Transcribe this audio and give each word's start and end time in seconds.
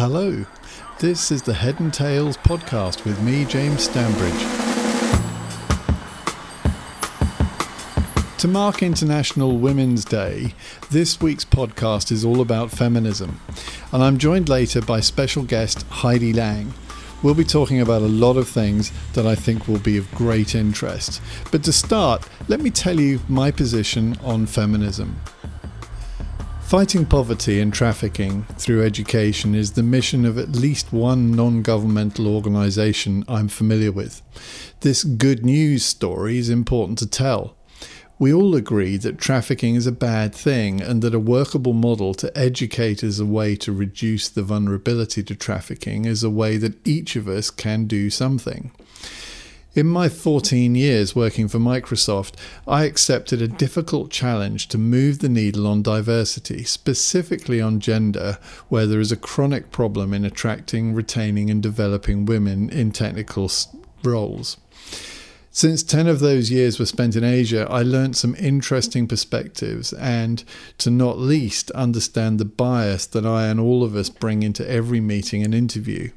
Hello, 0.00 0.46
this 0.98 1.30
is 1.30 1.42
the 1.42 1.52
Head 1.52 1.78
and 1.78 1.92
Tales 1.92 2.38
podcast 2.38 3.04
with 3.04 3.20
me, 3.20 3.44
James 3.44 3.86
Stanbridge. 3.86 4.32
To 8.38 8.48
mark 8.48 8.82
International 8.82 9.58
Women's 9.58 10.06
Day, 10.06 10.54
this 10.90 11.20
week's 11.20 11.44
podcast 11.44 12.10
is 12.10 12.24
all 12.24 12.40
about 12.40 12.70
feminism, 12.70 13.42
and 13.92 14.02
I'm 14.02 14.16
joined 14.16 14.48
later 14.48 14.80
by 14.80 15.00
special 15.00 15.42
guest 15.42 15.82
Heidi 15.90 16.32
Lang. 16.32 16.72
We'll 17.22 17.34
be 17.34 17.44
talking 17.44 17.82
about 17.82 18.00
a 18.00 18.06
lot 18.06 18.38
of 18.38 18.48
things 18.48 18.92
that 19.12 19.26
I 19.26 19.34
think 19.34 19.68
will 19.68 19.80
be 19.80 19.98
of 19.98 20.10
great 20.12 20.54
interest. 20.54 21.20
But 21.52 21.62
to 21.64 21.74
start, 21.74 22.26
let 22.48 22.62
me 22.62 22.70
tell 22.70 22.98
you 22.98 23.20
my 23.28 23.50
position 23.50 24.16
on 24.22 24.46
feminism. 24.46 25.20
Fighting 26.70 27.04
poverty 27.04 27.58
and 27.58 27.74
trafficking 27.74 28.44
through 28.56 28.84
education 28.84 29.56
is 29.56 29.72
the 29.72 29.82
mission 29.82 30.24
of 30.24 30.38
at 30.38 30.50
least 30.50 30.92
one 30.92 31.32
non 31.32 31.62
governmental 31.62 32.28
organisation 32.28 33.24
I'm 33.26 33.48
familiar 33.48 33.90
with. 33.90 34.22
This 34.82 35.02
good 35.02 35.44
news 35.44 35.84
story 35.84 36.38
is 36.38 36.48
important 36.48 37.00
to 37.00 37.08
tell. 37.08 37.56
We 38.20 38.32
all 38.32 38.54
agree 38.54 38.96
that 38.98 39.18
trafficking 39.18 39.74
is 39.74 39.88
a 39.88 39.90
bad 39.90 40.32
thing 40.32 40.80
and 40.80 41.02
that 41.02 41.12
a 41.12 41.18
workable 41.18 41.72
model 41.72 42.14
to 42.14 42.38
educate 42.38 43.02
as 43.02 43.18
a 43.18 43.26
way 43.26 43.56
to 43.56 43.72
reduce 43.72 44.28
the 44.28 44.44
vulnerability 44.44 45.24
to 45.24 45.34
trafficking 45.34 46.04
is 46.04 46.22
a 46.22 46.30
way 46.30 46.56
that 46.56 46.86
each 46.86 47.16
of 47.16 47.26
us 47.26 47.50
can 47.50 47.86
do 47.86 48.10
something. 48.10 48.70
In 49.72 49.86
my 49.86 50.08
14 50.08 50.74
years 50.74 51.14
working 51.14 51.46
for 51.46 51.60
Microsoft, 51.60 52.34
I 52.66 52.86
accepted 52.86 53.40
a 53.40 53.46
difficult 53.46 54.10
challenge 54.10 54.66
to 54.68 54.78
move 54.78 55.20
the 55.20 55.28
needle 55.28 55.64
on 55.68 55.80
diversity, 55.80 56.64
specifically 56.64 57.60
on 57.60 57.78
gender, 57.78 58.38
where 58.68 58.84
there 58.84 58.98
is 58.98 59.12
a 59.12 59.16
chronic 59.16 59.70
problem 59.70 60.12
in 60.12 60.24
attracting, 60.24 60.92
retaining, 60.92 61.50
and 61.50 61.62
developing 61.62 62.26
women 62.26 62.68
in 62.68 62.90
technical 62.90 63.48
roles. 64.02 64.56
Since 65.52 65.84
10 65.84 66.08
of 66.08 66.18
those 66.18 66.50
years 66.50 66.80
were 66.80 66.86
spent 66.86 67.14
in 67.14 67.22
Asia, 67.22 67.68
I 67.70 67.82
learned 67.82 68.16
some 68.16 68.34
interesting 68.40 69.06
perspectives 69.06 69.92
and, 69.92 70.42
to 70.78 70.90
not 70.90 71.16
least, 71.16 71.70
understand 71.72 72.40
the 72.40 72.44
bias 72.44 73.06
that 73.06 73.24
I 73.24 73.46
and 73.46 73.60
all 73.60 73.84
of 73.84 73.94
us 73.94 74.10
bring 74.10 74.42
into 74.42 74.68
every 74.68 75.00
meeting 75.00 75.44
and 75.44 75.54
interview. 75.54 76.10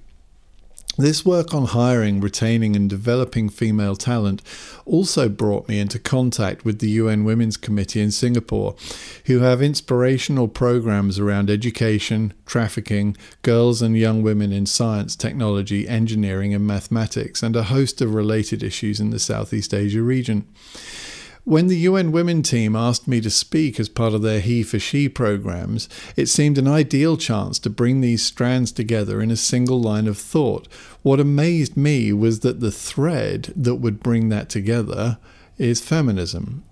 This 0.96 1.26
work 1.26 1.56
on 1.56 1.66
hiring, 1.66 2.22
retaining, 2.22 2.76
and 2.76 2.88
developing 2.88 3.50
female 3.50 3.96
talent 3.96 4.44
also 4.86 5.28
brought 5.28 5.68
me 5.68 5.80
into 5.80 5.98
contact 5.98 6.66
with 6.66 6.78
the 6.78 6.90
UN 6.92 7.24
Women's 7.24 7.58
Committee 7.58 8.00
in 8.00 8.12
Singapore, 8.12 8.76
who 9.26 9.40
have 9.40 9.60
inspirational 9.60 10.48
programs 10.48 11.18
around 11.18 11.50
education, 11.50 12.32
trafficking, 12.46 13.18
girls 13.42 13.82
and 13.82 13.98
young 13.98 14.22
women 14.22 14.52
in 14.52 14.68
science, 14.68 15.16
technology, 15.16 15.88
engineering, 15.88 16.54
and 16.54 16.68
mathematics, 16.68 17.42
and 17.42 17.56
a 17.56 17.64
host 17.64 18.00
of 18.00 18.14
related 18.14 18.62
issues 18.62 19.00
in 19.00 19.10
the 19.10 19.18
Southeast 19.18 19.74
Asia 19.74 20.04
region. 20.04 20.48
When 21.46 21.68
the 21.68 21.80
UN 21.80 22.14
Women 22.14 22.42
team 22.42 22.74
asked 22.74 23.06
me 23.06 23.20
to 23.20 23.30
speak 23.30 23.78
as 23.78 23.90
part 23.90 24.14
of 24.14 24.22
their 24.22 24.40
He 24.40 24.64
for 24.64 24.80
She 24.80 25.10
programs, 25.10 25.90
it 26.16 26.28
seemed 26.28 26.58
an 26.58 26.70
ideal 26.70 27.18
chance 27.18 27.60
to 27.60 27.70
bring 27.70 28.00
these 28.00 28.24
strands 28.24 28.72
together 28.72 29.22
in 29.22 29.30
a 29.30 29.36
single 29.36 29.82
line 29.82 30.08
of 30.08 30.18
thought. 30.18 30.70
What 31.02 31.20
amazed 31.20 31.76
me 31.76 32.14
was 32.14 32.40
that 32.40 32.62
the 32.62 32.72
thread 32.72 33.52
that 33.58 33.76
would 33.76 34.02
bring 34.02 34.30
that 34.30 34.48
together 34.48 35.18
is 35.58 35.82
feminism. 35.82 36.64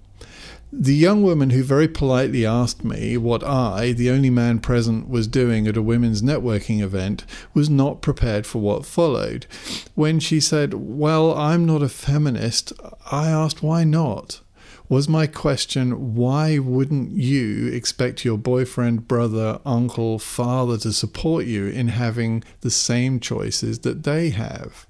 The 0.72 0.96
young 0.96 1.22
woman 1.22 1.50
who 1.50 1.64
very 1.64 1.90
politely 1.90 2.46
asked 2.46 2.86
me 2.86 3.18
what 3.18 3.44
I, 3.44 3.92
the 3.92 4.10
only 4.10 4.30
man 4.30 4.60
present, 4.60 5.10
was 5.10 5.28
doing 5.28 5.68
at 5.68 5.76
a 5.76 5.82
women's 5.82 6.22
networking 6.22 6.80
event 6.80 7.26
was 7.54 7.70
not 7.70 8.02
prepared 8.02 8.48
for 8.48 8.60
what 8.60 8.86
followed. 8.86 9.48
When 9.96 10.22
she 10.22 10.40
said, 10.40 10.74
Well, 10.76 11.34
I'm 11.38 11.66
not 11.66 11.84
a 11.84 11.90
feminist, 11.90 12.72
I 13.12 13.30
asked 13.30 13.62
why 13.62 13.84
not 13.84 14.40
was 14.92 15.08
my 15.08 15.26
question 15.26 16.16
why 16.16 16.60
wouldn't 16.60 17.12
you 17.14 17.68
expect 17.68 18.26
your 18.26 18.38
boyfriend, 18.38 19.08
brother, 19.08 19.62
uncle, 19.66 20.20
father 20.20 20.78
to 20.78 20.92
support 20.92 21.46
you 21.46 21.66
in 21.66 21.88
having 21.88 22.44
the 22.60 22.70
same 22.70 23.18
choices 23.18 23.80
that 23.80 24.04
they 24.04 24.32
have? 24.32 24.86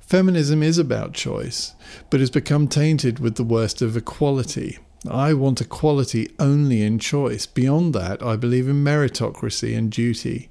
Feminism 0.00 0.64
is 0.64 0.78
about 0.78 1.12
choice, 1.12 1.74
but 2.10 2.18
has 2.18 2.28
become 2.28 2.66
tainted 2.66 3.20
with 3.20 3.36
the 3.36 3.44
worst 3.44 3.80
of 3.80 3.96
equality. 3.96 4.80
I 5.08 5.32
want 5.32 5.60
equality 5.60 6.34
only 6.40 6.82
in 6.82 6.98
choice. 6.98 7.46
Beyond 7.46 7.94
that, 7.94 8.20
I 8.20 8.34
believe 8.34 8.68
in 8.68 8.82
meritocracy 8.82 9.78
and 9.78 9.92
duty. 9.92 10.50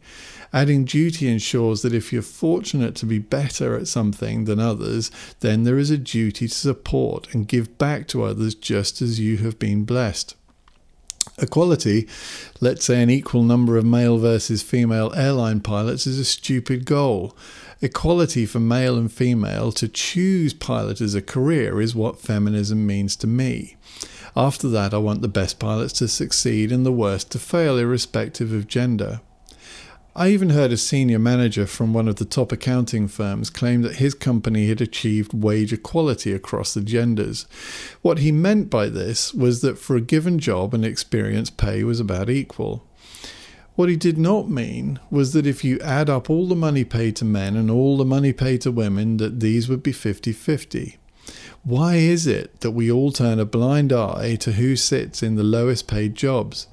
Adding 0.53 0.85
duty 0.85 1.27
ensures 1.27 1.81
that 1.81 1.95
if 1.95 2.13
you're 2.13 2.21
fortunate 2.21 2.93
to 2.97 3.07
be 3.07 3.17
better 3.17 3.75
at 3.75 3.87
something 3.87 4.45
than 4.45 4.59
others, 4.59 5.09
then 5.39 5.63
there 5.63 5.79
is 5.79 5.89
a 5.89 5.97
duty 5.97 6.47
to 6.47 6.53
support 6.53 7.33
and 7.33 7.47
give 7.47 7.79
back 7.79 8.07
to 8.09 8.23
others 8.23 8.53
just 8.53 9.01
as 9.01 9.19
you 9.19 9.37
have 9.37 9.57
been 9.57 9.83
blessed. 9.83 10.35
Equality, 11.39 12.07
let's 12.61 12.85
say 12.85 13.01
an 13.01 13.09
equal 13.09 13.41
number 13.41 13.77
of 13.77 13.85
male 13.85 14.19
versus 14.19 14.61
female 14.61 15.11
airline 15.15 15.59
pilots, 15.59 16.05
is 16.05 16.19
a 16.19 16.25
stupid 16.25 16.85
goal. 16.85 17.35
Equality 17.81 18.45
for 18.45 18.59
male 18.59 18.95
and 18.95 19.11
female 19.11 19.71
to 19.71 19.87
choose 19.87 20.53
pilot 20.53 21.01
as 21.01 21.15
a 21.15 21.21
career 21.21 21.81
is 21.81 21.95
what 21.95 22.19
feminism 22.19 22.85
means 22.85 23.15
to 23.15 23.25
me. 23.25 23.75
After 24.35 24.69
that, 24.69 24.93
I 24.93 24.99
want 24.99 25.23
the 25.23 25.27
best 25.27 25.57
pilots 25.57 25.93
to 25.93 26.07
succeed 26.07 26.71
and 26.71 26.85
the 26.85 26.91
worst 26.91 27.31
to 27.31 27.39
fail, 27.39 27.79
irrespective 27.79 28.53
of 28.53 28.67
gender. 28.67 29.21
I 30.15 30.29
even 30.29 30.51
heard 30.51 30.71
a 30.71 30.77
senior 30.77 31.17
manager 31.17 31.65
from 31.65 31.91
one 31.91 32.07
of 32.07 32.17
the 32.17 32.25
top 32.25 32.51
accounting 32.51 33.07
firms 33.07 33.49
claim 33.49 33.81
that 33.81 33.95
his 33.95 34.13
company 34.13 34.67
had 34.67 34.79
achieved 34.79 35.33
wage 35.33 35.73
equality 35.73 36.33
across 36.33 36.75
the 36.75 36.81
genders. 36.81 37.47
What 38.03 38.19
he 38.19 38.31
meant 38.31 38.69
by 38.69 38.89
this 38.89 39.33
was 39.33 39.61
that 39.61 39.79
for 39.79 39.95
a 39.95 40.01
given 40.01 40.37
job 40.37 40.75
and 40.75 40.85
experience, 40.85 41.49
pay 41.49 41.83
was 41.83 41.99
about 41.99 42.29
equal. 42.29 42.85
What 43.75 43.89
he 43.89 43.95
did 43.95 44.19
not 44.19 44.51
mean 44.51 44.99
was 45.09 45.33
that 45.33 45.47
if 45.47 45.63
you 45.63 45.79
add 45.79 46.11
up 46.11 46.29
all 46.29 46.47
the 46.47 46.55
money 46.55 46.83
paid 46.83 47.15
to 47.15 47.25
men 47.25 47.55
and 47.55 47.71
all 47.71 47.97
the 47.97 48.05
money 48.05 48.33
paid 48.33 48.61
to 48.61 48.71
women, 48.71 49.17
that 49.17 49.39
these 49.39 49.67
would 49.67 49.81
be 49.81 49.91
50 49.91 50.31
50. 50.31 50.97
Why 51.63 51.95
is 51.95 52.27
it 52.27 52.59
that 52.59 52.71
we 52.71 52.91
all 52.91 53.11
turn 53.11 53.39
a 53.39 53.45
blind 53.45 53.91
eye 53.91 54.35
to 54.41 54.51
who 54.51 54.75
sits 54.75 55.23
in 55.23 55.35
the 55.35 55.43
lowest 55.43 55.87
paid 55.87 56.13
jobs? 56.13 56.67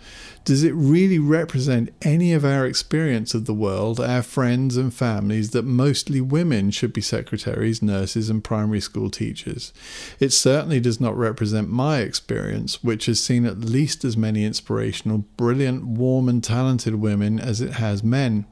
Does 0.44 0.64
it 0.64 0.74
really 0.74 1.18
represent 1.18 1.92
any 2.02 2.32
of 2.32 2.44
our 2.44 2.66
experience 2.66 3.34
of 3.34 3.44
the 3.44 3.54
world, 3.54 4.00
our 4.00 4.22
friends 4.22 4.76
and 4.76 4.92
families, 4.92 5.50
that 5.50 5.64
mostly 5.64 6.20
women 6.20 6.70
should 6.70 6.92
be 6.92 7.02
secretaries, 7.02 7.82
nurses, 7.82 8.30
and 8.30 8.42
primary 8.42 8.80
school 8.80 9.10
teachers? 9.10 9.72
It 10.18 10.32
certainly 10.32 10.80
does 10.80 11.00
not 11.00 11.16
represent 11.16 11.68
my 11.68 11.98
experience, 11.98 12.82
which 12.82 13.06
has 13.06 13.20
seen 13.20 13.44
at 13.44 13.60
least 13.60 14.04
as 14.04 14.16
many 14.16 14.44
inspirational, 14.44 15.18
brilliant, 15.36 15.84
warm, 15.84 16.28
and 16.28 16.42
talented 16.42 16.94
women 16.96 17.38
as 17.38 17.60
it 17.60 17.72
has 17.74 18.02
men. 18.02 18.46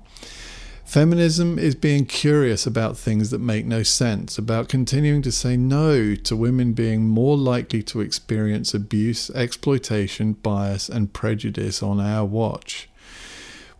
Feminism 0.88 1.59
is 1.59 1.75
being 1.75 2.06
curious 2.06 2.66
about 2.66 2.97
things 2.97 3.28
that 3.28 3.41
make 3.43 3.66
no 3.66 3.82
sense, 3.82 4.38
about 4.38 4.71
continuing 4.71 5.21
to 5.21 5.31
say 5.31 5.54
no 5.54 6.15
to 6.15 6.34
women 6.34 6.72
being 6.72 7.06
more 7.06 7.37
likely 7.37 7.82
to 7.82 8.00
experience 8.00 8.72
abuse, 8.72 9.28
exploitation, 9.32 10.32
bias, 10.32 10.88
and 10.88 11.12
prejudice 11.12 11.82
on 11.82 12.00
our 12.00 12.25
watch. 12.25 12.88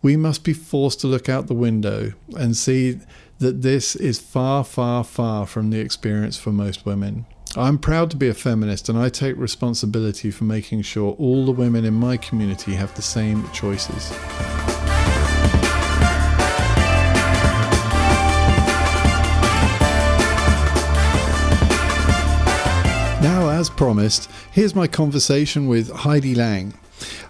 We 0.03 0.19
must 0.19 0.45
be 0.45 0.53
forced 0.53 1.01
to 1.01 1.07
look 1.07 1.31
out 1.31 1.47
the 1.47 1.55
window 1.55 2.13
and 2.37 2.55
see 2.55 3.01
that 3.39 3.63
this 3.63 3.97
is 3.97 4.21
far, 4.21 4.63
far, 4.63 5.03
far 5.03 5.47
from 5.47 5.71
the 5.71 5.81
experience 5.81 6.37
for 6.37 6.53
most 6.53 6.85
women. 6.85 7.25
I'm 7.57 7.79
proud 7.79 8.11
to 8.11 8.19
be 8.19 8.29
a 8.29 8.35
feminist 8.35 8.91
and 8.91 8.99
I 8.99 9.09
take 9.09 9.39
responsibility 9.39 10.31
for 10.31 10.45
making 10.45 10.83
sure 10.83 11.13
all 11.13 11.47
the 11.47 11.53
women 11.53 11.87
in 11.87 11.95
my 11.95 12.19
community 12.19 12.75
have 12.75 12.95
the 12.97 13.01
same 13.01 13.49
choices. 13.53 14.13
As 23.59 23.69
promised, 23.69 24.31
here's 24.53 24.77
my 24.77 24.87
conversation 24.87 25.67
with 25.67 25.91
Heidi 25.91 26.33
Lang. 26.33 26.75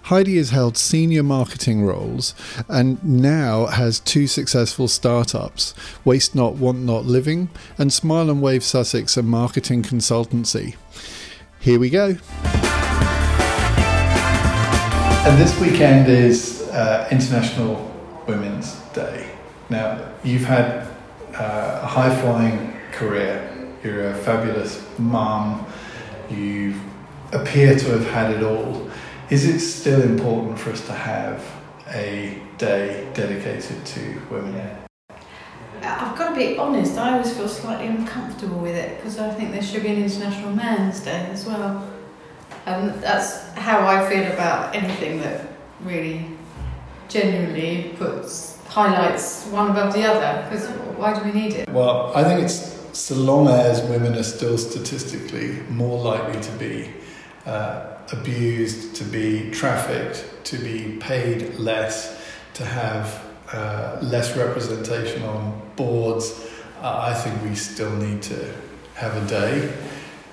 Heidi 0.02 0.36
has 0.36 0.50
held 0.50 0.76
senior 0.76 1.22
marketing 1.22 1.86
roles 1.86 2.34
and 2.68 3.02
now 3.02 3.64
has 3.64 3.98
two 3.98 4.26
successful 4.26 4.88
startups 4.88 5.72
Waste 6.04 6.34
Not, 6.34 6.56
Want 6.56 6.80
Not 6.80 7.06
Living 7.06 7.48
and 7.78 7.90
Smile 7.90 8.28
and 8.28 8.42
Wave 8.42 8.62
Sussex, 8.62 9.16
a 9.16 9.22
marketing 9.22 9.82
consultancy. 9.82 10.76
Here 11.60 11.80
we 11.80 11.88
go. 11.88 12.18
And 15.24 15.40
this 15.40 15.58
weekend 15.58 16.10
is 16.10 16.68
uh, 16.72 17.08
International 17.10 17.90
Women's 18.26 18.74
Day. 18.92 19.30
Now, 19.70 20.12
you've 20.22 20.44
had 20.44 20.86
uh, 21.34 21.80
a 21.82 21.86
high 21.86 22.14
flying 22.20 22.74
career, 22.92 23.50
you're 23.82 24.10
a 24.10 24.14
fabulous 24.14 24.86
mom 24.98 25.64
you 26.30 26.74
appear 27.32 27.76
to 27.76 27.90
have 27.90 28.06
had 28.10 28.34
it 28.34 28.42
all. 28.42 28.90
Is 29.30 29.46
it 29.46 29.60
still 29.60 30.02
important 30.02 30.58
for 30.58 30.70
us 30.70 30.86
to 30.86 30.92
have 30.92 31.44
a 31.88 32.40
day 32.56 33.08
dedicated 33.14 33.84
to 33.84 34.20
women? 34.30 34.78
I've 35.82 36.16
got 36.16 36.30
to 36.30 36.36
be 36.36 36.58
honest, 36.58 36.98
I 36.98 37.12
always 37.12 37.36
feel 37.36 37.48
slightly 37.48 37.86
uncomfortable 37.86 38.58
with 38.58 38.74
it 38.74 38.96
because 38.96 39.18
I 39.18 39.30
think 39.30 39.52
there 39.52 39.62
should 39.62 39.82
be 39.82 39.88
an 39.88 40.02
International 40.02 40.52
Men's 40.52 41.00
Day 41.00 41.28
as 41.30 41.46
well. 41.46 41.88
And 42.66 42.90
that's 43.02 43.48
how 43.50 43.86
I 43.86 44.08
feel 44.08 44.30
about 44.32 44.74
anything 44.74 45.20
that 45.20 45.46
really 45.82 46.26
genuinely 47.08 47.94
puts 47.98 48.58
highlights 48.68 49.46
one 49.46 49.70
above 49.70 49.94
the 49.94 50.04
other 50.04 50.46
because 50.48 50.68
why 50.98 51.18
do 51.18 51.24
we 51.24 51.32
need 51.32 51.54
it? 51.54 51.68
Well, 51.70 52.12
I 52.14 52.22
think 52.24 52.42
it's 52.42 52.77
so 52.98 53.14
long 53.14 53.46
as 53.46 53.80
women 53.82 54.16
are 54.16 54.24
still 54.24 54.58
statistically 54.58 55.52
more 55.70 56.02
likely 56.02 56.40
to 56.40 56.50
be 56.58 56.90
uh, 57.46 57.86
abused, 58.10 58.96
to 58.96 59.04
be 59.04 59.50
trafficked, 59.52 60.26
to 60.42 60.58
be 60.58 60.96
paid 60.98 61.54
less, 61.60 62.20
to 62.54 62.64
have 62.64 63.24
uh, 63.52 63.98
less 64.02 64.36
representation 64.36 65.22
on 65.22 65.62
boards, 65.76 66.50
uh, 66.82 66.98
I 66.98 67.14
think 67.14 67.40
we 67.44 67.54
still 67.54 67.94
need 67.96 68.20
to 68.22 68.52
have 68.94 69.16
a 69.16 69.26
day 69.28 69.72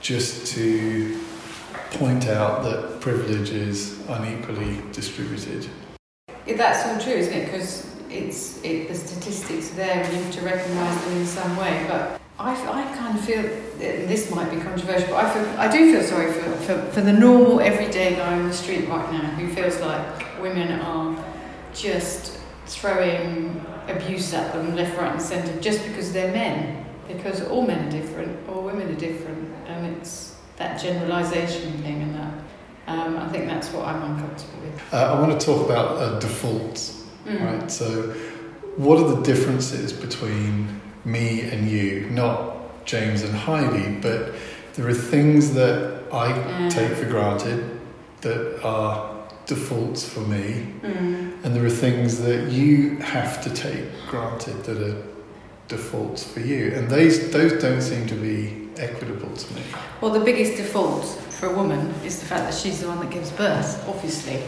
just 0.01 0.47
to 0.55 1.21
point 1.91 2.27
out 2.27 2.63
that 2.63 2.99
privilege 2.99 3.51
is 3.51 3.99
unequally 4.09 4.81
distributed. 4.91 5.69
Yeah, 6.47 6.57
that's 6.57 6.83
all 6.87 6.99
true, 6.99 7.19
isn't 7.19 7.31
it? 7.31 7.45
Because 7.45 7.95
it's 8.09 8.63
it, 8.63 8.87
the 8.87 8.95
statistics 8.95 9.71
are 9.73 9.75
there 9.75 10.03
and 10.03 10.13
you 10.13 10.23
have 10.23 10.33
to 10.33 10.41
recognise 10.41 11.05
them 11.05 11.17
in 11.17 11.25
some 11.27 11.55
way. 11.57 11.85
But 11.87 12.21
I, 12.37 12.51
I 12.51 12.95
kind 12.97 13.17
of 13.17 13.23
feel 13.23 13.41
this 13.77 14.29
might 14.29 14.51
be 14.51 14.57
controversial, 14.57 15.07
but 15.09 15.25
I 15.25 15.33
feel 15.33 15.59
I 15.59 15.71
do 15.71 15.93
feel 15.93 16.03
sorry 16.03 16.31
for, 16.33 16.51
for, 16.65 16.81
for 16.91 17.01
the 17.01 17.13
normal 17.13 17.61
everyday 17.61 18.15
guy 18.15 18.33
on 18.39 18.47
the 18.49 18.53
street 18.53 18.89
right 18.89 19.09
now 19.11 19.21
who 19.37 19.47
feels 19.53 19.79
like 19.79 20.41
women 20.41 20.79
are 20.81 21.23
just 21.73 22.37
throwing 22.65 23.65
abuse 23.87 24.33
at 24.33 24.51
them 24.53 24.75
left, 24.75 24.97
right, 24.97 25.11
and 25.13 25.21
centre 25.21 25.59
just 25.61 25.85
because 25.87 26.11
they're 26.11 26.31
men. 26.33 26.85
Because 27.07 27.41
all 27.43 27.61
men 27.65 27.87
are 27.87 27.91
different, 27.91 28.49
all 28.49 28.63
women 28.63 28.89
are 28.89 28.99
different, 28.99 29.53
and 29.67 29.95
it's 29.95 30.35
that 30.57 30.81
generalisation 30.81 31.71
thing 31.83 32.01
and 32.01 32.15
that. 32.15 32.33
Um, 32.87 33.17
I 33.17 33.27
think 33.29 33.45
that's 33.47 33.69
what 33.71 33.85
I'm 33.87 34.01
uncomfortable 34.01 34.59
with. 34.61 34.93
Uh, 34.93 35.13
I 35.13 35.19
want 35.19 35.39
to 35.39 35.45
talk 35.45 35.65
about 35.65 35.97
uh, 35.97 36.19
defaults, 36.19 37.03
Mm. 37.25 37.43
right? 37.61 37.71
So, 37.71 38.13
what 38.77 38.99
are 38.99 39.15
the 39.15 39.21
differences 39.23 39.91
between 39.93 40.79
me 41.05 41.41
and 41.41 41.69
you? 41.69 42.07
Not 42.11 42.85
James 42.85 43.21
and 43.23 43.33
Heidi, 43.33 43.97
but 44.01 44.31
there 44.75 44.87
are 44.87 44.93
things 44.93 45.53
that 45.53 45.93
I 46.11 46.27
Yeah. 46.29 46.69
take 46.69 46.91
for 46.95 47.05
granted 47.05 47.63
that 48.21 48.63
are 48.63 49.09
defaults 49.45 50.03
for 50.03 50.21
me, 50.21 50.65
Mm. 50.83 51.31
and 51.43 51.55
there 51.55 51.63
are 51.65 51.69
things 51.69 52.19
that 52.21 52.51
you 52.51 52.97
have 53.01 53.41
to 53.43 53.49
take 53.49 53.85
granted 54.09 54.63
that 54.65 54.77
are 54.81 54.95
defaults 55.67 56.23
for 56.23 56.39
you, 56.39 56.71
and 56.75 56.89
those 56.89 57.29
those 57.29 57.53
don't 57.61 57.81
seem 57.81 58.05
to 58.07 58.15
be 58.15 58.67
equitable 58.77 59.29
to 59.35 59.53
me. 59.53 59.61
Well, 60.01 60.11
the 60.11 60.19
biggest 60.19 60.57
default 60.57 61.05
for 61.29 61.47
a 61.47 61.53
woman 61.53 61.93
is 62.05 62.19
the 62.19 62.25
fact 62.25 62.43
that 62.43 62.53
she's 62.53 62.79
the 62.81 62.87
one 62.87 62.99
that 62.99 63.09
gives 63.11 63.29
birth, 63.31 63.83
obviously. 63.87 64.39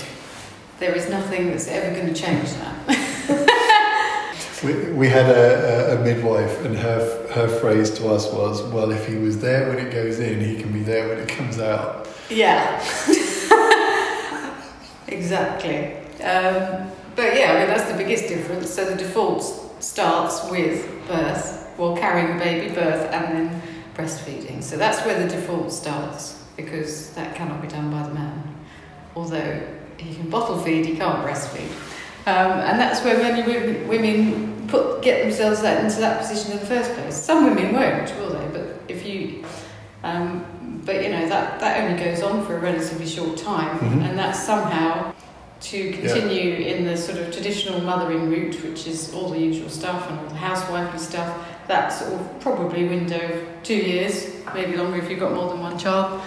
There 0.80 0.94
is 0.96 1.10
nothing 1.10 1.50
that's 1.52 1.68
ever 1.68 1.94
going 1.96 2.14
to 2.14 2.20
change 2.22 2.50
that. 2.54 3.48
We, 4.64 4.92
we 4.92 5.08
had 5.08 5.30
a, 5.30 5.92
a, 5.92 6.02
a 6.02 6.04
midwife, 6.04 6.66
and 6.66 6.76
her 6.76 7.28
her 7.32 7.48
phrase 7.48 7.92
to 7.92 8.08
us 8.10 8.32
was, 8.34 8.64
"Well, 8.64 8.92
if 8.92 9.08
he 9.08 9.16
was 9.16 9.40
there 9.40 9.70
when 9.70 9.78
it 9.78 9.92
goes 9.92 10.20
in, 10.20 10.40
he 10.40 10.60
can 10.60 10.72
be 10.74 10.82
there 10.82 11.08
when 11.10 11.20
it 11.20 11.30
comes 11.30 11.60
out." 11.60 12.08
yeah. 12.30 12.82
exactly. 15.08 15.98
Um, 16.24 16.90
but 17.16 17.36
yeah, 17.36 17.54
I 17.54 17.60
mean, 17.60 17.68
that's 17.68 17.92
the 17.92 17.98
biggest 17.98 18.28
difference. 18.28 18.70
So 18.70 18.86
the 18.86 18.96
default 18.96 19.44
starts 19.84 20.50
with 20.50 20.88
birth, 21.08 21.74
well, 21.78 21.96
carrying 21.96 22.38
the 22.38 22.44
baby, 22.44 22.74
birth, 22.74 23.12
and 23.14 23.38
then 23.38 23.62
breastfeeding. 23.96 24.64
So 24.64 24.78
that's 24.78 25.06
where 25.06 25.22
the 25.22 25.30
default 25.30 25.72
starts 25.72 26.44
because 26.56 27.12
that 27.14 27.36
cannot 27.36 27.62
be 27.62 27.68
done 27.68 27.92
by 27.92 28.08
the 28.08 28.14
man. 28.14 28.56
Although 29.16 29.68
he 29.98 30.16
can 30.16 30.30
bottle 30.30 30.60
feed, 30.60 30.86
he 30.86 30.96
can't 30.96 31.26
breastfeed. 31.26 31.70
Um, 32.28 32.60
and 32.60 32.78
that's 32.78 33.02
where 33.06 33.18
many 33.20 33.42
women, 33.42 33.88
women 33.88 34.68
put 34.68 35.02
get 35.02 35.24
themselves 35.24 35.62
that, 35.62 35.82
into 35.82 36.02
that 36.02 36.20
position 36.20 36.52
in 36.52 36.60
the 36.60 36.66
first 36.66 36.92
place. 36.94 37.16
Some 37.16 37.46
women 37.46 37.74
won't, 37.74 38.14
will 38.20 38.32
they? 38.32 38.46
But 38.52 38.82
if 38.90 39.06
you, 39.06 39.46
um, 40.04 40.46
but 40.86 41.02
you 41.02 41.10
know 41.10 41.26
that 41.30 41.62
that 41.62 41.82
only 41.82 42.04
goes 42.04 42.22
on 42.22 42.46
for 42.46 42.58
a 42.58 42.60
relatively 42.60 43.08
short 43.08 43.38
time, 43.38 43.80
Mhm. 43.80 44.10
and 44.10 44.20
that's 44.20 44.44
somehow 44.44 45.14
to 45.62 45.92
continue 45.94 46.56
in 46.68 46.84
the 46.84 46.98
sort 46.98 47.18
of 47.18 47.32
traditional 47.34 47.80
mothering 47.82 48.30
route, 48.30 48.62
which 48.62 48.88
is 48.88 49.14
all 49.14 49.30
the 49.30 49.40
usual 49.40 49.70
stuff 49.70 50.10
and 50.10 50.20
all 50.20 50.26
the 50.28 50.36
housewifely 50.36 51.00
stuff. 51.00 51.34
That 51.70 51.94
sort 51.94 52.12
of 52.14 52.40
probably 52.42 52.84
window 52.90 53.16
of 53.20 53.64
two 53.64 53.76
years, 53.76 54.28
maybe 54.54 54.76
longer 54.76 54.98
if 54.98 55.10
you've 55.10 55.20
got 55.22 55.34
more 55.34 55.48
than 55.50 55.62
one 55.62 55.78
child. 55.78 56.20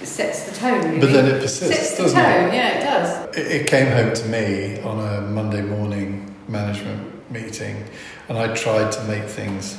It 0.00 0.06
sets 0.06 0.44
the 0.44 0.54
tone. 0.54 0.84
Really. 0.84 1.00
But 1.00 1.12
then 1.12 1.26
it 1.26 1.40
persists, 1.40 1.76
sets 1.76 1.96
the 1.96 2.02
doesn't 2.04 2.20
it? 2.20 2.22
tone. 2.22 2.54
Yeah, 2.54 2.78
it 2.78 2.84
does. 2.84 3.36
It, 3.36 3.46
it 3.46 3.66
came 3.66 3.90
home 3.90 4.14
to 4.14 4.24
me 4.26 4.80
on 4.82 5.00
a 5.00 5.20
Monday 5.22 5.62
morning 5.62 6.34
management 6.46 7.30
meeting, 7.30 7.84
and 8.28 8.38
I 8.38 8.54
tried 8.54 8.92
to 8.92 9.04
make 9.04 9.24
things 9.24 9.76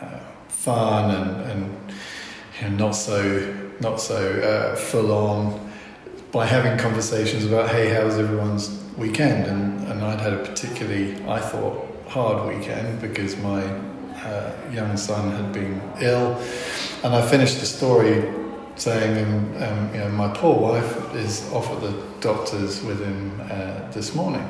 uh, 0.00 0.20
fun 0.48 1.10
and, 1.10 1.50
and 1.50 1.92
you 2.60 2.70
know, 2.70 2.86
not 2.86 2.92
so 2.92 3.54
not 3.80 4.00
so 4.00 4.40
uh, 4.40 4.76
full 4.76 5.12
on 5.12 5.70
by 6.32 6.46
having 6.46 6.78
conversations 6.78 7.44
about 7.44 7.70
hey, 7.70 7.92
how 7.92 8.04
was 8.04 8.18
everyone's 8.18 8.68
weekend? 8.96 9.46
And 9.46 9.88
and 9.88 10.04
I'd 10.04 10.20
had 10.20 10.34
a 10.34 10.38
particularly 10.38 11.16
I 11.26 11.40
thought 11.40 11.84
hard 12.06 12.48
weekend 12.48 13.00
because 13.00 13.36
my 13.36 13.62
uh, 13.64 14.52
young 14.72 14.96
son 14.96 15.32
had 15.32 15.52
been 15.52 15.80
ill, 16.00 16.40
and 17.02 17.12
I 17.14 17.26
finished 17.28 17.58
the 17.58 17.66
story 17.66 18.22
saying, 18.78 19.24
um, 19.24 19.62
um, 19.62 19.94
you 19.94 20.00
know, 20.00 20.08
my 20.10 20.28
poor 20.28 20.56
wife 20.58 21.14
is 21.14 21.50
off 21.52 21.70
at 21.70 21.80
the 21.80 21.92
doctor's 22.20 22.82
with 22.82 23.00
him 23.04 23.40
uh, 23.50 23.90
this 23.90 24.14
morning. 24.14 24.46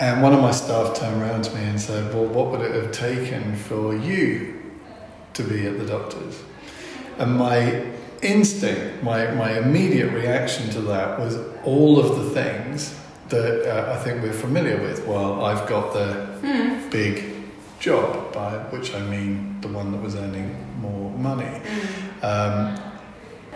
And 0.00 0.22
one 0.22 0.32
of 0.32 0.40
my 0.40 0.50
staff 0.50 0.98
turned 0.98 1.20
around 1.22 1.44
to 1.44 1.54
me 1.54 1.62
and 1.64 1.80
said, 1.80 2.12
Well, 2.14 2.24
what 2.26 2.50
would 2.50 2.60
it 2.62 2.74
have 2.74 2.90
taken 2.92 3.54
for 3.56 3.94
you 3.94 4.60
to 5.34 5.42
be 5.42 5.66
at 5.66 5.78
the 5.78 5.86
doctor's? 5.86 6.42
And 7.18 7.36
my 7.36 7.86
instinct, 8.22 9.02
my, 9.02 9.30
my 9.32 9.58
immediate 9.58 10.10
reaction 10.12 10.70
to 10.70 10.80
that 10.82 11.18
was 11.18 11.36
all 11.64 11.98
of 11.98 12.16
the 12.18 12.30
things 12.30 12.98
that 13.28 13.68
uh, 13.68 13.92
I 13.92 14.02
think 14.02 14.22
we're 14.22 14.32
familiar 14.32 14.80
with. 14.80 15.06
Well, 15.06 15.44
I've 15.44 15.68
got 15.68 15.92
the 15.92 16.30
Hmm. 16.40 16.88
big 16.88 17.24
job, 17.78 18.32
by 18.32 18.52
which 18.70 18.94
I 18.94 19.00
mean 19.00 19.60
the 19.60 19.68
one 19.68 19.92
that 19.92 20.00
was 20.02 20.16
earning 20.16 20.56
more 20.80 21.10
money. 21.10 21.60
Um, 22.22 22.78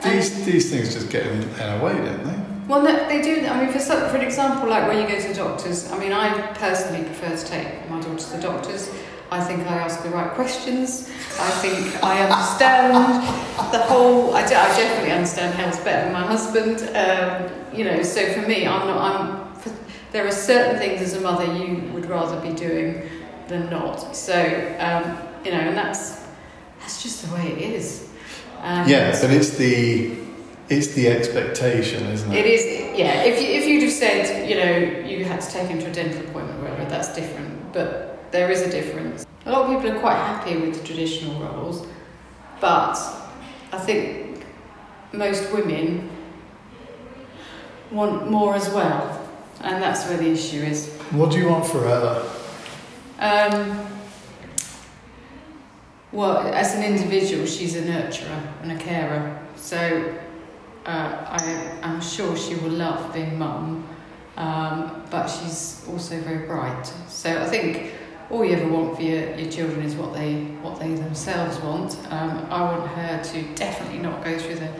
these, 0.04 0.44
these 0.44 0.70
things 0.70 0.94
just 0.94 1.10
get 1.10 1.26
in, 1.26 1.48
our 1.60 1.82
way, 1.84 1.94
don't 1.94 2.24
they? 2.24 2.44
Well, 2.68 2.82
no, 2.82 3.08
they 3.08 3.20
do. 3.20 3.46
I 3.46 3.62
mean, 3.62 3.72
for 3.72 3.78
some, 3.78 4.08
for 4.08 4.16
an 4.16 4.22
example, 4.22 4.70
like 4.70 4.88
when 4.88 4.98
you 4.98 5.06
go 5.06 5.20
to 5.20 5.28
the 5.28 5.34
doctors. 5.34 5.90
I 5.92 5.98
mean, 5.98 6.12
I 6.12 6.52
personally 6.54 7.04
prefer 7.04 7.36
to 7.36 7.44
take 7.44 7.90
my 7.90 8.00
daughter 8.00 8.18
to 8.18 8.36
the 8.36 8.40
doctors. 8.40 8.90
I 9.30 9.42
think 9.42 9.66
I 9.66 9.76
ask 9.78 10.02
the 10.02 10.10
right 10.10 10.30
questions. 10.30 11.10
I 11.38 11.50
think 11.60 12.02
I 12.02 12.22
understand 12.22 13.22
the 13.72 13.80
whole. 13.80 14.34
I, 14.34 14.46
do, 14.46 14.54
I 14.54 14.68
definitely 14.68 15.12
understand 15.12 15.54
health 15.54 15.84
better 15.84 16.04
than 16.04 16.12
my 16.12 16.22
husband. 16.22 16.80
Um, 16.96 17.50
you 17.76 17.84
know, 17.84 18.02
so 18.02 18.32
for 18.32 18.46
me, 18.46 18.66
I'm 18.66 18.86
not. 18.86 18.98
I'm. 18.98 19.54
For, 19.56 19.72
there 20.12 20.26
are 20.26 20.32
certain 20.32 20.78
things 20.78 21.02
as 21.02 21.14
a 21.14 21.20
mother 21.20 21.44
you 21.44 21.90
would 21.92 22.06
rather 22.06 22.40
be 22.40 22.54
doing 22.54 23.08
than 23.48 23.68
not. 23.68 24.14
So 24.14 24.34
um, 24.78 25.18
you 25.44 25.50
know, 25.50 25.58
and 25.58 25.76
that's 25.76 26.24
that's 26.80 27.02
just 27.02 27.26
the 27.26 27.34
way 27.34 27.52
it 27.52 27.58
is. 27.58 28.08
Um, 28.64 28.88
Yeah, 28.88 29.10
but 29.20 29.30
it's 29.30 29.50
the 29.58 30.16
it's 30.70 30.94
the 30.94 31.08
expectation, 31.08 32.06
isn't 32.06 32.32
It 32.32 32.46
it? 32.46 32.48
is, 32.48 32.98
yeah. 32.98 33.22
If 33.22 33.40
you, 33.42 33.48
if 33.48 33.66
you'd 33.66 33.82
have 33.82 33.92
said, 33.92 34.48
you 34.48 34.56
know, 34.56 35.06
you 35.06 35.22
had 35.26 35.42
to 35.42 35.50
take 35.50 35.68
him 35.68 35.78
to 35.80 35.86
a 35.90 35.92
dental 35.92 36.22
appointment, 36.22 36.58
or 36.58 36.62
whatever, 36.62 36.88
that's 36.88 37.14
different. 37.14 37.72
But 37.74 38.32
there 38.32 38.50
is 38.50 38.62
a 38.62 38.70
difference. 38.70 39.26
A 39.44 39.52
lot 39.52 39.62
of 39.66 39.70
people 39.82 39.94
are 39.94 40.00
quite 40.00 40.16
happy 40.16 40.56
with 40.56 40.80
the 40.80 40.86
traditional 40.86 41.38
roles, 41.42 41.86
but 42.62 42.96
I 43.72 43.78
think 43.78 44.46
most 45.12 45.52
women 45.52 46.08
want 47.90 48.30
more 48.30 48.54
as 48.54 48.70
well, 48.70 49.28
and 49.60 49.82
that's 49.82 50.08
where 50.08 50.16
the 50.16 50.30
issue 50.30 50.62
is. 50.62 50.88
What 51.10 51.30
do 51.30 51.36
you 51.38 51.48
want 51.50 51.66
for 51.66 51.86
Ella? 51.86 52.22
Um, 53.18 53.86
well, 56.14 56.38
as 56.54 56.74
an 56.76 56.84
individual, 56.84 57.44
she's 57.44 57.74
a 57.74 57.82
nurturer 57.82 58.40
and 58.62 58.70
a 58.70 58.76
carer. 58.76 59.36
So 59.56 60.16
uh, 60.86 60.88
I, 60.88 61.78
I'm 61.82 62.00
sure 62.00 62.36
she 62.36 62.54
will 62.54 62.70
love 62.70 63.12
being 63.12 63.36
mum, 63.36 63.88
um, 64.36 65.04
but 65.10 65.26
she's 65.26 65.84
also 65.88 66.20
very 66.20 66.46
bright. 66.46 66.86
So 67.08 67.42
I 67.42 67.46
think 67.46 67.92
all 68.30 68.44
you 68.44 68.52
ever 68.52 68.68
want 68.68 68.96
for 68.96 69.02
your, 69.02 69.34
your 69.34 69.50
children 69.50 69.82
is 69.84 69.96
what 69.96 70.14
they 70.14 70.44
what 70.62 70.78
they 70.78 70.94
themselves 70.94 71.58
want. 71.58 71.98
Um, 72.10 72.46
I 72.48 72.62
want 72.62 72.88
her 72.92 73.22
to 73.22 73.54
definitely 73.54 73.98
not 73.98 74.22
go 74.22 74.38
through 74.38 74.56
the, 74.56 74.70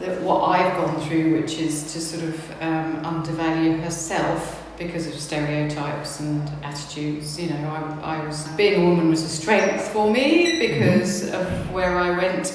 the 0.00 0.20
what 0.20 0.48
I've 0.48 0.76
gone 0.76 1.00
through, 1.06 1.40
which 1.40 1.58
is 1.58 1.92
to 1.92 2.00
sort 2.00 2.24
of 2.24 2.62
um, 2.62 3.04
undervalue 3.04 3.78
herself 3.78 4.63
because 4.78 5.06
of 5.06 5.14
stereotypes 5.14 6.20
and 6.20 6.48
attitudes. 6.64 7.40
You 7.40 7.50
know, 7.50 7.98
I, 8.02 8.18
I 8.18 8.26
was 8.26 8.46
being 8.56 8.80
a 8.82 8.84
woman 8.88 9.08
was 9.08 9.22
a 9.22 9.28
strength 9.28 9.88
for 9.88 10.10
me 10.10 10.58
because 10.58 11.32
of 11.32 11.70
where 11.72 11.98
I 11.98 12.10
went, 12.16 12.52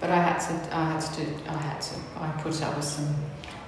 but 0.00 0.10
I 0.10 0.16
had 0.22 0.38
to, 0.40 0.76
I 0.76 0.92
had 0.92 1.00
to, 1.00 1.50
I 1.50 1.56
had 1.56 1.80
to, 1.80 1.94
I 2.18 2.30
put 2.42 2.62
up 2.62 2.76
with 2.76 2.84
some 2.84 3.14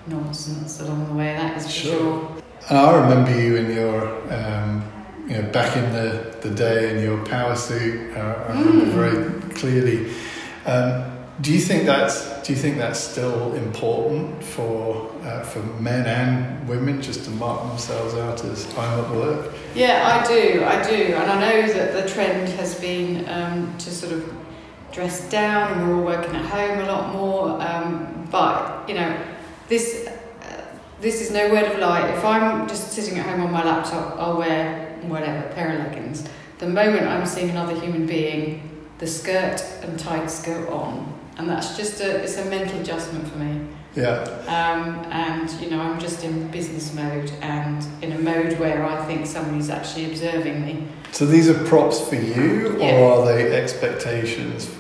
nonsense 0.07 0.81
along 0.81 1.07
the 1.09 1.15
way. 1.15 1.35
That 1.35 1.57
is 1.57 1.65
for 1.67 1.71
Sure. 1.73 1.99
sure. 1.99 2.37
And 2.69 2.79
I 2.79 3.01
remember 3.01 3.41
you 3.41 3.57
in 3.57 3.75
your, 3.75 4.33
um, 4.33 4.85
you 5.27 5.35
know, 5.43 5.49
back 5.51 5.77
in 5.77 5.93
the, 5.93 6.37
the 6.41 6.51
day 6.51 6.97
in 6.97 7.03
your 7.03 7.25
power 7.27 7.57
suit. 7.57 8.17
Uh, 8.17 8.21
I 8.49 8.61
remember 8.63 8.87
Mm. 8.87 8.93
very 8.93 9.55
clearly. 9.55 10.13
Um, 10.67 11.12
do 11.43 11.53
you 11.53 11.59
think 11.59 11.87
that's 11.87 12.41
do 12.47 12.53
you 12.53 12.59
think 12.59 12.79
that's 12.79 13.01
still 13.01 13.53
important 13.55 14.43
for 14.45 15.11
uh, 15.25 15.43
for 15.43 15.59
men 15.81 16.07
and 16.07 16.69
women 16.69 17.03
just 17.03 17.25
to 17.25 17.31
mark 17.31 17.69
themselves 17.69 18.15
out 18.15 18.45
as 18.45 18.67
I'm 18.79 19.01
at 19.01 19.11
work? 19.11 19.53
Yeah, 19.75 20.23
I 20.23 20.27
do, 20.27 20.65
I 20.65 20.83
do, 20.89 21.15
and 21.15 21.31
I 21.31 21.41
know 21.41 21.73
that 21.73 21.93
the 21.95 22.09
trend 22.09 22.49
has 22.51 22.81
been 22.81 23.29
um, 23.29 23.77
to 23.79 23.91
sort 23.91 24.13
of 24.13 24.33
dress 24.93 25.29
down, 25.31 25.73
and 25.73 25.89
we're 25.89 25.97
all 25.97 26.05
working 26.05 26.35
at 26.37 26.45
home 26.45 26.79
a 26.79 26.87
lot 26.87 27.13
more. 27.13 27.61
Um, 27.61 28.29
but 28.31 28.89
you 28.89 28.95
know, 28.95 29.21
this 29.67 30.07
uh, 30.07 30.65
this 31.01 31.21
is 31.21 31.33
no 31.33 31.51
word 31.51 31.73
of 31.73 31.79
lie. 31.81 32.09
If 32.09 32.25
I'm 32.25 32.69
just 32.69 32.93
sitting 32.93 33.19
at 33.19 33.27
home 33.27 33.41
on 33.41 33.51
my 33.51 33.65
laptop, 33.65 34.17
I'll 34.17 34.39
wear 34.39 34.97
whatever 35.03 35.53
pair 35.55 35.73
of 35.73 35.79
leggings. 35.81 36.29
The 36.59 36.69
moment 36.69 37.09
I'm 37.09 37.27
seeing 37.27 37.51
another 37.51 37.75
human 37.81 38.07
being, 38.07 38.87
the 38.99 39.09
skirt 39.09 39.61
and 39.83 39.99
tights 39.99 40.45
go 40.47 40.69
on, 40.69 41.12
and 41.39 41.49
that's 41.49 41.77
just 41.77 42.01
a 42.01 42.23
it's 42.23 42.37
a 42.39 42.45
mental 42.47 42.81
adjustment 42.81 43.27
for 43.29 43.39
me. 43.39 43.67
Yeah, 43.95 44.23
Um, 44.49 45.05
and 45.13 45.51
you 45.61 45.69
know, 45.71 45.79
I'm 45.79 46.01
just 46.01 46.25
in 46.25 46.51
business 46.51 46.95
mode 46.95 47.31
and 47.43 47.87
in 48.03 48.13
a 48.13 48.19
mode 48.19 48.59
where 48.59 48.87
I 48.87 49.05
think 49.05 49.27
somebody's 49.27 49.69
actually 49.69 50.07
observing 50.07 50.65
me. 50.65 50.89
So 51.11 51.27
these 51.27 51.51
are 51.51 51.65
props 51.65 52.01
for 52.01 52.15
you, 52.17 52.79
Yeah. 52.81 52.93
or 53.01 53.13
are 53.21 53.27
they 53.27 53.53
expectations? 53.55 54.71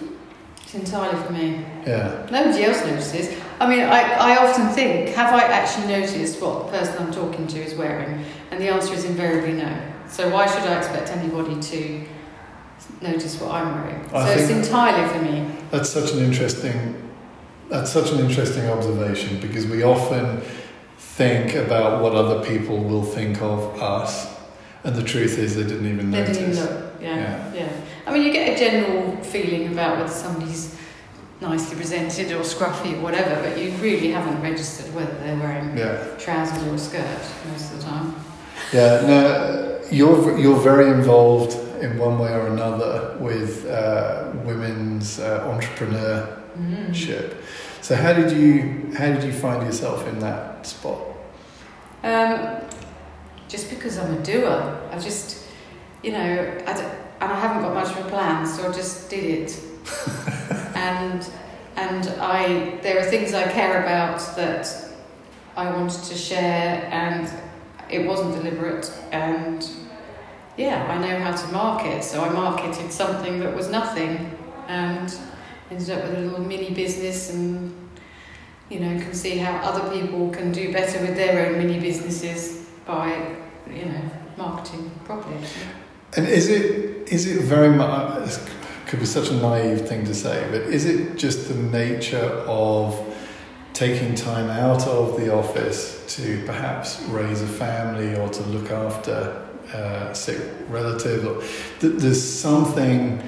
It's 0.63 0.75
entirely 0.75 1.23
for 1.23 1.33
me. 1.35 1.63
Yeah, 1.87 2.27
Nobody 2.31 2.65
else 2.65 2.83
notices. 2.87 3.39
I 3.61 3.69
mean, 3.69 3.81
I, 3.81 4.01
I 4.33 4.37
often 4.49 4.69
think, 4.71 5.11
have 5.11 5.35
I 5.35 5.43
actually 5.45 5.89
noticed 5.89 6.41
what 6.41 6.73
the 6.73 6.79
person 6.79 6.97
I'm 7.07 7.13
talking 7.13 7.47
to 7.49 7.63
is 7.63 7.75
wearing? 7.75 8.25
And 8.51 8.59
the 8.59 8.69
answer 8.69 8.95
is 8.95 9.05
invariably 9.05 9.53
no. 9.53 9.71
So 10.09 10.31
why 10.31 10.47
should 10.47 10.63
I 10.63 10.79
expect 10.79 11.11
anybody 11.11 11.61
to 11.61 12.05
notice 13.03 13.39
what 13.39 13.51
I'm 13.53 13.75
wearing? 13.85 14.01
I 14.15 14.35
so 14.35 14.41
it's 14.41 14.51
entirely 14.51 15.07
for 15.13 15.23
me. 15.23 15.62
That's 15.73 15.91
such 15.91 16.13
an 16.13 16.21
interesting 16.21 16.95
that's 17.69 17.91
such 17.91 18.13
an 18.13 18.19
interesting 18.21 18.69
observation 18.69 19.41
because 19.41 19.67
we 19.67 19.83
often 19.83 20.43
think 20.99 21.55
about 21.55 22.03
what 22.03 22.15
other 22.15 22.45
people 22.47 22.77
will 22.79 23.03
think 23.03 23.41
of 23.41 23.81
us, 23.83 24.29
and 24.85 24.95
the 24.95 25.03
truth 25.03 25.39
is 25.39 25.57
they 25.57 25.63
didn't 25.63 25.87
even 25.87 26.11
They 26.11 26.21
notice. 26.21 26.37
didn't 26.39 26.53
even 26.55 26.65
look. 26.77 26.93
Yeah, 27.01 27.53
yeah, 27.55 27.69
I 28.07 28.13
mean, 28.13 28.23
you 28.27 28.33
get 28.33 28.55
a 28.55 28.59
general 28.59 29.17
feeling 29.25 29.73
about 29.73 29.97
whether 29.99 30.09
somebody's 30.13 30.77
nicely 31.41 31.77
presented 31.77 32.31
or 32.33 32.43
scruffy 32.43 32.97
or 32.99 33.01
whatever, 33.01 33.35
but 33.43 33.59
you 33.59 33.73
really 33.79 34.11
haven't 34.13 34.41
registered 34.43 34.95
whether 34.95 35.13
they're 35.25 35.37
wearing 35.37 35.77
Yeah, 35.77 35.97
trousers 36.19 36.63
or 36.69 36.75
a 36.75 36.79
skirt 36.79 37.19
most 37.51 37.73
of 37.73 37.79
the 37.79 37.85
time. 37.85 38.15
yeah. 38.73 39.01
No, 39.07 39.81
you're 39.91 40.39
you're 40.39 40.61
very 40.61 40.91
involved 40.91 41.57
in 41.83 41.99
one 41.99 42.19
way 42.19 42.33
or 42.33 42.47
another 42.47 43.17
with 43.19 43.67
uh, 43.67 44.31
women's 44.45 45.19
uh, 45.19 45.41
entrepreneurship. 45.41 47.35
Mm. 47.35 47.37
So 47.81 47.97
how 47.97 48.13
did 48.13 48.31
you 48.31 48.95
how 48.97 49.07
did 49.07 49.25
you 49.25 49.33
find 49.33 49.63
yourself 49.65 50.07
in 50.07 50.21
that 50.21 50.65
spot? 50.65 51.01
Um, 52.05 52.61
just 53.49 53.69
because 53.69 53.99
I'm 53.99 54.15
a 54.15 54.23
doer, 54.23 54.89
I 54.93 54.99
just, 54.99 55.49
you 56.03 56.13
know, 56.13 56.63
I 56.67 56.73
d- 56.73 56.99
and 57.21 57.33
I 57.33 57.39
haven't 57.39 57.63
got 57.63 57.75
much 57.75 57.97
of 57.97 58.07
a 58.07 58.09
plan, 58.09 58.47
so 58.47 58.69
I 58.69 58.73
just 58.73 59.11
did 59.11 59.25
it. 59.25 59.61
and 60.77 61.29
and 61.77 62.09
I 62.21 62.79
there 62.83 63.01
are 63.01 63.11
things 63.11 63.35
I 63.35 63.51
care 63.51 63.83
about 63.83 64.21
that 64.37 64.67
I 65.57 65.71
wanted 65.71 66.03
to 66.05 66.15
share, 66.15 66.89
and 66.93 67.29
it 67.91 68.07
wasn't 68.07 68.37
deliberate. 68.37 68.93
And 69.11 69.69
yeah, 70.57 70.87
I 70.91 70.99
know 70.99 71.19
how 71.19 71.35
to 71.35 71.53
market, 71.53 72.05
so 72.05 72.23
I 72.23 72.29
marketed 72.31 72.93
something 72.93 73.41
that 73.41 73.55
was 73.55 73.71
nothing, 73.71 74.39
and 74.69 75.15
ended 75.71 75.91
up 75.91 76.05
with 76.05 76.19
a 76.19 76.21
little 76.21 76.41
mini 76.41 76.75
business 76.75 77.33
and 77.33 77.83
you 78.73 78.81
know, 78.81 78.99
can 78.99 79.13
see 79.13 79.37
how 79.37 79.53
other 79.59 79.91
people 79.91 80.31
can 80.31 80.51
do 80.51 80.73
better 80.73 80.99
with 81.01 81.15
their 81.15 81.47
own 81.47 81.59
mini 81.59 81.79
businesses 81.79 82.67
by, 82.87 83.37
you 83.71 83.85
know, 83.85 84.01
marketing 84.39 84.91
properly. 85.05 85.37
And 86.17 86.27
is 86.27 86.49
it 86.49 87.13
is 87.13 87.27
it 87.27 87.43
very 87.43 87.69
much 87.69 87.91
uh, 87.91 88.21
this 88.21 88.49
could 88.87 89.01
be 89.01 89.07
such 89.07 89.29
a 89.29 89.35
naive 89.35 89.87
thing 89.87 90.05
to 90.07 90.15
say, 90.15 90.47
but 90.51 90.63
is 90.63 90.87
it 90.87 91.19
just 91.19 91.49
the 91.49 91.55
nature 91.55 92.45
of 92.47 92.99
taking 93.75 94.15
time 94.15 94.49
out 94.49 94.87
of 94.87 95.19
the 95.19 95.35
office 95.35 96.05
to 96.17 96.43
perhaps 96.45 97.03
raise 97.09 97.41
a 97.43 97.47
family 97.47 98.15
or 98.17 98.29
to 98.29 98.43
look 98.45 98.71
after 98.71 99.42
uh, 99.75 100.13
sick 100.13 100.39
relatives? 100.69 101.25
Or 101.25 101.41
th- 101.81 102.01
there's 102.01 102.23
something 102.23 103.23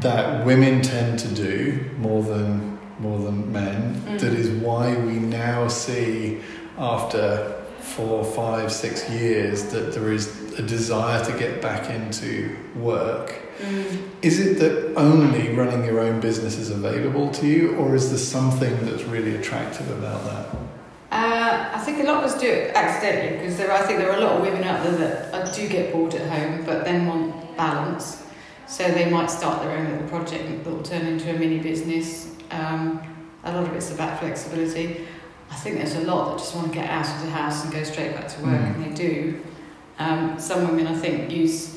that 0.00 0.46
women 0.46 0.82
tend 0.82 1.18
to 1.20 1.28
do 1.28 1.90
more 1.98 2.22
than 2.22 2.72
more 2.98 3.18
than 3.18 3.52
men. 3.52 3.94
Mm. 3.94 4.20
That 4.20 4.32
is 4.32 4.48
why 4.48 4.96
we 4.96 5.14
now 5.14 5.68
see 5.68 6.40
after 6.78 7.62
four, 7.80 8.24
five, 8.24 8.72
six 8.72 9.08
years 9.10 9.64
that 9.72 9.92
there 9.92 10.12
is 10.12 10.54
a 10.58 10.62
desire 10.62 11.24
to 11.24 11.36
get 11.36 11.60
back 11.60 11.90
into 11.90 12.56
work. 12.76 13.34
Mm. 13.58 14.08
Is 14.22 14.38
it 14.38 14.58
that 14.60 14.94
only 14.96 15.52
running 15.54 15.84
your 15.84 16.00
own 16.00 16.20
business 16.20 16.56
is 16.58 16.70
available 16.70 17.30
to 17.30 17.46
you, 17.46 17.74
or 17.76 17.94
is 17.94 18.10
there 18.10 18.18
something 18.18 18.86
that's 18.86 19.02
really 19.04 19.34
attractive 19.34 19.90
about 19.90 20.24
that? 20.24 20.61
Uh, 21.12 21.68
I 21.74 21.78
think 21.78 22.00
a 22.00 22.04
lot 22.04 22.24
of 22.24 22.30
us 22.30 22.40
do 22.40 22.46
it 22.46 22.74
accidentally 22.74 23.36
because 23.36 23.58
there, 23.58 23.70
I 23.70 23.82
think 23.82 23.98
there 23.98 24.10
are 24.10 24.16
a 24.16 24.20
lot 24.20 24.32
of 24.36 24.40
women 24.42 24.64
out 24.64 24.82
there 24.82 24.96
that 24.96 25.34
uh, 25.34 25.52
do 25.52 25.68
get 25.68 25.92
bored 25.92 26.14
at 26.14 26.26
home 26.26 26.64
but 26.64 26.84
then 26.84 27.06
want 27.06 27.54
balance. 27.54 28.24
So 28.66 28.90
they 28.90 29.10
might 29.10 29.30
start 29.30 29.62
their 29.62 29.76
own 29.76 29.90
little 29.92 30.08
project 30.08 30.64
that 30.64 30.70
will 30.70 30.82
turn 30.82 31.04
into 31.06 31.28
a 31.28 31.38
mini 31.38 31.58
business. 31.58 32.34
Um, 32.50 33.02
a 33.44 33.52
lot 33.52 33.64
of 33.68 33.74
it's 33.74 33.90
about 33.92 34.20
flexibility. 34.20 35.06
I 35.50 35.54
think 35.56 35.76
there's 35.76 35.96
a 35.96 36.00
lot 36.00 36.30
that 36.30 36.38
just 36.38 36.56
want 36.56 36.68
to 36.68 36.74
get 36.78 36.88
out 36.88 37.06
of 37.06 37.20
the 37.22 37.30
house 37.30 37.62
and 37.64 37.70
go 37.74 37.82
straight 37.82 38.14
back 38.14 38.28
to 38.28 38.42
work, 38.42 38.58
Mm. 38.60 38.74
and 38.76 38.84
they 38.84 38.94
do. 38.94 39.40
Um, 39.98 40.38
some 40.38 40.66
women, 40.66 40.86
I 40.86 40.94
think, 40.98 41.30
use 41.30 41.76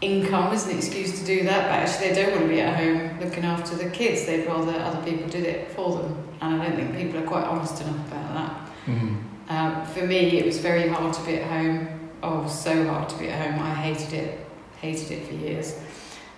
income 0.00 0.52
as 0.52 0.66
an 0.66 0.76
excuse 0.76 1.18
to 1.18 1.24
do 1.24 1.44
that, 1.44 1.64
but 1.64 1.72
actually 1.72 2.08
they 2.12 2.22
don't 2.22 2.32
want 2.32 2.42
to 2.42 2.48
be 2.48 2.60
at 2.60 2.76
home 2.76 3.18
looking 3.20 3.44
after 3.44 3.76
the 3.76 3.90
kids. 3.90 4.26
They'd 4.26 4.46
rather 4.46 4.72
other 4.72 5.02
people 5.02 5.28
did 5.28 5.44
it 5.44 5.70
for 5.72 5.98
them, 5.98 6.28
and 6.40 6.62
I 6.62 6.68
don't 6.68 6.76
think 6.76 6.96
people 6.96 7.20
are 7.20 7.26
quite 7.26 7.44
honest 7.44 7.80
enough 7.80 8.06
about 8.08 8.34
that. 8.34 8.70
Mm. 8.86 9.22
Um, 9.48 9.86
for 9.86 10.06
me, 10.06 10.38
it 10.38 10.44
was 10.44 10.58
very 10.58 10.88
hard 10.88 11.14
to 11.14 11.22
be 11.24 11.36
at 11.36 11.48
home. 11.48 11.88
Oh, 12.22 12.40
it 12.40 12.42
was 12.44 12.58
so 12.58 12.86
hard 12.88 13.08
to 13.08 13.18
be 13.18 13.28
at 13.28 13.50
home. 13.50 13.62
I 13.62 13.74
hated 13.74 14.12
it, 14.12 14.46
hated 14.80 15.10
it 15.12 15.28
for 15.28 15.34
years. 15.34 15.78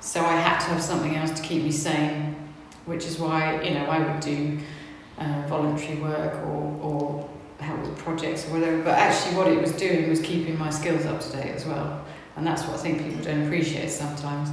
So 0.01 0.21
I 0.21 0.37
had 0.37 0.59
to 0.61 0.67
have 0.67 0.83
something 0.83 1.17
else 1.17 1.33
to 1.33 1.43
keep 1.43 1.63
me 1.65 1.73
sane, 1.73 2.37
which 2.87 3.07
is 3.07 3.19
why 3.19 3.61
you 3.63 3.75
know 3.75 3.87
I 3.87 3.99
would 3.99 4.21
do 4.21 4.59
uh, 5.19 5.43
voluntary 5.49 5.99
work 6.01 6.35
or, 6.47 6.79
or 6.81 7.29
help 7.59 7.81
with 7.81 7.99
projects 7.99 8.47
or 8.47 8.53
whatever. 8.53 8.83
But 8.83 8.99
actually, 8.99 9.37
what 9.37 9.49
it 9.49 9.61
was 9.61 9.73
doing 9.73 10.09
was 10.09 10.21
keeping 10.21 10.57
my 10.59 10.71
skills 10.71 11.07
up 11.07 11.21
to 11.23 11.33
date 11.33 11.55
as 11.55 11.67
well. 11.67 12.05
And 12.39 12.47
that's 12.47 12.63
what 12.65 12.75
I 12.79 12.83
think 12.83 13.03
people 13.05 13.23
don't 13.23 13.45
appreciate 13.45 13.91
sometimes. 13.91 14.49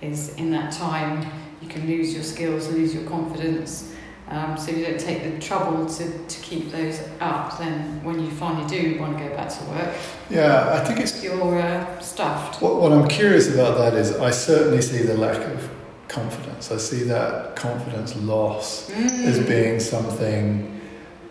Is 0.00 0.34
in 0.36 0.50
that 0.52 0.72
time 0.72 1.26
you 1.60 1.68
can 1.68 1.86
lose 1.86 2.14
your 2.14 2.22
skills, 2.22 2.68
lose 2.70 2.94
your 2.94 3.04
confidence. 3.04 3.94
Um, 4.28 4.56
so 4.56 4.70
you 4.70 4.84
don't 4.86 5.00
take 5.00 5.24
the 5.24 5.40
trouble 5.40 5.86
to, 5.86 6.18
to 6.28 6.40
keep 6.40 6.70
those 6.70 7.00
up. 7.20 7.58
Then 7.58 8.02
when 8.04 8.20
you 8.24 8.30
finally 8.30 8.66
do 8.68 9.00
want 9.00 9.18
to 9.18 9.24
go 9.24 9.34
back 9.34 9.48
to 9.48 9.64
work, 9.64 9.92
Yeah, 10.30 10.70
I 10.72 10.84
think 10.84 11.00
it's 11.00 11.20
you're 11.24 11.58
uh, 11.58 11.98
stuffed. 12.00 12.62
What, 12.62 12.76
what 12.80 12.92
I'm 12.92 13.08
curious 13.08 13.52
about 13.52 13.76
that 13.78 13.94
is 13.94 14.16
I 14.16 14.30
certainly 14.30 14.82
see 14.82 15.02
the 15.02 15.16
lack 15.16 15.38
of 15.52 15.68
confidence. 16.06 16.70
I 16.70 16.76
see 16.76 17.02
that 17.04 17.56
confidence 17.56 18.14
loss 18.16 18.88
as 18.90 19.38
Mm. 19.40 19.48
being 19.48 19.80
something 19.80 20.80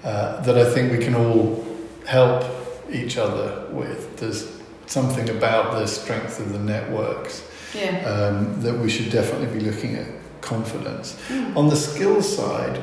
uh, 0.04 0.42
that 0.42 0.58
I 0.58 0.70
think 0.74 0.92
we 0.92 0.98
can 0.98 1.16
all 1.16 1.66
help 2.06 2.44
each 2.92 3.18
other 3.18 3.66
with. 3.72 4.18
There's 4.18 4.59
something 4.90 5.30
about 5.30 5.74
the 5.74 5.86
strength 5.86 6.40
of 6.40 6.52
the 6.52 6.60
networks 6.60 7.44
Yeah. 7.76 8.04
um, 8.06 8.62
that 8.64 8.78
we 8.80 8.90
should 8.90 9.12
definitely 9.12 9.60
be 9.60 9.64
looking 9.64 9.96
at 9.96 10.08
confidence. 10.42 11.16
Mm. 11.30 11.56
On 11.56 11.70
the 11.70 11.76
skills 11.76 12.36
side, 12.36 12.82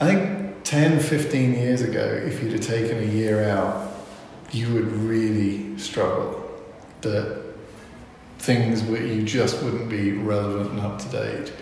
I 0.00 0.06
think 0.06 0.62
10, 0.62 1.00
15 1.00 1.52
years 1.52 1.82
ago, 1.82 2.04
if 2.24 2.40
you'd 2.42 2.52
have 2.52 2.60
taken 2.60 2.98
a 2.98 3.06
year 3.06 3.48
out, 3.48 3.92
you 4.52 4.72
would 4.72 4.86
really 4.86 5.76
struggle. 5.78 6.44
That 7.00 7.42
things 8.38 8.82
where 8.84 9.04
you 9.04 9.22
just 9.22 9.62
wouldn't 9.62 9.88
be 9.88 10.12
relevant 10.12 10.70
and 10.70 10.80
up 10.80 11.00
to 11.00 11.08
date. 11.08 11.52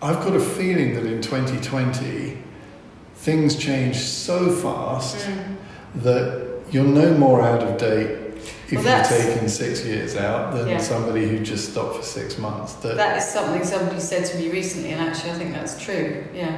I've 0.00 0.22
got 0.24 0.36
a 0.36 0.40
feeling 0.40 0.94
that 0.94 1.04
in 1.06 1.20
2020, 1.20 2.38
things 3.16 3.56
change 3.56 3.96
so 3.96 4.50
fast. 4.52 5.16
Mm. 5.26 5.56
that 5.96 6.51
you're 6.72 6.84
no 6.84 7.12
more 7.14 7.42
out 7.42 7.62
of 7.62 7.78
date 7.78 8.18
if 8.70 8.82
Well, 8.84 8.98
you've 8.98 9.06
taken 9.08 9.48
six 9.48 9.84
years 9.84 10.16
out 10.16 10.54
than 10.54 10.68
Yeah. 10.68 10.78
somebody 10.78 11.28
who 11.28 11.38
just 11.40 11.70
stopped 11.72 11.96
for 11.96 12.02
six 12.02 12.38
months. 12.38 12.72
That, 12.74 12.96
That 12.96 13.18
is 13.18 13.24
something 13.24 13.62
somebody 13.64 14.00
said 14.00 14.24
to 14.26 14.38
me 14.38 14.50
recently, 14.50 14.92
and 14.92 15.00
actually, 15.08 15.30
I 15.32 15.34
think 15.34 15.52
that's 15.54 15.78
true. 15.78 16.24
Yeah, 16.34 16.56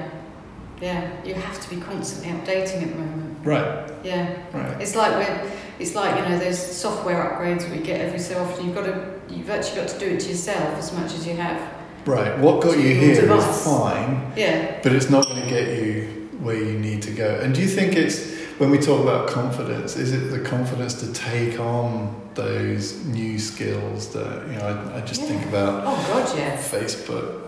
yeah. 0.81 1.09
You 1.25 1.35
have 1.35 1.61
to 1.61 1.69
be 1.75 1.81
constantly 1.81 2.31
updating 2.33 2.83
at 2.85 2.91
the 2.93 2.99
moment. 2.99 3.37
right, 3.45 3.91
Yeah, 4.05 4.29
right. 4.53 4.81
it's 4.81 4.95
like 4.95 5.13
we're, 5.17 5.51
it's 5.81 5.95
like 5.95 6.17
you 6.17 6.23
know 6.29 6.39
those 6.39 6.59
software 6.59 7.23
upgrades 7.25 7.69
we 7.71 7.79
get 7.79 8.01
every 8.01 8.21
so 8.21 8.41
often. 8.43 8.67
You've 8.67 8.75
got 8.77 8.85
to, 8.87 8.95
you've 9.29 9.51
actually 9.51 9.81
got 9.81 9.89
to 9.89 9.99
do 9.99 10.07
it 10.07 10.21
to 10.21 10.29
yourself 10.29 10.79
as 10.79 10.93
much 10.93 11.13
as 11.15 11.27
you 11.27 11.35
have. 11.37 11.61
Right. 12.07 12.39
What 12.39 12.63
got 12.63 12.77
you 12.79 12.95
here 12.95 13.13
is 13.13 13.19
device. 13.19 13.65
fine, 13.65 14.33
Yeah, 14.37 14.79
but 14.83 14.93
it's 14.93 15.11
not 15.11 15.27
going 15.27 15.43
to 15.43 15.49
get 15.49 15.67
you 15.77 16.29
where 16.41 16.55
you 16.57 16.79
need 16.79 17.03
to 17.03 17.11
go. 17.11 17.41
And 17.43 17.55
do 17.55 17.61
you 17.63 17.69
think 17.69 17.97
it's 17.97 18.19
when 18.59 18.71
we 18.71 18.79
talk 18.79 19.01
about 19.03 19.29
confidence, 19.29 19.97
is 19.97 20.13
it 20.13 20.31
the 20.31 20.41
confidence 20.41 20.95
to 21.01 21.13
take 21.13 21.59
on 21.59 22.21
those 22.35 23.05
new 23.07 23.39
skills 23.39 24.13
that 24.13 24.47
you 24.49 24.55
know? 24.57 24.93
I, 24.95 24.99
I 24.99 25.01
just 25.03 25.23
think 25.23 25.45
about 25.47 25.85
Oh 25.87 25.97
God, 26.13 26.39
yeah. 26.39 26.57
Facebook. 26.57 27.43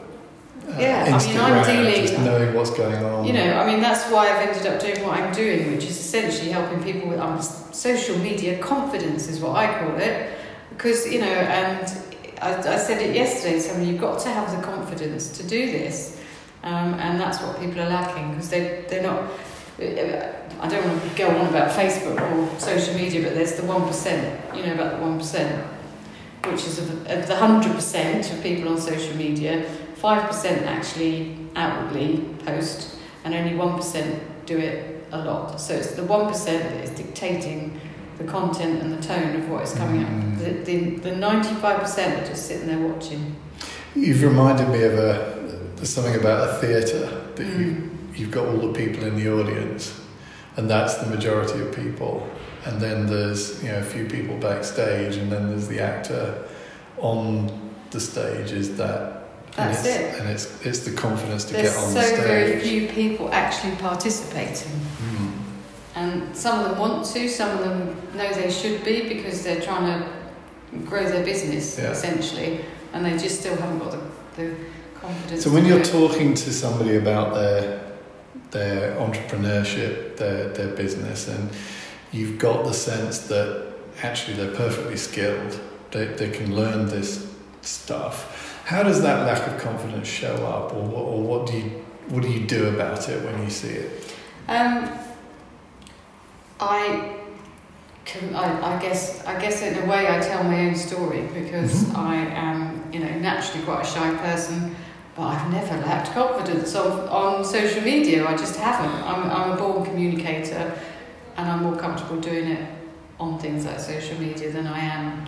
Uh, 0.68 0.78
Yeah, 0.78 1.04
I 1.04 1.10
mean, 1.10 1.14
Instagram, 1.14 1.64
I'm 1.64 1.76
dealing- 1.84 2.06
just 2.06 2.18
knowing 2.18 2.54
what's 2.54 2.70
going 2.70 3.04
on. 3.04 3.24
You 3.24 3.32
know, 3.34 3.58
I 3.58 3.66
mean, 3.70 3.80
that's 3.80 4.10
why 4.10 4.28
I've 4.30 4.48
ended 4.48 4.66
up 4.66 4.80
doing 4.80 5.02
what 5.04 5.18
I'm 5.18 5.32
doing, 5.32 5.72
which 5.72 5.84
is 5.84 5.96
essentially 5.98 6.50
helping 6.50 6.82
people 6.82 7.08
with 7.08 7.20
um, 7.20 7.40
social 7.40 8.18
media 8.18 8.58
confidence, 8.58 9.28
is 9.28 9.38
what 9.40 9.54
I 9.56 9.78
call 9.78 9.96
it. 9.96 10.32
Because, 10.70 11.06
you 11.10 11.20
know, 11.20 11.26
and 11.26 11.86
I, 12.42 12.56
I 12.58 12.76
said 12.78 13.00
it 13.00 13.14
yesterday, 13.14 13.60
so 13.60 13.78
you've 13.80 14.00
got 14.00 14.18
to 14.20 14.28
have 14.28 14.54
the 14.54 14.62
confidence 14.62 15.30
to 15.38 15.42
do 15.46 15.66
this. 15.70 16.20
Um, 16.64 16.94
and 16.94 17.20
that's 17.20 17.40
what 17.40 17.60
people 17.60 17.80
are 17.80 17.88
lacking 17.88 18.30
because 18.32 18.50
they, 18.50 18.84
they're 18.88 19.02
not. 19.02 19.30
I 20.60 20.68
don't 20.68 20.86
want 20.88 21.02
to 21.02 21.08
go 21.16 21.28
on 21.28 21.46
about 21.48 21.70
Facebook 21.70 22.20
or 22.20 22.58
social 22.60 22.94
media, 22.94 23.22
but 23.22 23.34
there's 23.34 23.54
the 23.54 23.62
1%, 23.62 24.56
you 24.56 24.62
know, 24.66 24.72
about 24.74 24.98
the 24.98 25.04
1%, 25.04 25.66
which 26.50 26.64
is 26.66 26.78
of, 26.78 26.90
of 27.06 27.26
the 27.26 27.34
100% 27.34 28.32
of 28.32 28.42
people 28.42 28.70
on 28.72 28.78
social 28.80 29.14
media, 29.16 29.64
5% 30.00 30.62
actually 30.66 31.36
outwardly 31.56 32.24
post, 32.44 32.96
and 33.24 33.34
only 33.34 33.52
1% 33.52 34.20
do 34.46 34.58
it 34.58 35.04
a 35.12 35.18
lot. 35.24 35.60
So 35.60 35.74
it's 35.74 35.92
the 35.92 36.02
1% 36.02 36.44
that 36.44 36.84
is 36.84 36.90
dictating 36.90 37.78
the 38.18 38.24
content 38.24 38.82
and 38.82 38.92
the 38.96 39.02
tone 39.02 39.36
of 39.36 39.48
what 39.50 39.62
is 39.64 39.72
coming 39.74 40.04
Mm. 40.06 40.32
out. 40.32 40.38
The, 40.38 40.50
the, 40.64 41.10
the 41.10 41.10
95% 41.10 42.22
are 42.22 42.26
just 42.26 42.46
sitting 42.46 42.66
there 42.66 42.78
watching. 42.78 43.36
You've 43.94 44.22
reminded 44.22 44.68
me 44.70 44.82
of 44.84 44.94
a 44.94 45.36
there's 45.76 45.90
something 45.90 46.14
about 46.14 46.48
a 46.48 46.52
theatre 46.60 47.06
that 47.34 47.44
you 47.46 47.52
Mm. 47.66 48.18
you've 48.18 48.30
got 48.30 48.46
all 48.46 48.56
the 48.56 48.72
people 48.72 49.04
in 49.04 49.16
the 49.16 49.28
audience, 49.30 49.92
and 50.56 50.68
that's 50.68 50.94
the 50.94 51.06
majority 51.06 51.60
of 51.60 51.74
people. 51.74 52.28
And 52.64 52.80
then 52.80 53.06
there's 53.06 53.62
you 53.62 53.70
know 53.70 53.78
a 53.78 53.82
few 53.82 54.06
people 54.06 54.36
backstage, 54.38 55.16
and 55.16 55.30
then 55.30 55.48
there's 55.48 55.68
the 55.68 55.80
actor 55.80 56.44
on 56.98 57.72
the 57.90 58.00
stage. 58.00 58.52
Is 58.52 58.76
that 58.76 59.16
and 59.58 59.70
That's 59.70 59.86
it's, 59.86 59.96
it. 59.96 60.20
And 60.20 60.28
it's 60.28 60.66
it's 60.66 60.78
the 60.80 60.92
confidence 60.92 61.44
to 61.46 61.54
There's 61.54 61.70
get 61.70 61.78
on 61.78 61.88
so 61.88 61.94
the 61.94 62.02
stage. 62.02 62.18
There's 62.18 62.22
so 62.22 62.26
very 62.26 62.60
few 62.60 62.88
people 62.88 63.32
actually 63.32 63.74
participating. 63.76 64.72
Mm. 64.72 65.32
And 65.94 66.36
some 66.36 66.60
of 66.60 66.70
them 66.70 66.78
want 66.78 67.06
to, 67.06 67.28
some 67.28 67.56
of 67.56 67.60
them 67.60 67.96
know 68.14 68.30
they 68.34 68.50
should 68.50 68.84
be 68.84 69.08
because 69.08 69.42
they're 69.42 69.62
trying 69.62 69.86
to 69.86 70.78
grow 70.84 71.04
their 71.04 71.24
business 71.24 71.78
Yeah. 71.78 71.92
essentially, 71.92 72.60
and 72.92 73.04
they 73.04 73.12
just 73.12 73.40
still 73.40 73.56
haven't 73.56 73.78
got 73.78 73.92
the, 73.92 74.00
the 74.36 74.56
confidence. 74.94 75.42
So 75.44 75.50
when 75.50 75.64
you're 75.64 75.80
it. 75.80 75.86
talking 75.86 76.34
to 76.34 76.52
somebody 76.52 76.96
about 76.96 77.34
their 77.34 77.80
their 78.56 78.96
entrepreneurship, 78.96 80.16
their 80.16 80.48
their 80.48 80.74
business, 80.74 81.28
and 81.28 81.50
you've 82.12 82.38
got 82.38 82.64
the 82.64 82.72
sense 82.72 83.18
that 83.32 83.48
actually 84.02 84.34
they're 84.38 84.54
perfectly 84.56 84.96
skilled, 84.96 85.60
they 85.90 86.06
they 86.06 86.30
can 86.30 86.54
learn 86.56 86.86
this 86.86 87.10
stuff. 87.62 88.16
How 88.64 88.82
does 88.82 89.00
that 89.02 89.26
lack 89.26 89.46
of 89.46 89.60
confidence 89.60 90.08
show 90.08 90.34
up, 90.46 90.72
or 90.74 90.82
what, 90.82 91.04
or 91.12 91.20
what 91.22 91.46
do 91.46 91.52
you 91.58 91.68
what 92.08 92.22
do 92.22 92.28
you 92.30 92.46
do 92.46 92.68
about 92.68 93.08
it 93.08 93.22
when 93.24 93.42
you 93.42 93.50
see 93.50 93.74
it? 93.84 94.14
Um, 94.48 94.88
I, 96.60 97.16
can, 98.04 98.34
I, 98.34 98.76
I 98.76 98.80
guess, 98.80 99.26
I 99.26 99.38
guess 99.40 99.60
in 99.62 99.76
a 99.82 99.86
way 99.90 100.06
I 100.08 100.20
tell 100.20 100.44
my 100.44 100.66
own 100.68 100.76
story 100.76 101.22
because 101.34 101.82
Mhm. 101.84 101.96
I 101.98 102.14
am, 102.46 102.82
you 102.92 103.00
know, 103.00 103.10
naturally 103.18 103.64
quite 103.64 103.82
a 103.82 103.86
shy 103.86 104.14
person, 104.28 104.75
but 105.16 105.22
I've 105.22 105.50
never 105.50 105.76
lacked 105.78 106.12
confidence 106.12 106.74
on, 106.74 107.08
on 107.08 107.44
social 107.44 107.82
media. 107.82 108.26
I 108.26 108.36
just 108.36 108.56
haven't. 108.56 108.92
I'm, 109.02 109.30
I'm 109.30 109.52
a 109.52 109.56
born 109.56 109.84
communicator, 109.84 110.78
and 111.36 111.48
I'm 111.48 111.62
more 111.62 111.76
comfortable 111.76 112.20
doing 112.20 112.48
it 112.48 112.68
on 113.18 113.38
things 113.38 113.64
like 113.64 113.80
social 113.80 114.18
media 114.20 114.50
than 114.50 114.66
I 114.66 114.80
am 114.80 115.26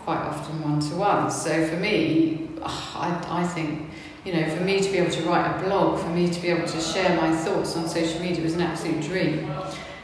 quite 0.00 0.20
often 0.20 0.62
one 0.62 0.80
to 0.80 0.96
one. 0.96 1.30
So 1.30 1.66
for 1.66 1.76
me, 1.76 2.48
I, 2.62 3.24
I 3.28 3.46
think 3.46 3.90
you 4.24 4.34
know, 4.34 4.48
for 4.54 4.62
me 4.62 4.80
to 4.80 4.90
be 4.90 4.98
able 4.98 5.10
to 5.10 5.22
write 5.22 5.46
a 5.46 5.64
blog, 5.64 5.98
for 5.98 6.08
me 6.10 6.28
to 6.28 6.40
be 6.40 6.48
able 6.48 6.66
to 6.66 6.80
share 6.80 7.16
my 7.16 7.34
thoughts 7.34 7.76
on 7.76 7.88
social 7.88 8.20
media 8.20 8.42
was 8.42 8.54
an 8.54 8.60
absolute 8.62 9.02
dream. 9.02 9.50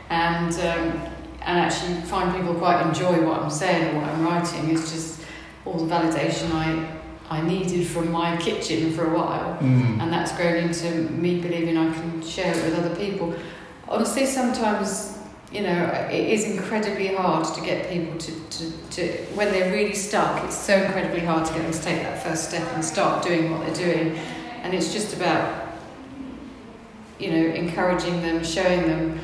And, 0.08 0.52
um, 0.54 1.00
and 1.42 1.60
actually 1.60 2.00
find 2.02 2.34
people 2.34 2.54
quite 2.54 2.86
enjoy 2.86 3.24
what 3.26 3.42
I'm 3.42 3.50
saying 3.50 3.94
or 3.94 4.00
what 4.00 4.08
I'm 4.08 4.24
writing 4.24 4.70
is 4.70 4.90
just 4.90 5.20
all 5.64 5.74
the 5.74 5.94
validation 5.94 6.50
I, 6.52 6.95
I 7.28 7.40
needed 7.40 7.86
from 7.86 8.12
my 8.12 8.36
kitchen 8.36 8.92
for 8.92 9.12
a 9.12 9.16
while. 9.16 9.58
Mm. 9.58 10.00
And 10.00 10.12
that's 10.12 10.36
grown 10.36 10.56
into 10.56 10.90
me 11.12 11.40
believing 11.40 11.76
I 11.76 11.92
can 11.92 12.22
share 12.22 12.56
it 12.56 12.64
with 12.64 12.78
other 12.78 12.94
people. 12.94 13.34
Honestly, 13.88 14.26
sometimes, 14.26 15.18
you 15.52 15.62
know, 15.62 15.84
it 16.10 16.28
is 16.28 16.44
incredibly 16.44 17.14
hard 17.14 17.52
to 17.54 17.60
get 17.60 17.90
people 17.90 18.16
to, 18.18 18.32
to, 18.50 18.72
to, 18.90 19.12
when 19.34 19.50
they're 19.50 19.72
really 19.72 19.94
stuck, 19.94 20.44
it's 20.44 20.56
so 20.56 20.76
incredibly 20.76 21.20
hard 21.20 21.46
to 21.46 21.52
get 21.52 21.62
them 21.62 21.72
to 21.72 21.82
take 21.82 22.02
that 22.02 22.22
first 22.22 22.48
step 22.48 22.66
and 22.74 22.84
start 22.84 23.24
doing 23.24 23.50
what 23.50 23.66
they're 23.66 23.94
doing. 23.94 24.16
And 24.62 24.74
it's 24.74 24.92
just 24.92 25.16
about, 25.16 25.68
you 27.18 27.30
know, 27.30 27.54
encouraging 27.54 28.22
them, 28.22 28.44
showing 28.44 28.82
them 28.82 29.20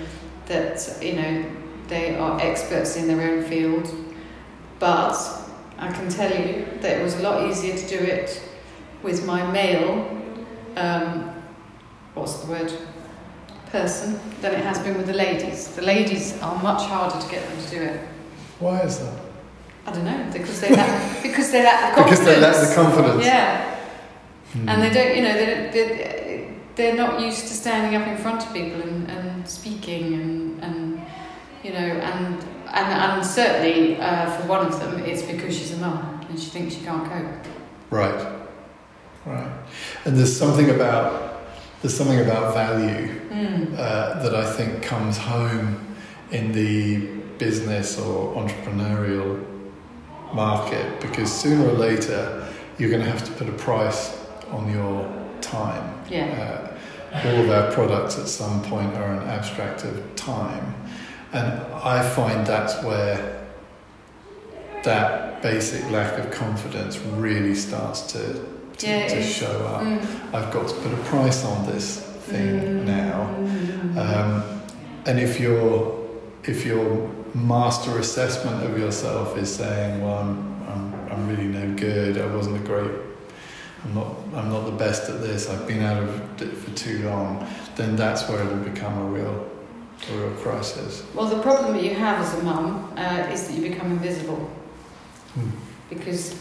that, 0.47 0.99
you 1.01 1.15
know, 1.15 1.45
they 1.89 2.17
are 2.17 2.41
experts 2.41 2.97
in 2.97 3.07
their 3.07 3.31
own 3.31 3.45
field. 3.45 3.93
But 4.79 5.42
I 5.83 5.93
can 5.93 6.09
tell 6.09 6.31
you 6.31 6.67
that 6.81 6.99
it 6.99 7.03
was 7.03 7.15
a 7.19 7.23
lot 7.23 7.49
easier 7.51 7.77
to 7.77 7.89
do 7.89 7.97
it 7.99 8.41
with 9.03 9.27
my 9.27 9.51
male, 9.51 10.17
um, 10.77 11.31
what's 12.15 12.35
the 12.41 12.51
word, 12.51 12.73
person 13.71 14.21
than 14.43 14.53
it 14.53 14.61
has 14.65 14.79
been 14.81 14.97
with 14.97 15.07
the 15.07 15.15
ladies. 15.15 15.69
The 15.75 15.83
ladies 15.83 16.41
are 16.43 16.63
much 16.63 16.83
harder 16.83 17.19
to 17.19 17.31
get 17.31 17.47
them 17.49 17.59
to 17.65 17.71
do 17.71 17.83
it. 17.83 18.01
Why 18.61 18.81
is 18.83 18.99
that? 19.01 19.15
I 19.87 19.93
don't 19.93 20.05
know 20.05 20.31
because 20.33 20.61
they 20.61 20.71
lack 20.71 21.23
because 21.29 21.51
they 21.51 21.65
lack 21.65 21.97
the 21.97 22.03
confidence. 22.03 22.21
Because 22.21 22.35
they 22.37 22.41
lack 22.41 22.69
the 22.69 22.75
confidence. 22.75 23.25
Yeah, 23.25 23.69
Mm. 24.55 24.69
and 24.69 24.83
they 24.83 24.91
don't. 24.91 25.17
You 25.17 25.23
know, 25.23 25.33
they 25.33 25.47
don't, 25.47 25.73
they 25.73 26.55
they're 26.77 26.95
not 26.95 27.19
used 27.21 27.49
to 27.49 27.55
standing 27.55 27.99
up 28.01 28.07
in 28.07 28.19
front 28.19 28.47
of 28.47 28.53
people 28.53 28.83
and, 28.83 29.11
and 29.11 29.49
speaking 29.49 30.13
and 30.15 30.63
and 30.63 31.01
you 31.65 31.73
know 31.73 31.79
and 32.11 32.45
and 32.73 32.87
and 32.93 33.27
certainly 33.27 34.01
uh, 34.01 34.31
for 34.37 34.47
one 34.49 34.67
of 34.67 34.79
them, 34.81 35.01
it's 35.05 35.23
because 35.23 35.57
she's 35.57 35.73
a 35.73 35.77
mum 35.77 36.21
and 36.29 36.39
she 36.39 36.51
thinks 36.51 36.75
she 36.75 36.83
can't 36.85 37.05
cope. 37.11 37.47
Right, 37.91 38.27
right. 39.27 39.53
And 40.05 40.17
there's 40.17 40.37
something 40.37 40.71
about 40.71 41.43
there's 41.83 41.95
something 41.97 42.21
about 42.21 42.55
value 42.55 43.19
Mm. 43.33 43.73
uh, 43.79 44.23
that 44.23 44.35
I 44.35 44.45
think 44.53 44.83
comes 44.83 45.17
home 45.17 45.79
in 46.31 46.53
the 46.53 46.99
business 47.39 47.99
or 47.99 48.35
entrepreneurial 48.35 49.43
market 50.35 51.01
because 51.01 51.33
sooner 51.33 51.67
or 51.67 51.73
later 51.73 52.47
you're 52.79 52.91
going 52.91 53.03
to 53.03 53.11
have 53.11 53.25
to 53.25 53.33
put 53.33 53.49
a 53.49 53.53
price 53.53 54.19
on 54.51 54.71
your 54.71 55.11
time. 55.41 55.95
Yeah. 56.11 56.69
Uh, 57.15 57.27
all 57.27 57.41
of 57.45 57.51
our 57.51 57.73
products 57.73 58.19
at 58.19 58.29
some 58.29 58.63
point 58.65 58.95
are 58.97 59.13
an 59.15 59.29
abstract 59.29 59.85
of 59.85 60.15
time, 60.15 60.75
and 61.33 61.47
I 61.75 62.03
find 62.03 62.47
that's 62.47 62.83
where 62.85 63.41
that 64.85 65.43
basic 65.43 65.89
lack 65.91 66.19
of 66.19 66.31
confidence 66.31 66.99
really 66.99 67.55
starts 67.55 68.03
to 68.13 68.45
to, 68.79 68.87
Yeah, 68.89 69.07
to 69.09 69.23
show 69.23 69.67
up. 69.67 69.83
Mm. 69.83 70.35
I've 70.35 70.51
got 70.53 70.67
to 70.69 70.75
put 70.77 70.93
a 70.93 70.97
price 71.05 71.45
on 71.45 71.67
this 71.67 71.99
thing 72.01 72.61
Mm. 72.61 72.85
now. 72.85 73.29
Mm. 73.39 73.99
Um, 73.99 74.63
and 75.07 75.21
if 75.21 75.39
your 75.39 76.01
if 76.45 76.65
your 76.67 77.09
master 77.35 77.99
assessment 77.99 78.65
of 78.65 78.79
yourself 78.79 79.37
is 79.39 79.55
saying, 79.55 80.01
"Well, 80.03 80.19
I'm, 80.19 80.33
I'm, 80.69 80.95
I'm 81.13 81.29
really 81.29 81.47
no 81.47 81.77
good. 81.77 82.19
I 82.19 82.27
wasn't 82.35 82.57
a 82.57 82.61
great. 82.67 82.91
I'm 83.85 83.95
not. 83.95 84.15
I'm 84.35 84.49
not 84.51 84.65
the 84.67 84.73
best 84.85 85.09
at 85.11 85.21
this. 85.21 85.49
I've 85.51 85.67
been 85.69 85.83
out 85.83 86.03
of 86.03 86.43
it 86.43 86.57
for 86.57 86.71
too 86.75 87.05
long," 87.09 87.47
then 87.77 87.95
that's 87.95 88.29
where 88.29 88.41
it'll 88.43 88.57
become 88.73 88.97
a 88.99 89.05
real, 89.05 89.47
a 90.11 90.35
crisis. 90.37 91.05
Well, 91.15 91.27
the 91.27 91.41
problem 91.43 91.75
that 91.77 91.83
you 91.85 91.95
have 91.95 92.21
as 92.21 92.39
a 92.39 92.43
mum 92.43 92.93
uh, 92.97 93.31
is 93.33 93.47
that 93.49 93.55
you 93.55 93.69
become 93.71 93.93
invisible 93.93 94.51
Hmm. 95.35 95.49
because 95.89 96.35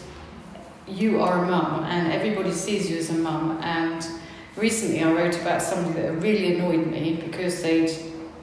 you 0.86 1.20
are 1.22 1.44
a 1.44 1.48
mum 1.48 1.84
and 1.84 2.12
everybody 2.12 2.52
sees 2.52 2.90
you 2.90 2.98
as 2.98 3.08
a 3.08 3.14
mum. 3.14 3.58
And 3.62 4.04
recently 4.56 5.02
I 5.02 5.10
wrote 5.12 5.40
about 5.40 5.62
somebody 5.62 6.02
that 6.02 6.12
really 6.20 6.56
annoyed 6.56 6.86
me 6.88 7.14
because 7.24 7.62
they'd 7.62 7.90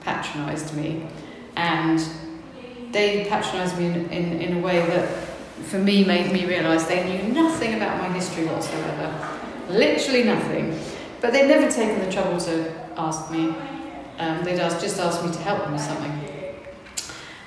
patronised 0.02 0.74
me 0.76 1.06
and 1.56 2.04
they 2.92 3.26
patronised 3.30 3.78
me 3.78 3.86
in, 3.86 4.10
in, 4.10 4.42
in 4.42 4.58
a 4.58 4.60
way 4.62 4.80
that, 4.88 5.08
for 5.66 5.78
me, 5.78 6.04
made 6.04 6.32
me 6.32 6.46
realise 6.46 6.86
they 6.86 7.04
knew 7.08 7.32
nothing 7.34 7.76
about 7.76 8.00
my 8.00 8.08
history 8.16 8.46
whatsoever. 8.46 9.14
Literally 9.70 10.24
nothing. 10.24 10.80
But 11.22 11.34
they'd 11.34 11.48
never 11.48 11.70
taken 11.70 12.00
the 12.04 12.12
trouble 12.12 12.40
to 12.40 12.74
ask 12.98 13.30
me. 13.30 13.54
Um, 14.20 14.44
they'd 14.44 14.60
ask, 14.60 14.80
just 14.82 15.00
asked 15.00 15.24
me 15.26 15.32
to 15.32 15.40
help 15.40 15.64
them 15.64 15.72
with 15.74 15.82
something. 15.82 16.12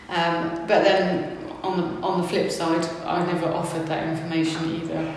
Um, 0.08 0.66
but 0.66 0.84
then 0.84 1.38
on 1.62 1.76
the, 1.78 2.06
on 2.06 2.22
the 2.22 2.28
flip 2.28 2.50
side, 2.50 2.84
I 3.04 3.24
never 3.24 3.46
offered 3.46 3.86
that 3.86 4.08
information 4.08 4.64
either. 4.76 5.14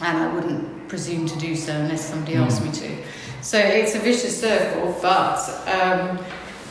And 0.00 0.18
I 0.18 0.32
wouldn't 0.34 0.88
presume 0.88 1.26
to 1.26 1.38
do 1.38 1.56
so 1.56 1.72
unless 1.72 2.08
somebody 2.08 2.34
Mm. 2.34 2.46
asked 2.46 2.64
me 2.64 2.70
to. 2.72 2.96
So 3.40 3.58
it's 3.58 3.94
a 3.94 3.98
vicious 3.98 4.40
circle, 4.40 4.96
but 5.02 5.38
um, 5.68 6.18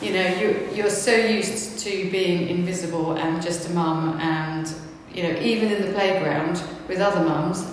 you 0.02 0.12
know, 0.12 0.26
you, 0.26 0.68
you're 0.74 0.90
so 0.90 1.14
used 1.14 1.78
to 1.80 2.10
being 2.10 2.48
invisible 2.48 3.12
and 3.16 3.40
just 3.42 3.68
a 3.68 3.72
mum, 3.72 4.18
and 4.20 4.72
you 5.12 5.22
know, 5.22 5.40
even 5.40 5.70
in 5.70 5.82
the 5.86 5.92
playground 5.92 6.60
with 6.88 7.00
other 7.00 7.22
mums, 7.24 7.64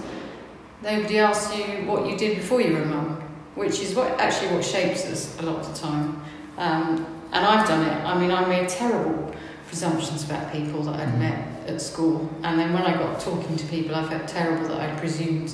nobody 0.84 1.18
asks 1.20 1.56
you 1.58 1.64
what 1.88 2.08
you 2.10 2.16
did 2.18 2.38
before 2.38 2.62
you 2.62 2.74
were 2.74 2.84
a 2.84 2.86
mum, 2.86 3.22
which 3.56 3.80
is 3.82 3.96
what 3.96 4.20
actually 4.20 4.54
what 4.56 4.64
shapes 4.64 5.06
us 5.06 5.40
a 5.40 5.42
lot 5.44 5.58
of 5.58 5.68
the 5.74 5.80
time. 5.80 6.22
Um, 6.62 7.06
and 7.34 7.44
I've 7.46 7.68
done 7.68 7.88
it. 7.88 8.06
I 8.06 8.20
mean, 8.20 8.32
I 8.32 8.46
made 8.46 8.70
terrible 8.70 9.34
presumptions 9.68 10.24
about 10.24 10.52
people 10.52 10.84
that 10.84 10.96
I'd 11.00 11.14
Mm. 11.16 11.20
met 11.20 11.40
at 11.68 11.82
school, 11.82 12.30
and 12.44 12.60
then 12.60 12.72
when 12.74 12.84
I 12.84 12.94
got 12.94 13.20
talking 13.20 13.56
to 13.58 13.66
people, 13.66 13.96
I 13.96 14.04
felt 14.08 14.28
terrible 14.28 14.68
that 14.68 14.80
I'd 14.80 14.98
presumed 14.98 15.54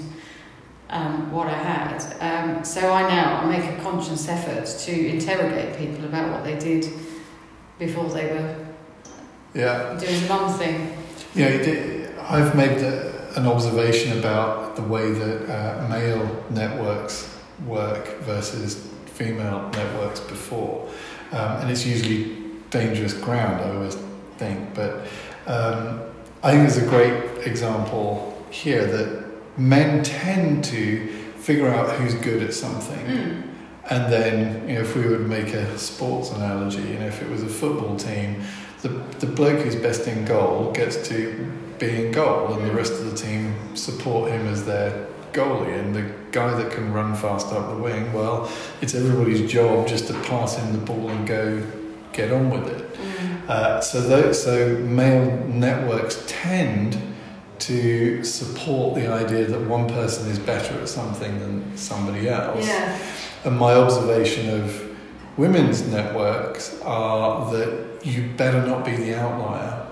um, 0.90 1.32
what 1.32 1.48
I 1.48 1.58
had. 1.72 1.98
Um, 2.22 2.64
so 2.64 2.94
I 2.94 3.02
now 3.10 3.42
I 3.42 3.46
make 3.46 3.66
a 3.78 3.82
conscious 3.84 4.28
effort 4.30 4.66
to 4.86 5.08
interrogate 5.16 5.78
people 5.78 6.06
about 6.06 6.32
what 6.32 6.44
they 6.46 6.56
did 6.58 6.88
before 7.78 8.10
they 8.10 8.28
were 8.34 8.56
Yeah. 9.54 9.98
doing 10.00 10.22
the 10.22 10.28
mum 10.30 10.54
thing. 10.58 10.94
Yeah, 11.36 11.50
did- 11.58 12.10
I've 12.30 12.56
made 12.56 12.80
the, 12.80 13.12
an 13.36 13.46
observation 13.48 14.18
about 14.20 14.76
the 14.78 14.82
way 14.82 15.12
that 15.12 15.50
uh, 15.50 15.88
male 15.90 16.26
networks 16.50 17.28
work 17.66 18.22
versus 18.22 18.87
female 19.18 19.70
networks 19.74 20.20
before, 20.20 20.88
um, 21.32 21.62
and 21.62 21.72
it's 21.72 21.86
usually 21.86 22.38
dangerous 22.70 23.14
ground. 23.14 23.62
I 23.62 23.76
always 23.76 23.98
think, 24.38 24.74
but 24.74 24.92
um, 25.48 26.02
I 26.44 26.52
think 26.52 26.62
there's 26.68 26.78
a 26.78 26.90
great 26.90 27.48
example 27.48 28.34
here 28.52 28.86
that 28.86 29.10
men 29.58 30.04
tend 30.04 30.64
to 30.66 31.08
figure 31.48 31.68
out 31.68 31.96
who's 31.96 32.14
good 32.16 32.44
at 32.44 32.54
something. 32.54 33.06
Mm. 33.06 33.44
And 33.90 34.12
then, 34.12 34.68
you 34.68 34.76
know, 34.76 34.82
if 34.82 34.96
we 34.96 35.08
would 35.08 35.28
make 35.30 35.54
a 35.54 35.78
sports 35.78 36.32
analogy, 36.32 36.82
you 36.82 37.00
know, 37.00 37.08
if 37.08 37.22
it 37.22 37.30
was 37.30 37.42
a 37.42 37.48
football 37.48 37.96
team, 37.96 38.44
the, 38.82 38.90
the 39.20 39.28
bloke 39.28 39.60
who's 39.64 39.78
best 39.78 40.08
in 40.08 40.26
goal 40.26 40.74
gets 40.74 41.08
to 41.08 41.50
be 41.80 42.06
in 42.06 42.12
goal, 42.12 42.54
and 42.54 42.66
the 42.66 42.74
rest 42.74 42.94
of 42.94 43.10
the 43.10 43.16
team 43.16 43.56
support 43.76 44.30
him 44.30 44.46
as 44.48 44.66
their 44.66 45.08
goalie. 45.34 45.80
And 45.80 45.96
the 45.96 46.12
guy 46.32 46.56
that 46.62 46.72
can 46.72 46.94
run 46.94 47.16
fast 47.16 47.48
up 47.48 47.70
the 47.76 47.82
wing, 47.82 48.12
well, 48.14 48.52
it's 48.82 48.96
everybody's 48.96 49.50
job 49.50 49.88
just 49.88 50.08
to 50.08 50.14
pass 50.22 50.58
him 50.58 50.72
the 50.74 50.80
ball 50.80 51.10
and 51.10 51.28
go 51.28 51.64
get 52.14 52.32
on 52.32 52.50
with 52.50 52.68
it. 52.68 52.94
Mm. 52.94 53.50
Uh, 53.50 53.82
so, 53.82 54.02
those, 54.02 54.44
so 54.44 54.78
male 54.80 55.38
networks 55.48 56.24
tend 56.28 56.98
to 57.60 58.24
support 58.24 58.96
the 58.96 59.08
idea 59.12 59.46
that 59.46 59.62
one 59.68 59.88
person 59.88 60.30
is 60.30 60.40
better 60.40 60.80
at 60.80 60.90
something 60.90 61.40
than 61.40 61.78
somebody 61.78 62.30
else. 62.30 62.66
Yeah. 62.66 63.00
And 63.46 63.58
my 63.58 63.74
observation 63.74 64.50
of 64.62 64.96
women's 65.38 65.88
networks 65.88 66.80
are 66.82 67.52
that 67.52 68.06
you 68.06 68.30
better 68.38 68.66
not 68.66 68.86
be 68.86 68.96
the 68.96 69.20
outlier. 69.20 69.88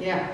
Yeah. 0.00 0.32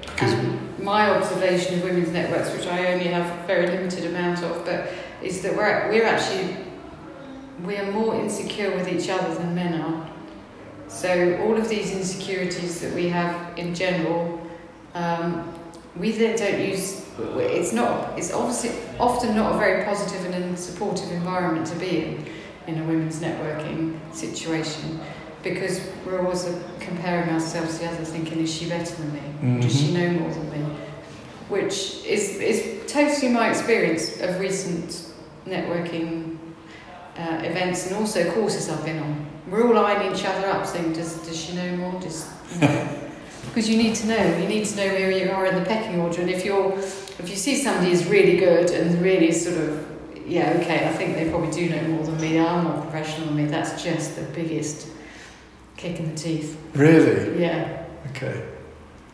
Because 0.00 0.32
And 0.32 0.63
my 0.78 1.10
observation 1.10 1.78
of 1.78 1.84
women's 1.84 2.10
networks, 2.10 2.52
which 2.54 2.66
I 2.66 2.92
only 2.92 3.06
have 3.06 3.26
a 3.26 3.46
very 3.46 3.66
limited 3.66 4.06
amount 4.06 4.42
of, 4.42 4.64
but 4.64 4.88
is 5.22 5.42
that 5.42 5.56
we're 5.56 5.88
we're 5.90 6.04
actually 6.04 6.56
we 7.64 7.76
are 7.76 7.90
more 7.92 8.14
insecure 8.14 8.74
with 8.74 8.88
each 8.88 9.08
other 9.08 9.34
than 9.34 9.54
men 9.54 9.80
are. 9.80 10.10
So 10.88 11.40
all 11.42 11.56
of 11.56 11.68
these 11.68 11.92
insecurities 11.92 12.80
that 12.80 12.94
we 12.94 13.08
have 13.08 13.58
in 13.58 13.74
general, 13.74 14.40
um, 14.94 15.52
we 15.96 16.12
then 16.12 16.36
don't 16.36 16.60
use. 16.60 17.04
It's 17.18 17.72
not. 17.72 18.18
It's 18.18 18.32
obviously 18.32 18.72
often 18.98 19.34
not 19.34 19.54
a 19.54 19.58
very 19.58 19.84
positive 19.84 20.24
and 20.32 20.58
supportive 20.58 21.10
environment 21.12 21.66
to 21.68 21.76
be 21.76 22.04
in 22.04 22.26
in 22.66 22.80
a 22.80 22.84
women's 22.84 23.20
networking 23.20 23.98
situation 24.14 25.00
because 25.42 25.86
we're 26.06 26.22
always 26.22 26.46
comparing 26.84 27.30
ourselves 27.30 27.78
to 27.78 27.84
the 27.84 27.90
other, 27.90 28.04
thinking, 28.04 28.40
"Is 28.40 28.52
she 28.52 28.68
better 28.68 28.94
than 28.94 29.12
me? 29.12 29.60
Does 29.60 29.78
she 29.78 29.92
know 29.92 30.10
more 30.10 30.30
than 30.30 30.50
me?" 30.50 30.76
Which 31.48 32.04
is 32.04 32.36
is 32.36 32.80
totally 32.86 33.32
my 33.32 33.50
experience 33.50 34.20
of 34.20 34.40
recent 34.40 35.08
networking 35.46 36.38
uh, 37.18 37.40
events 37.42 37.86
and 37.86 37.96
also 37.96 38.30
courses 38.32 38.68
I've 38.68 38.84
been 38.84 38.98
on. 38.98 39.26
We're 39.50 39.66
all 39.66 39.84
eyeing 39.84 40.12
each 40.12 40.24
other 40.24 40.48
up, 40.48 40.66
saying, 40.66 40.92
"Does 40.92 41.16
does 41.26 41.36
she 41.36 41.54
know 41.54 41.76
more?" 41.76 42.00
Does 42.00 42.28
you 42.54 42.60
know? 42.60 43.00
because 43.48 43.68
you 43.68 43.76
need 43.76 43.94
to 43.96 44.06
know. 44.06 44.38
You 44.38 44.48
need 44.48 44.64
to 44.66 44.76
know 44.76 44.88
where 44.88 45.10
you 45.10 45.30
are 45.30 45.46
in 45.46 45.54
the 45.54 45.64
pecking 45.64 46.00
order, 46.00 46.20
and 46.20 46.30
if 46.30 46.44
you're 46.44 46.72
if 47.18 47.28
you 47.28 47.36
see 47.36 47.56
somebody 47.56 47.92
is 47.92 48.06
really 48.06 48.36
good 48.36 48.70
and 48.70 49.00
really 49.00 49.30
sort 49.30 49.56
of 49.58 49.86
yeah, 50.26 50.58
okay, 50.60 50.88
I 50.88 50.92
think 50.92 51.16
they 51.16 51.28
probably 51.28 51.50
do 51.50 51.68
know 51.68 51.82
more 51.88 52.04
than 52.04 52.16
me. 52.16 52.30
They 52.30 52.38
are 52.38 52.62
more 52.62 52.80
professional 52.82 53.26
than 53.28 53.36
me. 53.36 53.44
That's 53.44 53.82
just 53.82 54.16
the 54.16 54.22
biggest 54.22 54.88
kick 55.76 55.98
in 55.98 56.10
the 56.10 56.16
teeth. 56.16 56.58
really? 56.74 57.40
Yeah. 57.40 57.86
Okay. 58.10 58.44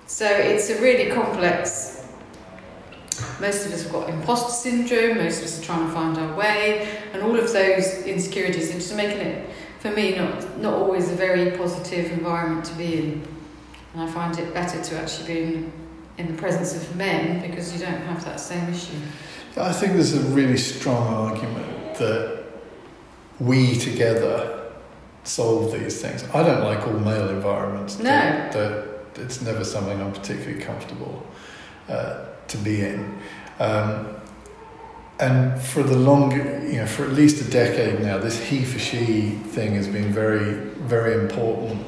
So 0.06 0.26
it's 0.26 0.68
a 0.70 0.80
really 0.80 1.10
complex. 1.10 2.06
Most 3.40 3.66
of 3.66 3.72
us 3.72 3.84
have 3.84 3.92
got 3.92 4.10
imposter 4.10 4.52
syndrome. 4.52 5.18
Most 5.18 5.38
of 5.38 5.44
us 5.44 5.60
are 5.60 5.64
trying 5.64 5.86
to 5.86 5.92
find 5.92 6.18
our 6.18 6.36
way, 6.36 6.88
and 7.12 7.22
all 7.22 7.38
of 7.38 7.52
those 7.52 8.02
insecurities 8.04 8.70
are 8.70 8.74
just 8.74 8.94
making 8.96 9.18
it, 9.18 9.50
for 9.78 9.90
me, 9.90 10.16
not 10.16 10.58
not 10.58 10.74
always 10.74 11.10
a 11.10 11.14
very 11.14 11.56
positive 11.56 12.10
environment 12.12 12.64
to 12.66 12.74
be 12.74 12.98
in. 12.98 13.22
And 13.94 14.02
I 14.02 14.10
find 14.10 14.38
it 14.38 14.54
better 14.54 14.82
to 14.82 15.00
actually 15.00 15.26
be 15.26 15.42
in, 15.42 15.72
in 16.18 16.26
the 16.34 16.38
presence 16.40 16.74
of 16.74 16.96
men 16.96 17.40
because 17.48 17.72
you 17.72 17.78
don't 17.78 18.00
have 18.02 18.24
that 18.24 18.40
same 18.40 18.68
issue. 18.72 18.96
I 19.56 19.72
think 19.72 19.94
there's 19.94 20.14
a 20.14 20.20
really 20.20 20.58
strong 20.58 21.06
argument 21.08 21.96
that 21.96 22.44
we 23.40 23.76
together 23.76 24.59
solve 25.24 25.72
these 25.72 26.00
things. 26.00 26.24
I 26.34 26.42
don't 26.42 26.64
like 26.64 26.86
all 26.86 26.94
male 26.94 27.28
environments. 27.28 27.98
No. 27.98 28.04
That, 28.04 28.52
that 28.52 28.88
it's 29.16 29.40
never 29.42 29.64
something 29.64 30.00
I'm 30.00 30.12
particularly 30.12 30.60
comfortable 30.62 31.26
uh, 31.88 32.24
to 32.48 32.56
be 32.58 32.80
in. 32.82 33.18
Um, 33.58 34.16
and 35.18 35.60
for 35.60 35.82
the 35.82 35.96
long, 35.96 36.32
you 36.32 36.78
know, 36.78 36.86
for 36.86 37.04
at 37.04 37.10
least 37.12 37.46
a 37.46 37.50
decade 37.50 38.00
now, 38.00 38.16
this 38.18 38.38
he 38.40 38.64
for 38.64 38.78
she 38.78 39.32
thing 39.52 39.74
has 39.74 39.86
been 39.86 40.12
very, 40.12 40.54
very 40.80 41.14
important 41.22 41.84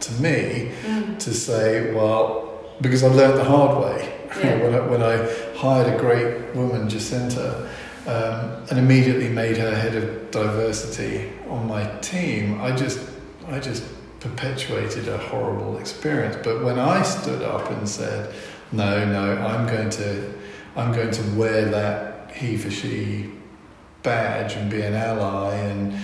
to 0.00 0.12
me 0.22 0.70
Mm. 0.86 1.18
to 1.18 1.34
say, 1.34 1.92
well, 1.92 2.60
because 2.80 3.02
I 3.02 3.08
learned 3.08 3.38
the 3.38 3.44
hard 3.44 3.82
way. 3.84 4.14
Yeah. 4.38 4.62
when, 4.62 4.74
I, 4.74 4.80
when 4.86 5.02
I 5.02 5.16
hired 5.56 5.92
a 5.92 5.98
great 5.98 6.54
woman, 6.54 6.88
Jacinta, 6.88 7.66
um, 8.06 8.62
and 8.70 8.78
immediately 8.78 9.28
made 9.30 9.56
her 9.56 9.74
head 9.74 9.96
of 9.96 10.30
diversity 10.30 11.32
on 11.48 11.66
my 11.66 11.84
team, 12.00 12.60
I 12.60 12.74
just, 12.74 13.00
I 13.48 13.58
just 13.60 13.84
perpetuated 14.20 15.08
a 15.08 15.18
horrible 15.18 15.78
experience. 15.78 16.36
But 16.42 16.62
when 16.64 16.78
I 16.78 17.02
stood 17.02 17.42
up 17.42 17.70
and 17.70 17.88
said, 17.88 18.34
no, 18.72 19.04
no, 19.04 19.36
I'm 19.42 19.66
going 19.66 19.90
to, 19.90 20.32
I'm 20.76 20.92
going 20.92 21.10
to 21.10 21.22
wear 21.36 21.64
that 21.66 22.32
he 22.32 22.56
for 22.56 22.70
she 22.70 23.30
badge 24.02 24.54
and 24.54 24.70
be 24.70 24.80
an 24.82 24.94
ally 24.94 25.54
and 25.54 25.94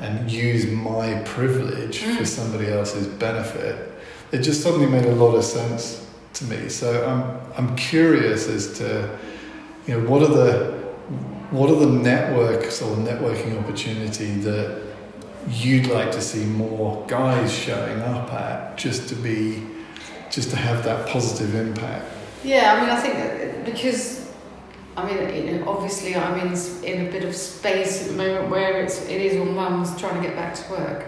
and 0.00 0.30
use 0.30 0.64
my 0.66 1.20
privilege 1.24 1.98
for 1.98 2.22
Mm. 2.22 2.26
somebody 2.26 2.68
else's 2.70 3.06
benefit, 3.08 3.90
it 4.30 4.42
just 4.42 4.62
suddenly 4.62 4.86
made 4.86 5.04
a 5.06 5.14
lot 5.14 5.34
of 5.34 5.42
sense 5.42 6.06
to 6.34 6.44
me. 6.44 6.68
So 6.68 6.88
I'm 7.08 7.22
I'm 7.56 7.76
curious 7.76 8.48
as 8.48 8.78
to 8.78 9.18
you 9.86 9.94
know 10.00 10.08
what 10.08 10.22
are 10.22 10.28
the 10.28 10.78
what 11.50 11.70
are 11.70 11.76
the 11.76 11.86
networks 11.86 12.80
or 12.82 12.94
networking 12.96 13.58
opportunity 13.58 14.34
that 14.42 14.82
you'd 15.48 15.86
like 15.86 16.12
to 16.12 16.20
see 16.20 16.44
more 16.44 17.04
guys 17.06 17.52
showing 17.52 18.00
up 18.00 18.32
at 18.32 18.76
just 18.76 19.08
to 19.08 19.14
be 19.14 19.62
just 20.30 20.50
to 20.50 20.56
have 20.56 20.84
that 20.84 21.08
positive 21.08 21.54
impact. 21.54 22.04
Yeah, 22.44 22.74
I 22.74 22.80
mean, 22.80 22.90
I 22.90 23.00
think 23.00 23.64
because 23.64 24.30
I 24.96 25.06
mean, 25.06 25.46
you 25.46 25.58
know, 25.58 25.68
obviously, 25.68 26.16
I'm 26.16 26.38
in 26.40 26.54
in 26.84 27.06
a 27.06 27.10
bit 27.10 27.24
of 27.24 27.34
space 27.34 28.02
at 28.02 28.08
the 28.08 28.16
moment 28.16 28.50
where 28.50 28.82
it's 28.82 29.06
it 29.06 29.20
is 29.20 29.38
all 29.38 29.46
mums 29.46 29.98
trying 29.98 30.20
to 30.20 30.26
get 30.26 30.36
back 30.36 30.54
to 30.54 30.70
work, 30.70 31.06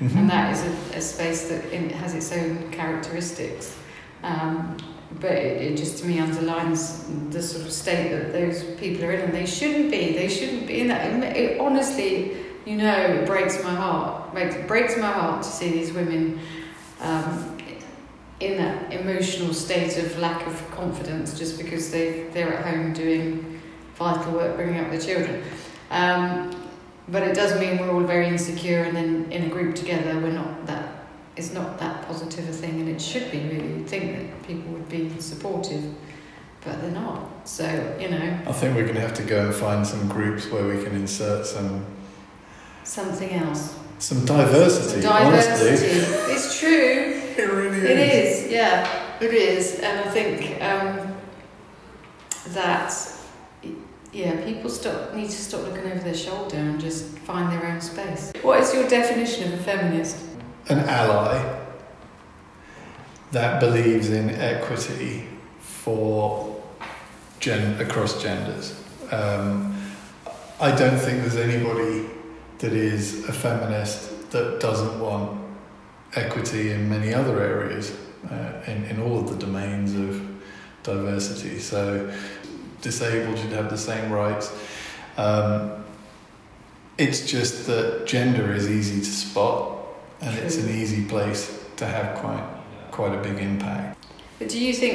and 0.00 0.30
that 0.30 0.52
is 0.54 0.62
a, 0.62 0.98
a 0.98 1.00
space 1.00 1.48
that 1.48 1.64
in, 1.72 1.90
has 1.90 2.14
its 2.14 2.32
own 2.32 2.70
characteristics. 2.70 3.76
Um, 4.22 4.76
but 5.20 5.32
it, 5.32 5.62
it 5.62 5.76
just 5.76 5.98
to 5.98 6.06
me 6.06 6.18
underlines 6.18 7.04
the 7.30 7.42
sort 7.42 7.64
of 7.64 7.72
state 7.72 8.10
that 8.10 8.32
those 8.32 8.64
people 8.76 9.04
are 9.04 9.12
in, 9.12 9.20
and 9.20 9.34
they 9.34 9.46
shouldn't 9.46 9.90
be. 9.90 10.12
They 10.12 10.28
shouldn't 10.28 10.66
be 10.66 10.80
in 10.80 10.88
that. 10.88 11.36
It, 11.36 11.60
honestly, 11.60 12.36
you 12.68 12.76
know, 12.76 12.94
it 12.94 13.26
breaks 13.26 13.62
my 13.64 13.74
heart. 13.74 14.36
It 14.36 14.68
breaks 14.68 14.94
my 14.98 15.10
heart 15.10 15.42
to 15.42 15.48
see 15.48 15.70
these 15.70 15.90
women 15.94 16.38
um, 17.00 17.56
in 18.40 18.58
that 18.58 18.92
emotional 18.92 19.54
state 19.54 19.96
of 19.96 20.18
lack 20.18 20.46
of 20.46 20.70
confidence 20.72 21.38
just 21.38 21.56
because 21.56 21.90
they 21.90 22.24
they're 22.34 22.52
at 22.52 22.66
home 22.66 22.92
doing 22.92 23.58
vital 23.94 24.32
work 24.34 24.54
bringing 24.56 24.78
up 24.78 24.90
their 24.90 25.00
children. 25.00 25.42
Um, 25.90 26.54
but 27.08 27.22
it 27.22 27.34
does 27.34 27.58
mean 27.58 27.78
we're 27.78 27.90
all 27.90 28.02
very 28.02 28.28
insecure, 28.28 28.82
and 28.82 28.94
then 28.94 29.32
in 29.32 29.44
a 29.44 29.48
group 29.48 29.74
together, 29.74 30.20
we're 30.20 30.32
not 30.32 30.66
that. 30.66 31.06
It's 31.36 31.54
not 31.54 31.78
that 31.78 32.06
positive 32.06 32.46
a 32.50 32.52
thing, 32.52 32.80
and 32.80 32.88
it 32.90 33.00
should 33.00 33.30
be 33.30 33.38
really. 33.44 33.68
You'd 33.68 33.88
think 33.88 34.14
that 34.14 34.46
people 34.46 34.72
would 34.72 34.90
be 34.90 35.18
supportive, 35.20 35.84
but 36.62 36.82
they're 36.82 36.90
not. 36.90 37.48
So 37.48 37.96
you 37.98 38.10
know. 38.10 38.38
I 38.46 38.52
think 38.52 38.76
we're 38.76 38.82
going 38.82 38.96
to 38.96 39.00
have 39.00 39.14
to 39.14 39.22
go 39.22 39.46
and 39.46 39.54
find 39.54 39.86
some 39.86 40.06
groups 40.06 40.50
where 40.50 40.68
we 40.68 40.84
can 40.84 40.94
insert 40.94 41.46
some 41.46 41.86
something 42.88 43.30
else. 43.30 43.76
Some 43.98 44.24
diversity. 44.24 45.02
Diversity. 45.02 46.00
Honestly. 46.00 46.32
It's 46.34 46.58
true. 46.58 47.14
It 47.38 47.52
really 47.52 47.78
is. 47.78 47.84
It 47.84 47.98
is. 48.00 48.50
Yeah, 48.50 49.02
it 49.20 49.32
is, 49.32 49.78
and 49.78 50.00
I 50.00 50.10
think 50.10 50.60
um, 50.60 51.14
that 52.48 52.92
yeah, 54.12 54.44
people 54.44 54.68
stop 54.68 55.14
need 55.14 55.26
to 55.30 55.36
stop 55.36 55.62
looking 55.62 55.84
over 55.84 56.00
their 56.00 56.16
shoulder 56.16 56.56
and 56.56 56.80
just 56.80 57.16
find 57.20 57.52
their 57.52 57.64
own 57.70 57.80
space. 57.80 58.32
What 58.42 58.58
is 58.58 58.74
your 58.74 58.88
definition 58.88 59.52
of 59.52 59.60
a 59.60 59.62
feminist? 59.62 60.16
An 60.68 60.80
ally 60.80 61.60
that 63.30 63.60
believes 63.60 64.10
in 64.10 64.30
equity 64.30 65.28
for 65.60 66.60
gen- 67.38 67.80
across 67.80 68.20
genders. 68.20 68.82
Um, 69.12 69.76
I 70.60 70.74
don't 70.74 70.98
think 70.98 71.20
there's 71.20 71.36
anybody 71.36 72.04
that 72.58 72.72
is 72.72 73.28
a 73.28 73.32
feminist 73.32 74.30
that 74.30 74.60
doesn't 74.60 75.00
want 75.00 75.40
equity 76.14 76.70
in 76.70 76.88
many 76.88 77.14
other 77.14 77.40
areas, 77.40 77.96
uh, 78.30 78.62
in, 78.66 78.84
in 78.84 79.00
all 79.00 79.18
of 79.18 79.28
the 79.28 79.36
domains 79.36 79.94
of 79.94 80.26
diversity. 80.82 81.58
So 81.58 82.12
disabled 82.80 83.38
should 83.38 83.52
have 83.52 83.70
the 83.70 83.78
same 83.78 84.10
rights. 84.10 84.52
Um, 85.16 85.84
it's 86.96 87.30
just 87.30 87.66
that 87.66 88.06
gender 88.06 88.52
is 88.52 88.68
easy 88.68 89.00
to 89.00 89.06
spot, 89.06 89.78
and 90.20 90.34
True. 90.34 90.44
it's 90.44 90.56
an 90.56 90.68
easy 90.70 91.04
place 91.04 91.64
to 91.76 91.86
have 91.86 92.16
quite 92.18 92.44
quite 92.90 93.14
a 93.14 93.22
big 93.22 93.38
impact. 93.38 93.96
But 94.38 94.48
do 94.48 94.58
you 94.58 94.72
think 94.72 94.94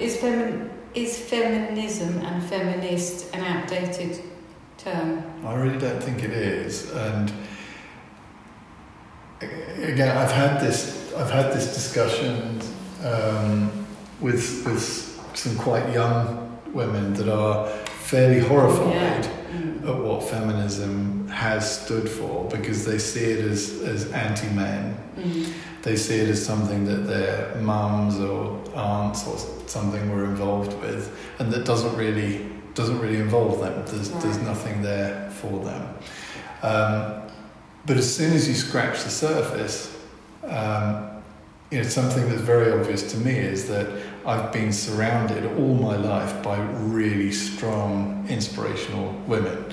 is 0.00 0.16
femin 0.16 0.70
is 0.94 1.18
feminism 1.18 2.18
and 2.18 2.42
feminist 2.44 3.34
an 3.34 3.44
outdated 3.44 4.20
term? 4.82 5.22
I 5.44 5.54
really 5.54 5.78
don't 5.78 6.02
think 6.02 6.22
it 6.22 6.32
is, 6.32 6.90
and 6.92 7.32
again, 9.40 10.16
I've 10.16 10.32
had 10.32 10.60
this 10.60 11.12
I've 11.14 11.30
had 11.30 11.52
this 11.52 11.74
discussion 11.74 12.60
um, 13.04 13.70
with 14.20 14.64
with 14.66 15.10
some 15.34 15.56
quite 15.56 15.92
young 15.92 16.60
women 16.72 17.14
that 17.14 17.28
are 17.28 17.68
fairly 18.12 18.40
horrified 18.40 18.94
yeah. 18.94 19.22
mm. 19.50 19.88
at 19.88 19.96
what 19.96 20.22
feminism 20.22 21.28
has 21.28 21.82
stood 21.82 22.08
for 22.08 22.48
because 22.48 22.84
they 22.84 22.98
see 22.98 23.24
it 23.24 23.44
as, 23.44 23.80
as 23.82 24.10
anti 24.12 24.48
men. 24.50 24.96
Mm. 25.16 25.52
They 25.82 25.96
see 25.96 26.16
it 26.16 26.28
as 26.28 26.44
something 26.44 26.84
that 26.84 27.06
their 27.06 27.54
mums 27.56 28.20
or 28.20 28.62
aunts 28.74 29.26
or 29.26 29.36
something 29.66 30.10
were 30.10 30.24
involved 30.24 30.78
with, 30.80 31.16
and 31.38 31.52
that 31.52 31.64
doesn't 31.64 31.96
really 31.96 32.51
doesn't 32.74 32.98
really 33.00 33.18
involve 33.18 33.60
them. 33.60 33.84
There's 33.86 34.10
right. 34.10 34.22
there's 34.22 34.38
nothing 34.38 34.82
there 34.82 35.30
for 35.30 35.64
them. 35.64 35.94
Um, 36.62 37.22
but 37.84 37.96
as 37.96 38.14
soon 38.14 38.32
as 38.32 38.48
you 38.48 38.54
scratch 38.54 39.02
the 39.02 39.10
surface, 39.10 39.98
um, 40.44 41.22
you 41.70 41.78
know, 41.78 41.84
something 41.84 42.28
that's 42.28 42.42
very 42.42 42.72
obvious 42.72 43.10
to 43.12 43.18
me 43.18 43.32
is 43.32 43.66
that 43.68 43.88
I've 44.24 44.52
been 44.52 44.72
surrounded 44.72 45.44
all 45.58 45.74
my 45.74 45.96
life 45.96 46.42
by 46.42 46.58
really 46.60 47.32
strong, 47.32 48.24
inspirational 48.28 49.12
women. 49.26 49.64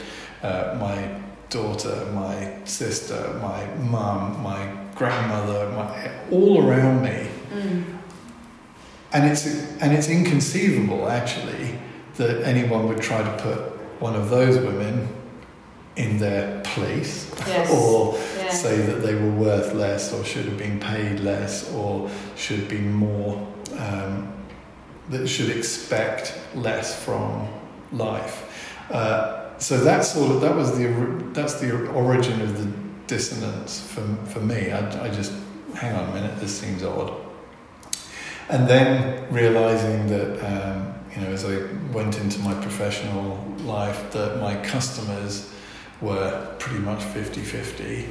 Uh, 0.41 0.77
my 0.79 1.21
daughter, 1.49 2.09
my 2.13 2.57
sister, 2.63 3.38
my 3.41 3.65
mum, 3.75 4.41
my 4.41 4.75
grandmother, 4.95 5.69
my, 5.71 6.12
all 6.31 6.67
around 6.67 7.03
me. 7.03 7.27
Mm. 7.53 7.97
And 9.12 9.31
it's 9.31 9.45
and 9.81 9.91
it's 9.91 10.07
inconceivable 10.07 11.09
actually 11.09 11.79
that 12.19 12.43
anyone 12.43 12.86
would 12.89 13.01
try 13.01 13.23
to 13.23 13.41
put 13.41 13.58
one 14.01 14.13
of 14.13 14.29
those 14.29 14.58
women 14.58 15.08
in 15.95 16.17
their 16.17 16.60
place 16.62 17.32
yes. 17.47 17.71
or 17.73 18.13
yeah. 18.38 18.49
say 18.49 18.77
that 18.77 19.01
they 19.01 19.15
were 19.15 19.32
worth 19.32 19.73
less 19.73 20.13
or 20.13 20.23
should 20.25 20.45
have 20.45 20.58
been 20.58 20.79
paid 20.82 21.21
less 21.21 21.71
or 21.73 22.10
should 22.36 22.67
be 22.67 22.77
more 22.77 23.36
um, 23.77 24.32
that 25.10 25.27
should 25.27 25.49
expect 25.49 26.38
less 26.55 27.03
from 27.03 27.47
life 27.93 28.84
uh, 28.91 29.58
so 29.58 29.77
that's 29.82 30.12
sort 30.12 30.29
of 30.29 30.41
that 30.41 30.53
was 30.53 30.77
the 30.77 30.88
that's 31.32 31.60
the 31.62 31.88
origin 31.91 32.41
of 32.41 32.58
the 32.58 32.69
dissonance 33.08 33.79
for, 33.79 34.03
for 34.25 34.41
me 34.41 34.71
I, 34.71 35.05
I 35.05 35.10
just 35.10 35.32
hang 35.73 35.95
on 35.95 36.10
a 36.10 36.13
minute 36.13 36.38
this 36.41 36.60
seems 36.60 36.84
odd 36.84 37.13
and 38.49 38.67
then 38.67 39.32
realizing 39.32 40.08
that 40.08 40.39
um, 40.45 40.98
you 41.15 41.21
know 41.21 41.27
as 41.27 41.45
I 41.45 41.65
went 41.91 42.17
into 42.19 42.39
my 42.39 42.53
professional 42.61 43.37
life 43.59 44.11
that 44.11 44.39
my 44.39 44.55
customers 44.57 45.53
were 46.01 46.55
pretty 46.59 46.79
much 46.79 47.03
50 47.03 47.41
50. 47.41 48.09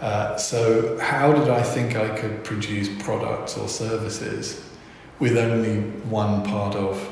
Uh, 0.00 0.36
so, 0.36 0.98
how 0.98 1.32
did 1.32 1.48
I 1.48 1.62
think 1.62 1.96
I 1.96 2.08
could 2.18 2.44
produce 2.44 2.88
products 3.02 3.56
or 3.56 3.68
services 3.68 4.68
with 5.18 5.36
only 5.38 5.80
one 6.10 6.42
part 6.44 6.74
of 6.74 7.08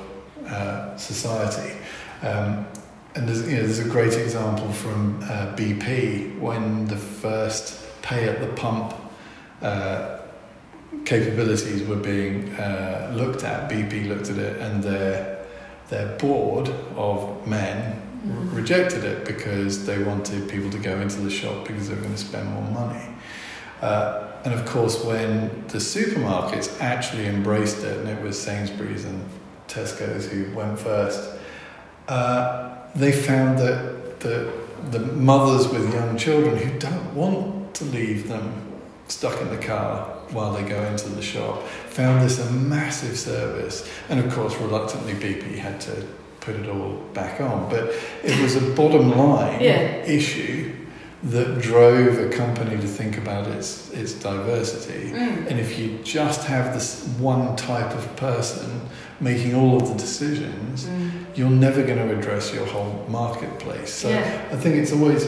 uh, 0.47 0.97
society? 0.97 1.77
Um, 2.23 2.67
and 3.15 3.29
there's, 3.29 3.47
you 3.49 3.57
know, 3.57 3.63
there's 3.63 3.79
a 3.79 3.89
great 3.89 4.15
example 4.15 4.73
from 4.73 5.23
uh, 5.23 5.55
BP 5.55 6.39
when 6.39 6.87
the 6.87 6.97
first 6.97 7.83
pay 8.03 8.29
at 8.29 8.41
the 8.41 8.49
pump 8.49 8.95
uh, 9.61 10.12
capabilities 11.05 11.87
were 11.87 11.97
being 11.97 12.49
uh, 12.55 13.13
looked 13.15 13.45
at. 13.45 13.71
BP 13.71 14.09
looked 14.09 14.31
at 14.31 14.39
it, 14.39 14.61
and 14.61 14.83
their 14.83 15.45
their 15.89 16.17
board 16.17 16.69
of 16.97 17.47
men 17.47 18.01
mm. 18.25 18.55
rejected 18.55 19.05
it 19.05 19.27
because 19.27 19.85
they 19.85 20.03
wanted 20.03 20.49
people 20.49 20.71
to 20.71 20.79
go 20.79 20.99
into 21.01 21.21
the 21.21 21.31
shop 21.31 21.67
because 21.67 21.89
they 21.89 21.95
were 21.95 22.01
going 22.01 22.15
to 22.15 22.19
spend 22.19 22.49
more 22.49 22.71
money. 22.71 23.05
Uh, 23.83 24.29
and 24.45 24.55
of 24.55 24.65
course, 24.65 25.05
when 25.05 25.67
the 25.69 25.79
supermarkets 25.79 26.81
actually 26.81 27.27
embraced 27.27 27.85
it, 27.85 27.99
and 27.99 28.09
it 28.09 28.23
was 28.23 28.41
Sainsbury's 28.41 29.05
and 29.05 29.29
Tesco's 29.69 30.29
who 30.29 30.53
went 30.55 30.79
first, 30.79 31.39
uh, 32.09 32.77
they 32.95 33.13
found 33.13 33.59
that 33.59 34.21
the, 34.21 34.53
the 34.91 34.99
mothers 34.99 35.69
with 35.69 35.93
young 35.93 36.17
children 36.17 36.57
who 36.57 36.79
don't 36.79 37.15
want 37.15 37.75
to 37.75 37.85
leave 37.85 38.29
them 38.29 38.73
stuck 39.09 39.41
in 39.41 39.49
the 39.51 39.59
car 39.59 40.22
while 40.33 40.53
they 40.53 40.63
go 40.63 40.83
into 40.85 41.09
the 41.09 41.23
shop 41.23 41.63
found 41.63 42.23
this 42.23 42.39
a 42.39 42.51
massive 42.53 43.19
service. 43.19 43.89
And 44.09 44.21
of 44.21 44.33
course, 44.33 44.57
reluctantly, 44.57 45.15
BP 45.15 45.57
had 45.57 45.81
to 45.83 46.07
put 46.41 46.57
it 46.57 46.69
all 46.69 46.95
back 47.15 47.41
on. 47.41 47.69
But 47.71 47.95
it 48.23 48.41
was 48.43 48.57
a 48.57 48.75
bottom 48.75 49.11
line 49.17 49.61
yeah. 49.61 50.05
issue 50.05 50.73
that 51.25 51.61
drove 51.61 52.19
a 52.19 52.29
company 52.37 52.77
to 52.77 52.87
think 52.87 53.17
about 53.17 53.47
its 53.47 53.91
its 53.93 54.15
diversity. 54.15 55.11
Mm. 55.11 55.47
And 55.49 55.61
if 55.61 55.79
you 55.79 55.99
just 56.03 56.45
have 56.45 56.75
this 56.75 57.07
one 57.19 57.55
type 57.57 57.95
of 57.95 58.17
person 58.17 58.81
making 59.21 59.55
all 59.55 59.81
of 59.81 59.89
the 59.89 59.95
decisions, 59.95 60.87
mm. 60.87 61.11
you're 61.37 61.51
never 61.51 61.85
going 61.85 61.99
to 61.99 62.19
address 62.19 62.53
your 62.53 62.67
whole 62.67 63.07
marketplace. 63.09 63.93
So 63.93 64.09
yeah. 64.09 64.49
I 64.51 64.57
think 64.57 64.77
it's 64.77 64.93
always 64.93 65.25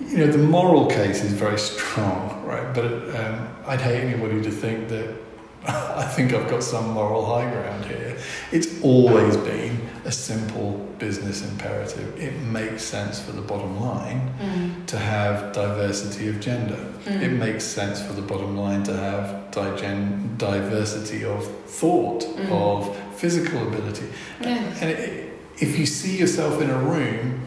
you 0.00 0.18
know 0.18 0.26
the 0.26 0.38
moral 0.38 0.86
case 0.86 1.24
is 1.24 1.32
very 1.32 1.58
strong, 1.58 2.44
right? 2.44 2.72
But 2.72 2.84
um, 3.16 3.48
I'd 3.66 3.80
hate 3.80 4.02
anybody 4.02 4.42
to 4.42 4.50
think 4.50 4.88
that 4.88 5.16
I 5.66 6.02
think 6.02 6.32
I've 6.34 6.50
got 6.50 6.64
some 6.64 6.90
moral 6.90 7.24
high 7.24 7.48
ground 7.48 7.84
here. 7.84 8.18
It's 8.50 8.82
always 8.82 9.36
been 9.36 9.88
a 10.04 10.10
simple 10.10 10.72
business 10.98 11.48
imperative. 11.48 12.18
It 12.20 12.36
makes 12.40 12.82
sense 12.82 13.20
for 13.22 13.30
the 13.30 13.42
bottom 13.42 13.80
line 13.80 14.34
mm. 14.40 14.86
to 14.86 14.98
have 14.98 15.52
diversity 15.52 16.28
of 16.28 16.40
gender. 16.40 16.92
Mm. 17.04 17.22
It 17.22 17.28
makes 17.30 17.62
sense 17.62 18.02
for 18.02 18.12
the 18.12 18.22
bottom 18.22 18.56
line 18.56 18.82
to 18.84 18.96
have 18.96 19.52
digen- 19.52 20.36
diversity 20.36 21.24
of 21.24 21.46
thought, 21.66 22.22
mm. 22.22 22.50
of 22.50 22.96
physical 23.16 23.68
ability. 23.68 24.08
Yeah. 24.40 24.56
And 24.80 24.90
it, 24.90 25.32
if 25.58 25.78
you 25.78 25.86
see 25.86 26.18
yourself 26.18 26.60
in 26.60 26.70
a 26.70 26.78
room 26.78 27.40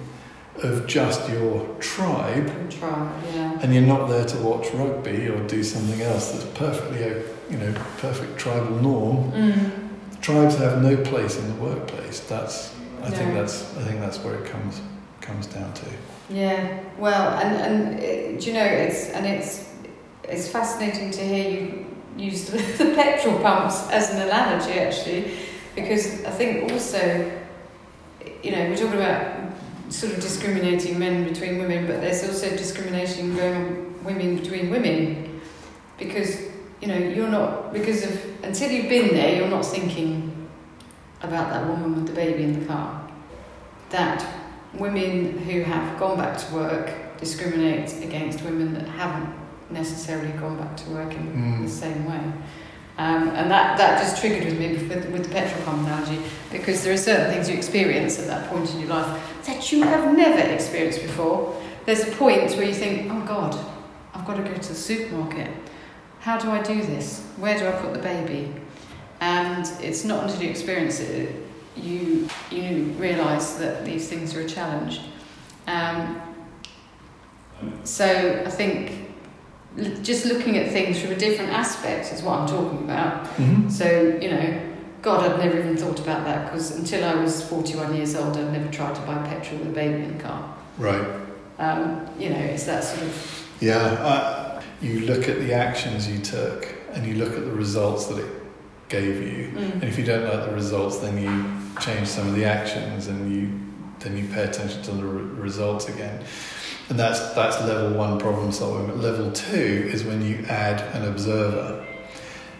of 0.63 0.88
just 0.88 1.30
your 1.30 1.68
tribe, 1.80 2.72
tribe 2.72 3.12
yeah. 3.34 3.60
and 3.62 3.74
you're 3.74 3.84
not 3.84 4.08
there 4.08 4.26
to 4.26 4.38
watch 4.38 4.68
rugby 4.74 5.28
or 5.28 5.46
do 5.48 5.63
something 5.63 6.02
else 6.02 6.32
that's 6.32 6.46
perfectly 6.58 7.04
a 7.04 7.22
you 7.50 7.58
know 7.58 7.74
perfect 7.98 8.38
tribal 8.38 8.78
norm. 8.78 9.32
Mm. 9.32 10.22
Tribes 10.22 10.56
have 10.58 10.82
no 10.82 10.98
place 10.98 11.38
in 11.38 11.48
the 11.48 11.63
workplace. 11.63 12.22
That's 12.22 12.74
I 13.04 13.10
no. 13.10 13.15
think 13.15 13.34
that's 13.34 13.78
I 13.78 13.84
think 13.84 14.00
that's 14.00 14.20
where 14.20 14.36
it 14.36 14.50
comes 14.50 14.82
comes 15.22 15.48
down 15.48 15.74
to. 15.74 15.86
Yeah, 16.30 16.80
well, 16.98 17.38
and 17.38 17.56
and 17.58 18.00
it, 18.00 18.39
do 18.39 18.48
you 18.48 18.54
know 18.54 18.65
it's 18.65 19.10
and 19.10 19.26
it's 19.26 19.70
it's 20.24 20.48
fascinating 20.48 21.12
to 21.12 21.22
hear 21.22 21.50
you 21.50 21.86
use 22.18 22.46
the, 22.50 22.58
the 22.84 22.96
petrol 22.96 23.39
pumps 23.39 23.89
as 23.89 24.10
an 24.12 24.22
analogy 24.22 24.80
actually, 24.80 25.32
because 25.76 26.24
I 26.26 26.32
think 26.32 26.72
also, 26.72 27.32
you 28.41 28.52
know, 28.52 28.70
we're 28.70 28.78
talking 28.78 28.94
about 28.94 29.45
sort 29.89 30.13
of 30.13 30.19
discriminating 30.21 30.98
men 31.00 31.24
between 31.26 31.60
women, 31.60 31.86
but 31.88 32.02
there's 32.02 32.24
also 32.24 32.50
discrimination 32.52 33.36
going 33.36 33.56
on 33.56 34.04
women 34.04 34.38
between 34.38 34.69
women, 34.69 35.41
because 35.98 36.41
you 36.82 36.88
know 36.88 36.98
you're 36.98 37.30
not 37.30 37.74
because 37.74 38.04
of 38.04 38.43
until 38.43 38.71
you've 38.71 38.89
been 38.89 39.10
there, 39.10 39.36
you're 39.38 39.48
not 39.50 39.65
thinking 39.65 40.48
about 41.21 41.50
that 41.50 41.67
woman 41.67 41.95
with 41.95 42.08
the 42.08 42.13
baby 42.13 42.43
in 42.43 42.60
the 42.60 42.65
car. 42.65 43.08
That 43.89 44.26
women 44.74 45.38
who 45.39 45.62
have 45.62 45.98
gone 46.00 46.17
back 46.17 46.38
to 46.38 46.54
work 46.54 47.17
discriminate 47.19 48.04
against 48.04 48.43
women 48.43 48.74
that 48.74 48.88
haven't 48.88 49.34
necessarily 49.69 50.32
gone 50.34 50.58
back 50.58 50.76
to 50.78 50.89
work 50.91 51.13
in 51.13 51.26
Mm. 51.34 51.63
the 51.63 51.69
same 51.69 52.06
way. 52.06 52.19
Um, 52.98 53.30
and 53.30 53.52
that, 53.52 53.78
that 53.78 54.02
just 54.02 54.22
triggered 54.22 54.46
with 54.46 54.58
me 54.58 54.70
with, 54.74 55.12
with 55.12 55.24
the 55.26 55.30
petrol 55.30 55.62
pump 55.66 55.86
analogy 55.86 56.22
because 56.50 56.84
there 56.84 56.94
are 56.94 56.98
certain 56.98 57.30
things 57.30 57.50
you 57.50 57.56
experience 57.56 58.18
at 58.20 58.28
that 58.28 58.50
point 58.50 58.74
in 58.74 58.80
your 58.80 58.90
life 58.90 59.46
that 59.46 59.70
you 59.72 59.84
have 59.84 60.16
never 60.16 60.40
experienced 60.40 61.02
before. 61.02 61.62
There's 61.86 62.08
a 62.08 62.12
point 62.12 62.52
where 62.52 62.64
you 62.64 62.74
think, 62.74 63.12
oh 63.12 63.22
God, 63.26 63.54
I've 64.14 64.26
got 64.26 64.38
to 64.38 64.44
go 64.44 64.54
to 64.54 64.70
the 64.70 64.76
supermarket. 64.76 65.52
How 66.22 66.40
do 66.40 66.50
I 66.50 66.64
do 66.64 66.82
this? 66.82 67.22
Where 67.38 67.60
do 67.60 67.68
I 67.68 67.74
put 67.74 67.94
the 67.94 68.00
baby? 68.00 68.54
And 69.20 69.70
it's 69.82 70.06
not 70.06 70.24
until 70.24 70.44
you 70.44 70.50
experience 70.50 71.00
it 71.02 71.46
you 71.76 72.28
you 72.52 72.84
realise 72.98 73.54
that 73.54 73.86
these 73.86 74.08
things 74.08 74.36
are 74.36 74.42
a 74.42 74.48
challenge. 74.48 75.02
Um, 75.68 76.22
so 77.84 78.44
I 78.46 78.50
think 78.50 79.05
just 80.04 80.26
looking 80.26 80.58
at 80.58 80.72
things 80.72 81.00
from 81.02 81.12
a 81.12 81.16
different 81.16 81.52
aspect 81.52 82.14
is 82.14 82.22
what 82.22 82.40
I'm 82.40 82.48
talking 82.48 82.80
about. 82.80 83.26
Mhm. 83.38 83.70
So, 83.72 84.18
you 84.22 84.30
know, 84.32 84.60
God, 85.02 85.30
I'd 85.30 85.40
never 85.40 85.60
even 85.60 85.78
thought 85.78 86.00
about 86.00 86.26
that 86.26 86.46
because 86.46 86.72
until 86.78 87.04
I 87.04 87.16
was 87.16 87.42
41 87.44 87.96
years 87.96 88.16
old, 88.16 88.38
I'd 88.38 88.52
never 88.52 88.70
tried 88.72 88.96
to 88.96 89.02
buy 89.02 89.18
petrol 89.28 89.60
with 89.60 89.68
a 89.70 89.72
baby 89.72 90.04
in 90.04 90.18
the 90.18 90.24
car. 90.24 90.44
Right. 90.78 91.06
Um, 91.60 92.02
you 92.20 92.30
know, 92.30 92.38
it's 92.40 92.64
that 92.66 92.84
sort 92.84 93.04
of. 93.04 93.46
Yeah. 93.60 93.78
Uh, 93.78 94.62
you 94.82 95.02
look 95.02 95.28
at 95.30 95.40
the 95.40 95.54
actions 95.54 96.08
you 96.10 96.20
took 96.20 96.68
and 96.94 97.06
you 97.06 97.16
look 97.16 97.34
at 97.34 97.46
the 97.46 97.52
results 97.52 98.06
that 98.08 98.18
it 98.18 98.26
gave 98.90 99.22
you. 99.22 99.52
And 99.58 99.82
Mm, 99.82 99.88
if 99.88 99.98
you 99.98 100.06
don't 100.06 100.24
like 100.24 100.46
the 100.48 100.54
results, 100.54 100.98
then 100.98 101.18
you 101.22 101.46
change 101.82 102.08
some 102.08 102.28
of 102.28 102.36
the 102.36 102.46
actions 102.46 103.08
and 103.08 103.32
you 103.36 103.50
then 104.06 104.15
you 104.15 104.28
pay 104.32 104.44
attention 104.44 104.82
to 104.84 104.91
the 104.91 105.04
re- 105.04 105.24
results 105.41 105.89
again. 105.89 106.24
And 106.89 107.00
that's 107.00 107.20
that's 107.34 107.60
level 107.62 107.98
one 107.98 108.20
problem 108.20 108.52
solving. 108.52 108.86
But 108.88 108.98
level 108.98 109.32
two 109.32 109.89
is 109.91 110.04
when 110.04 110.24
you 110.24 110.46
add 110.48 110.82
an 110.96 111.08
observer. 111.08 111.84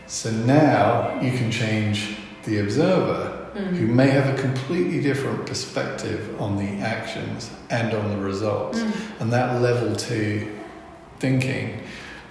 So 0.08 0.32
now 0.32 1.20
you 1.22 1.32
can 1.32 1.52
change 1.52 2.18
the 2.44 2.60
observer 2.60 3.44
who 3.54 3.88
mm, 3.88 3.90
may 3.90 4.10
have 4.10 4.28
a 4.38 4.42
completely 4.42 5.02
different 5.02 5.46
perspective 5.46 6.40
on 6.42 6.58
the 6.58 6.84
actions 6.84 7.50
and 7.70 7.94
on 7.94 8.10
the 8.10 8.18
results. 8.18 8.80
mm, 8.80 8.92
And 9.22 9.32
that 9.32 9.62
level 9.62 9.96
two 9.96 10.52
thinking, 11.20 11.82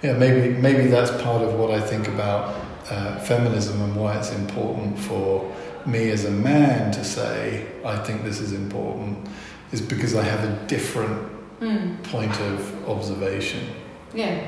yeah, 0.03 0.13
maybe 0.17 0.53
maybe 0.61 0.87
that's 0.87 1.11
part 1.23 1.41
of 1.41 1.53
what 1.55 1.71
I 1.71 1.79
think 1.81 2.07
about 2.09 2.53
uh, 2.89 3.19
feminism 3.19 3.81
and 3.81 3.95
why 3.95 4.17
it's 4.17 4.31
important 4.33 4.99
for 4.99 5.51
me 5.87 6.09
as 6.09 6.25
a 6.25 6.31
man 6.31 6.91
to 6.91 7.03
say 7.03 7.67
I 7.83 7.97
think 7.97 8.23
this 8.23 8.39
is 8.39 8.51
important, 8.53 9.27
is 9.71 9.81
because 9.81 10.15
I 10.15 10.23
have 10.23 10.43
a 10.43 10.67
different 10.67 11.31
mm. 11.59 12.03
point 12.03 12.39
of 12.41 12.89
observation. 12.89 13.67
Yeah. 14.13 14.47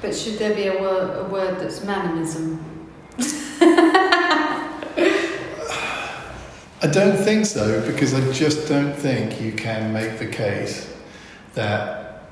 But 0.00 0.14
should 0.14 0.38
there 0.38 0.54
be 0.54 0.66
a 0.66 0.80
word, 0.80 1.26
a 1.26 1.28
word 1.28 1.58
that's 1.58 1.80
manism? 1.80 2.62
I 6.80 6.86
don't 6.86 7.16
think 7.16 7.46
so 7.46 7.84
because 7.90 8.14
I 8.14 8.32
just 8.32 8.68
don't 8.68 8.94
think 8.94 9.40
you 9.40 9.50
can 9.52 9.92
make 9.92 10.20
the 10.20 10.26
case 10.28 10.94
that 11.54 12.22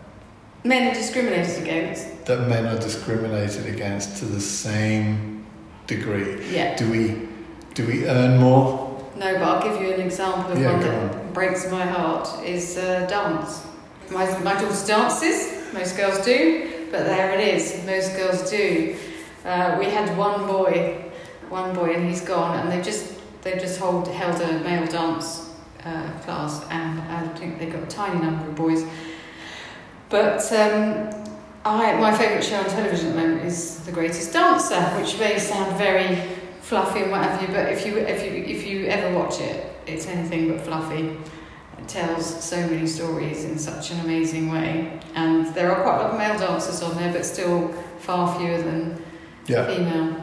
Men 0.63 0.91
are 0.91 0.95
discriminated 0.95 1.63
against. 1.63 2.25
that 2.27 2.49
men 2.49 2.67
are 2.67 2.79
discriminated 2.79 3.67
against 3.67 4.19
to 4.19 4.25
the 4.25 4.41
same 4.41 5.45
degree. 5.89 6.45
Yeah. 6.49 6.77
Do 6.77 6.89
we 6.91 7.29
do 7.77 7.87
we 7.87 8.09
earn 8.09 8.41
more? 8.41 8.99
No, 9.17 9.35
but 9.35 9.43
I'll 9.43 9.63
give 9.63 9.81
you 9.81 9.93
an 9.93 10.01
example 10.01 10.53
of 10.53 10.59
Yeah, 10.59 10.73
one 10.73 10.81
that 10.81 11.35
breaks 11.35 11.71
my 11.71 11.85
heart 11.85 12.43
is 12.43 12.79
uh, 12.79 13.07
dance. 13.07 13.65
My, 14.11 14.27
my 14.41 14.55
daughter 14.55 14.87
dances, 14.87 15.73
most 15.75 15.97
girls 15.97 16.25
do, 16.25 16.89
but 16.91 17.05
there 17.05 17.39
it 17.39 17.55
is, 17.55 17.85
most 17.85 18.17
girls 18.17 18.51
do. 18.51 18.97
Uh, 19.45 19.77
we 19.79 19.87
had 19.87 20.17
one 20.17 20.47
boy, 20.47 21.05
one 21.51 21.75
boy, 21.75 21.93
and 21.93 22.09
he's 22.09 22.23
gone, 22.23 22.59
and 22.59 22.73
they 22.73 22.81
just 22.83 23.13
they 23.43 23.59
just 23.59 23.79
hold, 23.79 24.09
held 24.09 24.41
a 24.41 24.59
male 24.61 24.87
dance 24.87 25.55
uh, 25.85 26.11
class, 26.25 26.65
and 26.71 27.01
I 27.01 27.29
think 27.37 27.59
they've 27.59 27.73
got 27.73 27.83
a 27.83 27.87
tiny 27.87 28.21
number 28.21 28.49
of 28.49 28.57
boys. 28.57 28.85
But 30.09 30.41
um, 30.53 31.11
I, 31.65 31.95
my 32.01 32.17
favourite 32.17 32.43
show 32.43 32.59
on 32.59 32.65
television 32.71 33.09
at 33.09 33.15
the 33.15 33.21
moment 33.21 33.45
is 33.45 33.81
The 33.81 33.93
Greatest 33.93 34.33
Dancer, 34.33 34.81
which 34.99 35.19
may 35.19 35.39
sound 35.39 35.77
very 35.77 36.23
fluffy 36.67 37.03
and 37.03 37.11
what 37.13 37.23
have 37.23 37.41
you, 37.41 37.49
but 37.49 37.73
if 37.73 37.87
you 37.87 37.97
if 37.99 38.25
you 38.25 38.33
if 38.57 38.67
you 38.67 38.87
ever 38.87 39.17
watch 39.17 39.41
it, 39.41 39.73
it's 39.87 40.07
anything 40.07 40.49
but 40.51 40.61
fluffy. 40.61 41.17
It 41.79 41.89
tells 41.89 42.43
so 42.43 42.57
many 42.57 42.87
stories 42.87 43.45
in 43.45 43.59
such 43.59 43.93
an 43.93 44.01
amazing 44.01 44.51
way, 44.51 44.99
and 45.15 45.47
there 45.55 45.71
are 45.73 45.83
quite 45.83 45.97
a 45.99 46.03
lot 46.03 46.11
of 46.13 46.19
male 46.19 46.39
dancers 46.39 46.83
on 46.83 46.97
there, 46.97 47.13
but 47.13 47.25
still 47.25 47.69
far 48.01 48.37
fewer 48.39 48.61
than 48.63 49.01
Yeah. 49.47 49.67
female. 49.67 50.17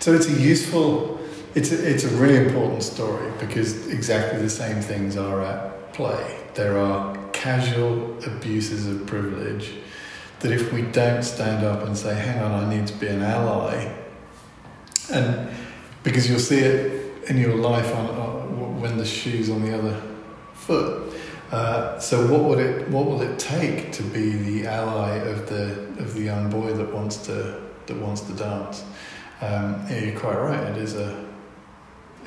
So 0.00 0.14
it's 0.14 0.26
a 0.28 0.32
useful, 0.32 1.20
it's 1.54 1.70
a, 1.72 1.88
it's 1.88 2.04
a 2.04 2.08
really 2.08 2.38
important 2.46 2.82
story 2.82 3.30
because 3.38 3.86
exactly 3.88 4.40
the 4.40 4.50
same 4.50 4.80
things 4.80 5.16
are 5.16 5.42
at 5.42 5.92
play. 5.92 6.24
There 6.54 6.76
are 6.78 7.16
casual 7.32 8.16
abuses 8.26 8.86
of 8.88 9.06
privilege 9.06 9.70
that 10.40 10.50
if 10.50 10.72
we 10.72 10.82
don't 10.82 11.22
stand 11.22 11.64
up 11.64 11.84
and 11.86 11.96
say, 11.96 12.14
hang 12.14 12.40
on, 12.42 12.52
I 12.64 12.74
need 12.74 12.86
to 12.88 12.94
be 12.94 13.06
an 13.08 13.22
ally, 13.22 13.92
and 15.12 15.48
because 16.08 16.28
you'll 16.28 16.38
see 16.38 16.60
it 16.60 17.28
in 17.28 17.36
your 17.36 17.54
life 17.54 17.94
on, 17.94 18.06
on 18.06 18.80
when 18.80 18.96
the 18.96 19.04
shoe's 19.04 19.50
on 19.50 19.62
the 19.62 19.76
other 19.76 20.00
foot. 20.54 21.14
Uh, 21.50 21.98
so 21.98 22.26
what 22.26 22.44
would 22.44 22.58
it 22.58 22.88
what 22.88 23.06
will 23.06 23.20
it 23.22 23.38
take 23.38 23.92
to 23.92 24.02
be 24.02 24.30
the 24.30 24.66
ally 24.66 25.16
of 25.16 25.48
the 25.48 25.72
of 25.98 26.14
the 26.14 26.22
young 26.22 26.48
boy 26.50 26.72
that 26.72 26.92
wants 26.94 27.18
to 27.18 27.60
that 27.86 27.96
wants 27.96 28.22
to 28.22 28.32
dance? 28.32 28.84
Um, 29.40 29.86
you're 29.90 30.18
quite 30.18 30.38
right. 30.38 30.62
It 30.70 30.78
is 30.78 30.94
a 30.96 31.26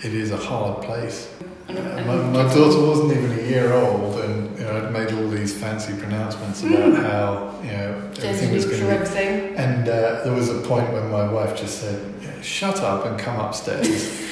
it 0.03 0.13
is 0.13 0.31
a 0.31 0.37
hard 0.37 0.83
place. 0.83 1.33
My, 1.67 2.15
my 2.15 2.43
daughter 2.53 2.81
wasn't 2.85 3.11
even 3.17 3.31
a 3.39 3.43
year 3.43 3.73
old, 3.73 4.19
and 4.19 4.57
you 4.57 4.65
know, 4.65 4.77
I'd 4.77 4.91
made 4.91 5.11
all 5.13 5.27
these 5.29 5.53
fancy 5.57 5.93
pronouncements 5.93 6.63
about 6.63 6.95
how 6.95 7.59
you 7.63 7.71
know 7.71 8.11
everything 8.21 8.51
was 8.53 8.65
going 8.65 8.79
to 8.79 8.85
be. 8.85 8.91
everything. 8.91 9.55
And 9.55 9.87
uh, 9.87 10.23
there 10.23 10.33
was 10.33 10.49
a 10.49 10.59
point 10.61 10.91
when 10.91 11.09
my 11.11 11.31
wife 11.31 11.55
just 11.57 11.79
said, 11.81 12.13
"Yeah, 12.21 12.41
"Shut 12.41 12.77
up 12.79 13.05
and 13.05 13.17
come 13.19 13.39
upstairs." 13.39 14.21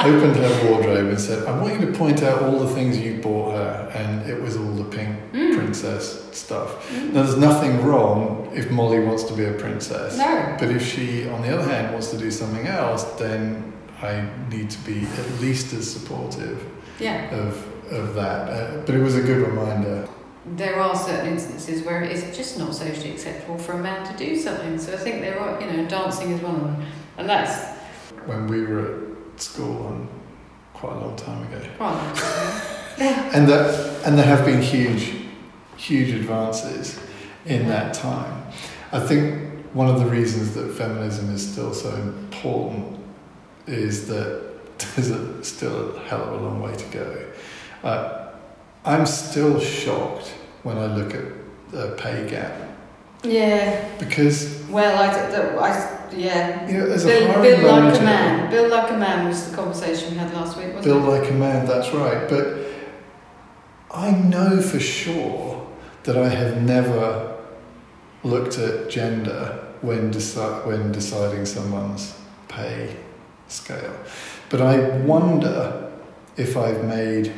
Opened 0.00 0.36
her 0.36 0.70
wardrobe 0.70 1.08
and 1.08 1.20
said, 1.20 1.46
"I 1.46 1.58
want 1.60 1.78
you 1.80 1.86
to 1.86 1.92
point 1.92 2.22
out 2.22 2.42
all 2.42 2.58
the 2.60 2.68
things 2.74 2.98
you 2.98 3.20
bought 3.20 3.52
her," 3.56 3.90
and 3.94 4.28
it 4.30 4.40
was 4.40 4.56
all 4.56 4.72
the 4.72 4.84
pink 4.84 5.16
Mm. 5.32 5.56
princess 5.56 6.24
stuff. 6.32 6.88
Mm. 6.90 7.12
Now, 7.12 7.22
there's 7.22 7.36
nothing 7.36 7.84
wrong 7.84 8.50
if 8.54 8.70
Molly 8.70 9.00
wants 9.00 9.24
to 9.24 9.34
be 9.34 9.44
a 9.44 9.52
princess. 9.52 10.16
No. 10.18 10.56
But 10.58 10.70
if 10.70 10.82
she, 10.86 11.28
on 11.28 11.42
the 11.42 11.52
other 11.56 11.68
hand, 11.70 11.92
wants 11.92 12.10
to 12.10 12.16
do 12.18 12.30
something 12.30 12.66
else, 12.66 13.04
then 13.18 13.72
I 14.02 14.26
need 14.50 14.70
to 14.70 14.78
be 14.84 15.06
at 15.06 15.40
least 15.40 15.72
as 15.74 15.90
supportive 15.92 16.62
Yeah. 16.98 17.30
of 17.34 17.66
of 17.92 18.14
that. 18.14 18.48
Uh, 18.48 18.76
but 18.86 18.94
it 18.94 19.02
was 19.02 19.16
a 19.16 19.20
good 19.20 19.44
reminder. 19.46 20.08
There 20.56 20.78
are 20.80 20.94
certain 20.96 21.32
instances 21.32 21.82
where 21.84 22.02
it 22.02 22.12
is 22.12 22.36
just 22.36 22.56
not 22.56 22.72
socially 22.74 23.10
acceptable 23.10 23.58
for 23.58 23.72
a 23.72 23.78
man 23.78 24.06
to 24.06 24.16
do 24.16 24.36
something. 24.36 24.78
So 24.78 24.92
I 24.92 24.96
think 24.96 25.20
there 25.20 25.38
are, 25.38 25.60
you 25.60 25.66
know, 25.72 25.88
dancing 25.88 26.30
is 26.30 26.40
one 26.40 26.54
of 26.54 26.62
them, 26.62 26.76
and 27.18 27.28
that's 27.28 27.66
When 28.26 28.46
we 28.46 28.62
were 28.64 29.00
at 29.34 29.40
school, 29.40 29.86
um, 29.88 30.08
quite 30.72 30.92
a 30.96 31.00
long 31.00 31.16
time 31.16 31.42
ago, 31.48 31.60
quite. 31.76 32.00
yeah. 32.98 33.30
and 33.34 33.48
that 33.48 33.74
and 34.06 34.16
there 34.16 34.26
have 34.26 34.44
been 34.44 34.62
huge, 34.62 35.12
huge 35.76 36.10
advances 36.14 36.98
in 37.44 37.66
that 37.68 37.92
time. 37.92 38.44
I 38.92 39.00
think 39.00 39.22
one 39.74 39.88
of 39.88 39.98
the 39.98 40.06
reasons 40.06 40.54
that 40.54 40.72
feminism 40.74 41.34
is 41.34 41.42
still 41.52 41.74
so 41.74 41.90
important 41.94 42.99
is 43.66 44.06
that 44.08 44.78
there's 44.96 45.10
a, 45.10 45.44
still 45.44 45.96
a 45.96 46.00
hell 46.00 46.22
of 46.22 46.40
a 46.40 46.44
long 46.44 46.60
way 46.62 46.74
to 46.74 46.84
go. 46.86 47.26
Uh, 47.82 48.32
I'm 48.84 49.06
still 49.06 49.60
shocked 49.60 50.28
when 50.62 50.78
I 50.78 50.86
look 50.86 51.14
at 51.14 51.24
the 51.70 51.94
pay 51.98 52.28
gap 52.28 52.52
Yeah. 53.22 53.88
because 53.98 54.64
Well, 54.68 54.96
I, 55.02 55.08
I 55.58 55.98
yeah. 56.12 56.66
you 56.68 56.78
know 56.78 56.86
a 56.86 56.96
Bill, 56.96 57.32
hiring 57.32 57.84
like 57.90 58.00
a 58.00 58.04
man. 58.04 58.50
Bill 58.50 58.68
like 58.68 58.90
a 58.90 58.96
man 58.96 59.28
was 59.28 59.48
the 59.50 59.56
conversation 59.56 60.10
we 60.12 60.16
had 60.16 60.32
last 60.34 60.56
week, 60.56 60.74
wasn't 60.74 60.84
Bill 60.84 61.14
it? 61.14 61.20
like 61.20 61.30
a 61.30 61.34
man, 61.34 61.66
that's 61.66 61.92
right. 61.94 62.28
But 62.28 62.56
I 63.90 64.10
know 64.12 64.60
for 64.62 64.80
sure 64.80 65.66
that 66.04 66.16
I 66.16 66.28
have 66.28 66.62
never 66.62 67.36
looked 68.24 68.58
at 68.58 68.90
gender 68.90 69.66
when, 69.82 70.10
deci- 70.12 70.66
when 70.66 70.92
deciding 70.92 71.46
someone's 71.46 72.14
pay 72.48 72.96
scale. 73.50 73.94
But 74.48 74.60
I 74.60 74.78
wonder 74.98 75.90
if 76.36 76.56
I've 76.56 76.84
made 76.84 77.32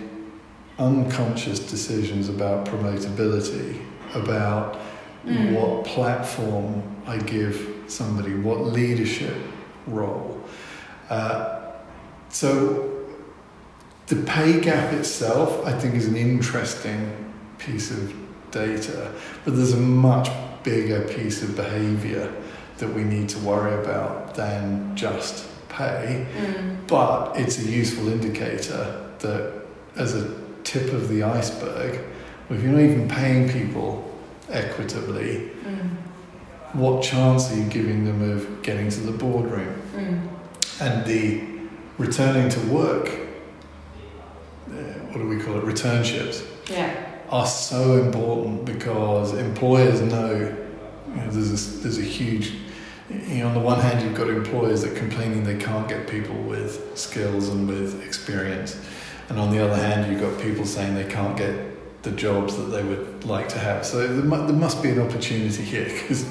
unconscious 0.79 1.59
decisions 1.59 2.29
about 2.29 2.67
promotability, 2.67 3.81
about 4.15 4.79
Mm. 5.27 5.53
what 5.53 5.85
platform 5.85 6.83
I 7.07 7.17
give 7.19 7.69
somebody, 7.87 8.35
what 8.35 8.65
leadership 8.65 9.37
role. 9.87 10.41
Uh, 11.09 11.61
so 12.29 12.91
the 14.09 14.17
pay 14.17 14.59
gap 14.61 14.93
itself, 14.93 15.65
I 15.65 15.73
think, 15.79 15.95
is 15.95 16.07
an 16.09 16.17
interesting 16.17 17.13
piece 17.59 17.93
of 17.93 18.13
data, 18.51 19.13
but 19.45 19.55
there's 19.55 19.75
a 19.75 19.77
much 19.77 20.29
bigger 20.65 21.03
piece 21.03 21.41
of 21.43 21.55
behaviour 21.55 22.33
that 22.79 22.89
we 22.93 23.05
need 23.05 23.29
to 23.29 23.39
worry 23.39 23.75
about 23.81 24.35
than 24.35 24.97
just 24.97 25.47
pay. 25.73 26.27
Mm. 26.39 26.87
But 26.87 27.33
it's 27.37 27.59
a 27.59 27.63
useful 27.69 28.09
indicator 28.09 29.09
that, 29.21 29.53
as 29.97 30.15
a 30.15 30.35
tip 30.65 30.93
of 30.93 31.09
the 31.09 31.23
iceberg, 31.23 32.01
if 32.51 32.63
you're 32.63 32.73
not 32.73 32.81
even 32.81 33.09
paying 33.09 33.49
people 33.49 34.09
equitably, 34.51 35.51
Mm. 35.65 35.91
what 36.75 37.03
chance 37.03 37.51
are 37.53 37.57
you 37.57 37.65
giving 37.65 38.05
them 38.05 38.21
of 38.31 38.63
getting 38.63 38.89
to 38.91 39.01
the 39.01 39.13
boardroom? 39.13 39.75
Mm. 39.97 40.29
And 40.81 41.05
the 41.07 41.41
returning 41.99 42.49
to 42.51 42.61
work, 42.69 43.09
uh, 44.69 44.73
what 45.11 45.19
do 45.19 45.29
we 45.29 45.39
call 45.39 45.57
it, 45.59 45.65
returnships, 45.65 46.43
Yeah. 46.71 46.91
are 47.31 47.47
so 47.47 47.97
important 48.03 48.65
because 48.65 49.33
employers 49.35 50.01
know, 50.01 50.33
you 51.09 51.15
know 51.21 51.31
there's, 51.31 51.53
a, 51.77 51.81
there's 51.83 51.99
a 51.99 52.03
huge, 52.03 52.53
you 53.29 53.39
know, 53.41 53.49
on 53.49 53.55
the 53.55 53.61
one 53.61 53.81
hand, 53.81 54.03
you've 54.05 54.15
got 54.17 54.29
employers 54.29 54.83
that 54.83 54.93
are 54.93 54.99
complaining 54.99 55.45
they 55.45 55.57
can't 55.59 55.89
get 55.89 56.07
people 56.09 56.35
with 56.37 56.97
skills 56.99 57.49
and 57.49 57.69
with 57.69 58.05
experience. 58.05 58.77
And 59.29 59.39
on 59.39 59.51
the 59.51 59.65
other 59.65 59.77
hand, 59.77 60.11
you've 60.13 60.21
got 60.21 60.41
people 60.43 60.65
saying 60.67 60.95
they 60.95 61.05
can't 61.11 61.37
get 61.37 62.03
the 62.03 62.11
jobs 62.11 62.57
that 62.57 62.65
they 62.65 62.83
would 62.83 63.25
like 63.25 63.49
to 63.51 63.59
have. 63.59 63.87
So 63.87 63.99
there, 64.07 64.09
mu- 64.25 64.47
there 64.47 64.57
must 64.57 64.83
be 64.83 64.91
an 64.91 65.01
opportunity 65.01 65.63
here 65.63 65.85
because 66.03 66.27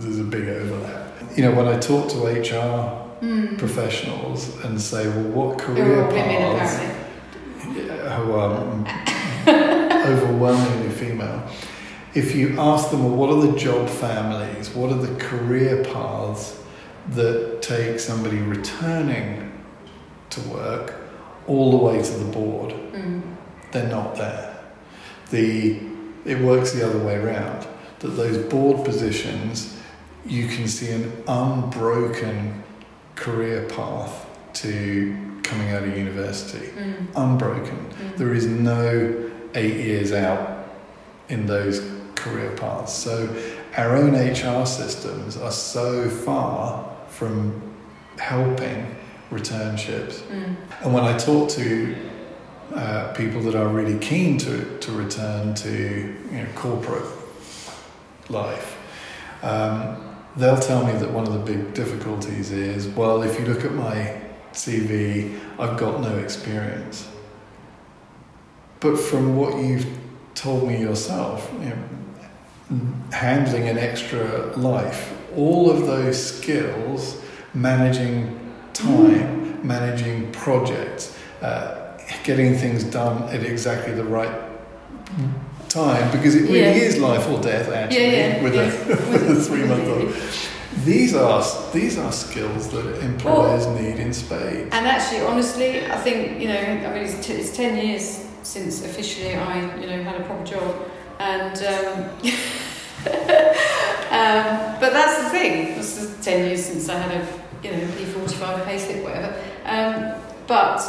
there's 0.00 0.18
a 0.18 0.24
big 0.24 0.48
overlap. 0.48 1.12
You 1.36 1.44
know, 1.44 1.54
when 1.54 1.66
I 1.68 1.78
talk 1.78 2.08
to 2.10 2.26
HR 2.26 3.02
Mm. 3.16 3.56
professionals 3.56 4.62
and 4.62 4.78
say, 4.78 5.08
well, 5.08 5.22
what 5.48 5.58
career 5.58 6.06
women, 6.06 6.58
paths 6.58 6.76
who 7.62 8.32
are 8.34 8.86
overwhelmingly 10.06 10.90
female. 10.90 11.42
If 12.16 12.34
you 12.34 12.58
ask 12.58 12.90
them, 12.90 13.04
well, 13.04 13.14
what 13.14 13.28
are 13.28 13.52
the 13.52 13.58
job 13.58 13.90
families? 13.90 14.70
What 14.70 14.90
are 14.90 14.96
the 14.98 15.14
career 15.22 15.84
paths 15.84 16.58
that 17.10 17.60
take 17.60 18.00
somebody 18.00 18.38
returning 18.38 19.52
to 20.30 20.40
work 20.48 20.94
all 21.46 21.70
the 21.72 21.76
way 21.76 22.02
to 22.02 22.10
the 22.10 22.24
board? 22.32 22.70
Mm. 22.92 23.20
They're 23.70 23.88
not 23.88 24.16
there. 24.16 24.58
The 25.30 25.78
it 26.24 26.40
works 26.40 26.72
the 26.72 26.84
other 26.88 26.98
way 26.98 27.16
around. 27.16 27.66
That 28.00 28.08
those 28.08 28.38
board 28.38 28.84
positions, 28.84 29.76
you 30.24 30.48
can 30.48 30.66
see 30.68 30.90
an 30.92 31.12
unbroken 31.28 32.64
career 33.14 33.68
path 33.68 34.26
to 34.54 35.14
coming 35.42 35.70
out 35.70 35.82
of 35.84 35.94
university 35.96 36.66
Mm. 36.68 37.06
unbroken. 37.14 37.76
Mm. 37.76 38.16
There 38.16 38.32
is 38.32 38.46
no 38.46 39.14
eight 39.54 39.76
years 39.76 40.12
out 40.12 40.66
in 41.28 41.44
those 41.46 41.80
career 42.26 42.50
paths. 42.52 42.92
So 42.92 43.34
our 43.76 43.96
own 43.96 44.14
HR 44.14 44.66
systems 44.66 45.36
are 45.36 45.52
so 45.52 46.08
far 46.08 46.96
from 47.08 47.62
helping 48.18 48.96
returnships. 49.30 50.20
Mm. 50.20 50.56
And 50.82 50.94
when 50.94 51.04
I 51.04 51.16
talk 51.16 51.48
to 51.50 51.96
uh, 52.74 53.12
people 53.12 53.40
that 53.42 53.54
are 53.54 53.68
really 53.68 53.98
keen 53.98 54.38
to, 54.38 54.78
to 54.78 54.92
return 54.92 55.54
to 55.54 56.14
you 56.30 56.42
know, 56.42 56.46
corporate 56.54 57.04
life, 58.28 58.76
um, 59.42 60.16
they'll 60.36 60.58
tell 60.58 60.84
me 60.86 60.92
that 60.92 61.10
one 61.10 61.26
of 61.26 61.32
the 61.32 61.38
big 61.38 61.74
difficulties 61.74 62.50
is 62.50 62.88
well, 62.88 63.22
if 63.22 63.38
you 63.38 63.46
look 63.46 63.64
at 63.64 63.72
my 63.72 64.20
CV, 64.52 65.38
I've 65.58 65.78
got 65.78 66.00
no 66.00 66.16
experience. 66.18 67.08
But 68.80 68.96
from 68.96 69.36
what 69.36 69.56
you've 69.62 69.86
told 70.34 70.68
me 70.68 70.80
yourself, 70.80 71.50
you 71.60 71.70
know, 71.70 71.78
handling 73.12 73.68
an 73.68 73.78
extra 73.78 74.46
life, 74.56 75.12
all 75.36 75.70
of 75.70 75.86
those 75.86 76.16
skills, 76.36 77.20
managing 77.54 78.38
time, 78.72 79.66
managing 79.66 80.30
projects, 80.32 81.16
uh, 81.42 81.96
getting 82.24 82.54
things 82.56 82.84
done 82.84 83.22
at 83.34 83.42
exactly 83.44 83.92
the 83.94 84.04
right 84.04 84.34
time, 85.68 86.10
because 86.10 86.34
it 86.34 86.42
really 86.42 86.58
Yeah. 86.60 86.86
is 86.88 86.98
life 86.98 87.28
or 87.28 87.40
death 87.40 87.70
actually 87.72 88.04
Yeah, 88.16 88.36
yeah, 88.36 88.42
with, 88.42 88.54
yes. 88.54 88.74
a, 88.74 88.88
with 89.12 89.38
a 89.38 89.40
three 89.42 89.64
month 89.64 89.88
old. 89.88 90.14
These 90.84 91.14
are 91.14 91.42
these 91.72 91.96
are 91.98 92.12
skills 92.12 92.68
that 92.68 93.00
employers 93.02 93.66
need 93.66 93.98
in 93.98 94.12
spades. 94.12 94.68
And 94.72 94.86
actually, 94.86 95.20
honestly, 95.22 95.86
I 95.86 95.96
think 95.96 96.40
you 96.40 96.48
know. 96.48 96.58
I 96.58 96.92
mean, 96.92 97.02
it's, 97.04 97.26
t- 97.26 97.32
it's 97.32 97.56
ten 97.56 97.76
years 97.86 98.24
since 98.42 98.84
officially 98.84 99.34
I, 99.34 99.54
you 99.80 99.86
know, 99.86 100.02
had 100.02 100.20
a 100.20 100.24
proper 100.24 100.44
job, 100.44 100.74
and 101.18 101.56
um, 101.64 102.10
um, 104.10 104.80
but 104.80 104.92
that's 104.92 105.22
the 105.24 105.30
thing. 105.30 105.74
This 105.76 105.96
is 106.02 106.24
ten 106.24 106.46
years 106.46 106.64
since 106.64 106.88
I 106.88 106.98
had 106.98 107.12
a, 107.20 107.66
you 107.66 107.72
know, 107.72 107.86
P 107.96 108.04
forty 108.04 108.34
five 108.34 108.66
payslip, 108.66 109.02
whatever. 109.02 109.34
Um, 109.64 110.20
but 110.46 110.82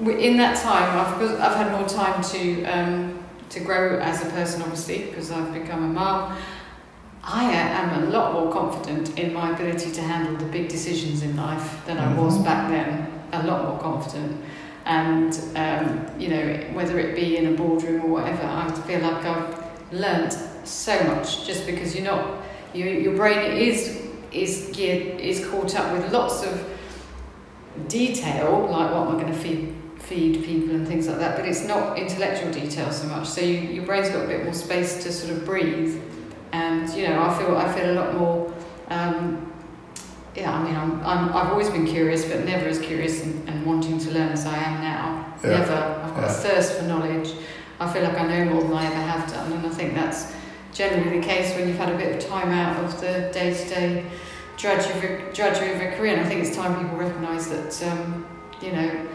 in 0.00 0.36
that 0.38 0.56
time, 0.56 0.98
I've 0.98 1.40
I've 1.40 1.56
had 1.56 1.72
more 1.72 1.88
time 1.88 2.22
to 2.22 2.64
um, 2.64 3.24
to 3.50 3.60
grow 3.60 3.98
as 3.98 4.22
a 4.26 4.30
person, 4.30 4.62
obviously, 4.62 5.04
because 5.06 5.30
I've 5.30 5.52
become 5.52 5.84
a 5.84 5.88
mum. 5.88 6.36
I 7.30 7.44
am 7.44 8.02
a 8.02 8.06
lot 8.06 8.32
more 8.32 8.50
confident 8.50 9.18
in 9.18 9.34
my 9.34 9.50
ability 9.52 9.92
to 9.92 10.00
handle 10.00 10.34
the 10.36 10.46
big 10.46 10.68
decisions 10.68 11.22
in 11.22 11.36
life 11.36 11.84
than 11.84 11.98
I 11.98 12.14
was 12.14 12.38
Mhm. 12.38 12.44
back 12.44 12.68
then. 12.70 13.06
A 13.32 13.42
lot 13.42 13.64
more 13.64 13.78
confident. 13.78 14.40
And, 14.86 15.38
um, 15.54 16.06
you 16.18 16.28
know, 16.28 16.60
whether 16.72 16.98
it 16.98 17.14
be 17.14 17.36
in 17.36 17.46
a 17.48 17.50
boardroom 17.50 18.02
or 18.06 18.08
whatever, 18.08 18.44
I 18.46 18.70
feel 18.86 19.00
like 19.00 19.22
I've 19.26 19.57
learnt 19.92 20.36
so 20.64 21.02
much 21.04 21.46
just 21.46 21.66
because 21.66 21.94
you're 21.94 22.04
not, 22.04 22.42
you, 22.74 22.84
your 22.86 23.16
brain 23.16 23.52
is, 23.52 24.06
is 24.32 24.70
geared, 24.72 25.20
is 25.20 25.46
caught 25.48 25.74
up 25.74 25.92
with 25.92 26.12
lots 26.12 26.44
of 26.44 26.68
detail, 27.88 28.68
like 28.70 28.92
what 28.92 29.08
am 29.08 29.16
I 29.16 29.20
going 29.22 29.32
to 29.32 29.38
feed, 29.38 29.74
feed 29.98 30.44
people 30.44 30.74
and 30.74 30.86
things 30.86 31.08
like 31.08 31.18
that, 31.18 31.36
but 31.36 31.46
it's 31.46 31.66
not 31.66 31.98
intellectual 31.98 32.50
detail 32.52 32.90
so 32.92 33.06
much. 33.08 33.28
So 33.28 33.40
you, 33.40 33.58
your 33.58 33.86
brain's 33.86 34.10
got 34.10 34.24
a 34.24 34.28
bit 34.28 34.44
more 34.44 34.54
space 34.54 35.02
to 35.04 35.12
sort 35.12 35.32
of 35.36 35.44
breathe 35.44 36.00
and 36.52 36.88
you 36.90 37.08
know 37.08 37.22
I 37.22 37.38
feel 37.38 37.56
I 37.56 37.72
feel 37.72 37.90
a 37.90 37.94
lot 37.94 38.14
more. 38.14 38.54
Um, 38.88 39.52
yeah, 40.34 40.52
I 40.52 40.62
mean 40.62 40.76
I'm, 40.76 41.00
I'm 41.04 41.28
I've 41.30 41.50
always 41.50 41.70
been 41.70 41.86
curious, 41.86 42.24
but 42.24 42.44
never 42.44 42.66
as 42.66 42.78
curious 42.78 43.22
and, 43.22 43.48
and 43.48 43.66
wanting 43.66 43.98
to 43.98 44.10
learn 44.10 44.30
as 44.30 44.46
I 44.46 44.56
am 44.56 44.80
now. 44.80 45.36
Yeah. 45.42 45.50
Never. 45.50 45.74
I've 45.74 46.14
got 46.14 46.24
a 46.24 46.32
thirst 46.32 46.74
for 46.74 46.84
knowledge. 46.84 47.32
I 47.80 47.92
feel 47.92 48.02
like 48.02 48.18
I 48.18 48.26
know 48.26 48.52
more 48.52 48.62
than 48.62 48.72
I 48.72 48.86
ever 48.86 48.94
have 48.94 49.30
done, 49.30 49.52
and 49.52 49.66
I 49.66 49.70
think 49.70 49.94
that's 49.94 50.34
generally 50.72 51.20
the 51.20 51.26
case 51.26 51.54
when 51.54 51.68
you've 51.68 51.78
had 51.78 51.92
a 51.92 51.96
bit 51.96 52.16
of 52.16 52.28
time 52.28 52.50
out 52.50 52.82
of 52.84 53.00
the 53.00 53.30
day-to-day 53.32 54.04
drudgery, 54.56 55.32
drudgery 55.32 55.72
of 55.72 55.80
a 55.80 55.96
career. 55.96 56.14
And 56.14 56.22
I 56.22 56.28
think 56.28 56.44
it's 56.44 56.56
time 56.56 56.80
people 56.82 56.98
recognise 56.98 57.48
that 57.48 57.90
um, 57.90 58.26
you 58.60 58.72
know 58.72 59.08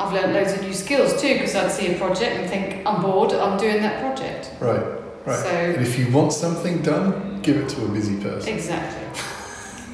I've 0.00 0.12
learned 0.12 0.32
loads 0.34 0.52
of 0.52 0.62
new 0.62 0.74
skills 0.74 1.20
too 1.20 1.34
because 1.34 1.54
I'd 1.54 1.70
see 1.70 1.94
a 1.94 1.98
project 1.98 2.36
and 2.36 2.48
think 2.48 2.86
I'm 2.86 3.02
bored. 3.02 3.32
I'm 3.32 3.58
doing 3.58 3.82
that 3.82 4.00
project. 4.00 4.50
Right, 4.60 4.82
right. 5.24 5.38
So 5.38 5.48
And 5.48 5.86
if 5.86 5.98
you 5.98 6.10
want 6.12 6.32
something 6.32 6.82
done, 6.82 7.40
give 7.42 7.56
it 7.56 7.68
to 7.70 7.84
a 7.84 7.88
busy 7.88 8.20
person. 8.20 8.52
Exactly. 8.52 9.22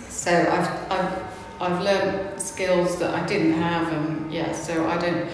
So 0.08 0.30
I've, 0.30 0.90
I've, 0.90 1.22
I've 1.60 1.82
learned 1.82 2.40
skills 2.40 2.98
that 2.98 3.14
I 3.14 3.26
didn't 3.26 3.52
have, 3.52 3.92
and 3.92 4.32
yeah, 4.32 4.52
so 4.52 4.86
I 4.88 4.96
don't, 4.98 5.28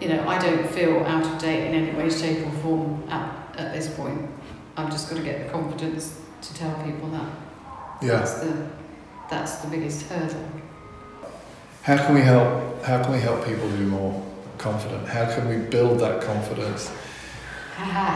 you 0.00 0.08
know, 0.08 0.26
I 0.28 0.38
don't 0.38 0.68
feel 0.70 0.98
out 1.04 1.24
of 1.26 1.38
date 1.38 1.68
in 1.68 1.74
any 1.74 1.96
way, 1.96 2.10
shape, 2.10 2.46
or 2.46 2.50
form 2.62 3.04
at, 3.08 3.54
at 3.58 3.72
this 3.74 3.88
point. 3.94 4.28
I've 4.76 4.90
just 4.90 5.08
got 5.08 5.16
to 5.16 5.22
get 5.24 5.44
the 5.46 5.52
confidence 5.52 6.20
to 6.42 6.54
tell 6.54 6.74
people 6.84 7.08
that. 7.10 7.28
Yeah. 8.02 8.18
That's 8.18 8.34
the, 8.34 8.68
that's 9.30 9.56
the 9.58 9.68
biggest 9.68 10.02
hurdle. 10.06 10.48
How 11.82 11.96
can 11.96 12.14
we 12.14 12.20
help? 12.20 12.84
How 12.84 13.02
can 13.02 13.12
we 13.12 13.20
help 13.20 13.44
people 13.46 13.68
be 13.70 13.84
more 13.84 14.22
confident? 14.58 15.08
How 15.08 15.32
can 15.32 15.48
we 15.48 15.56
build 15.68 16.00
that 16.00 16.22
confidence? 16.22 16.90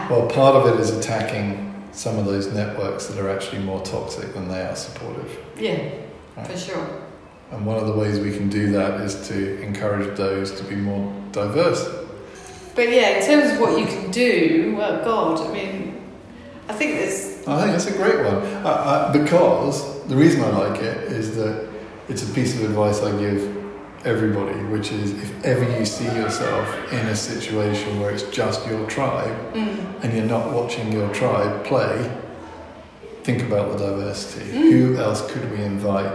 Well, 0.09 0.27
part 0.27 0.55
of 0.55 0.73
it 0.73 0.79
is 0.79 0.89
attacking 0.89 1.67
some 1.91 2.17
of 2.17 2.25
those 2.25 2.51
networks 2.51 3.07
that 3.07 3.19
are 3.23 3.29
actually 3.29 3.59
more 3.63 3.81
toxic 3.83 4.33
than 4.33 4.47
they 4.47 4.61
are 4.61 4.75
supportive. 4.75 5.37
yeah, 5.57 5.89
Right. 6.35 6.47
for 6.47 6.57
sure. 6.57 6.87
And 7.51 7.65
one 7.65 7.77
of 7.77 7.85
the 7.85 7.93
ways 7.93 8.19
we 8.19 8.35
can 8.35 8.49
do 8.49 8.71
that 8.71 9.01
is 9.01 9.27
to 9.27 9.61
encourage 9.61 10.15
those 10.17 10.51
to 10.59 10.63
be 10.63 10.75
more 10.75 11.13
diverse. 11.31 11.87
But 12.75 12.89
yeah, 12.89 13.19
in 13.19 13.25
terms 13.25 13.51
of 13.53 13.59
what 13.59 13.77
you 13.79 13.85
can 13.85 14.11
do, 14.11 14.75
well, 14.77 15.03
God, 15.03 15.47
I 15.47 15.53
mean, 15.53 16.01
I 16.69 16.73
think 16.73 16.91
there's 16.93 17.45
I 17.47 17.61
think 17.61 17.71
that's 17.71 17.87
a 17.87 17.97
great 17.97 18.23
one 18.23 18.35
uh, 18.65 18.69
uh, 18.69 19.11
because 19.11 20.05
the 20.07 20.15
reason 20.15 20.41
I 20.41 20.49
like 20.49 20.81
it 20.81 20.97
is 21.11 21.35
that 21.35 21.69
it's 22.07 22.23
a 22.29 22.33
piece 22.33 22.55
of 22.55 22.63
advice 22.63 23.01
I 23.01 23.11
give 23.19 23.57
everybody, 24.05 24.57
which 24.65 24.91
is 24.91 25.11
if 25.11 25.45
ever 25.45 25.63
you 25.77 25.85
see 25.85 26.05
yourself 26.05 26.67
in 26.93 27.05
a 27.07 27.15
situation 27.15 27.99
where 27.99 28.11
it's 28.11 28.23
just 28.23 28.65
your 28.67 28.87
tribe 28.87 29.35
Mm. 29.53 30.03
and 30.03 30.13
you're 30.15 30.25
not 30.25 30.53
watching 30.53 30.91
your 30.91 31.11
tribe 31.13 31.63
play, 31.65 32.09
think 33.23 33.41
about 33.43 33.71
the 33.71 33.77
diversity. 33.85 34.45
Mm. 34.51 34.71
Who 34.71 34.97
else 34.97 35.29
could 35.31 35.51
we 35.51 35.63
invite 35.63 36.11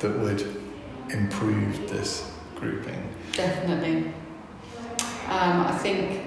that 0.00 0.18
would 0.18 0.40
improve 1.10 1.88
this 1.90 2.30
grouping? 2.54 3.02
Definitely. 3.32 4.12
Um, 5.30 5.60
I 5.66 5.72
think, 5.78 6.26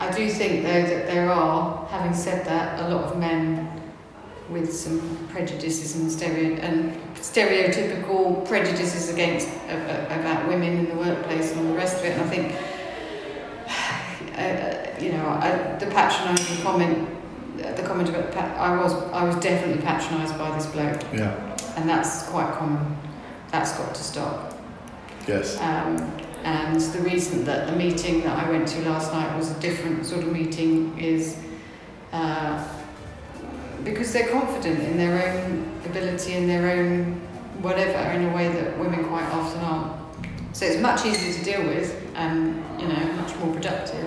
I 0.00 0.10
do 0.10 0.28
think 0.30 0.62
though 0.62 0.82
that 0.82 1.06
there 1.06 1.30
are, 1.30 1.86
having 1.88 2.14
said 2.14 2.46
that, 2.46 2.80
a 2.80 2.88
lot 2.94 3.04
of 3.04 3.18
men 3.18 3.68
with 4.48 4.72
some 4.74 5.00
prejudices 5.30 5.94
and, 5.96 6.10
stereo- 6.10 6.56
and 6.56 6.96
stereotypical 7.14 8.46
prejudices 8.48 9.10
against 9.10 9.46
uh, 9.68 9.72
uh, 9.72 10.18
about 10.20 10.48
women 10.48 10.78
in 10.78 10.88
the 10.88 10.94
workplace 10.94 11.52
and 11.52 11.60
all 11.60 11.66
the 11.72 11.78
rest 11.78 11.98
of 11.98 12.04
it. 12.06 12.18
And 12.18 12.22
I 12.22 12.28
think, 12.28 12.52
uh, 14.38 15.00
you 15.04 15.12
know, 15.12 15.26
I, 15.28 15.76
the 15.78 15.86
patronising 15.86 16.62
comment, 16.64 17.08
the 17.56 17.82
comment 17.82 18.08
about 18.08 18.32
pat- 18.32 18.56
I 18.58 18.74
was 18.76 18.94
I 19.12 19.22
was 19.22 19.36
definitely 19.36 19.82
patronised 19.82 20.36
by 20.38 20.50
this 20.56 20.66
bloke, 20.66 21.00
Yeah, 21.12 21.36
and 21.76 21.88
that's 21.88 22.22
quite 22.28 22.50
common. 22.54 22.96
That's 23.52 23.72
got 23.76 23.94
to 23.94 24.02
stop. 24.02 24.58
yes. 25.28 25.60
Um, 25.60 25.96
and 26.44 26.80
the 26.80 27.00
reason 27.00 27.44
that 27.44 27.66
the 27.66 27.76
meeting 27.76 28.22
that 28.22 28.44
I 28.44 28.50
went 28.50 28.66
to 28.68 28.82
last 28.88 29.12
night 29.12 29.36
was 29.36 29.50
a 29.50 29.60
different 29.60 30.06
sort 30.06 30.22
of 30.22 30.32
meeting 30.32 30.98
is 30.98 31.36
uh, 32.12 32.66
because 33.84 34.12
they're 34.12 34.28
confident 34.28 34.80
in 34.80 34.96
their 34.96 35.28
own 35.28 35.70
ability 35.84 36.34
and 36.34 36.48
their 36.48 36.70
own 36.70 37.14
whatever 37.62 37.98
in 38.12 38.30
a 38.30 38.34
way 38.34 38.48
that 38.48 38.78
women 38.78 39.04
quite 39.04 39.28
often 39.32 39.60
aren't. 39.60 39.96
So 40.56 40.66
it's 40.66 40.80
much 40.80 41.04
easier 41.04 41.32
to 41.34 41.44
deal 41.44 41.62
with 41.66 41.94
and 42.14 42.56
you 42.80 42.88
know 42.88 43.12
much 43.12 43.36
more 43.36 43.52
productive. 43.54 44.06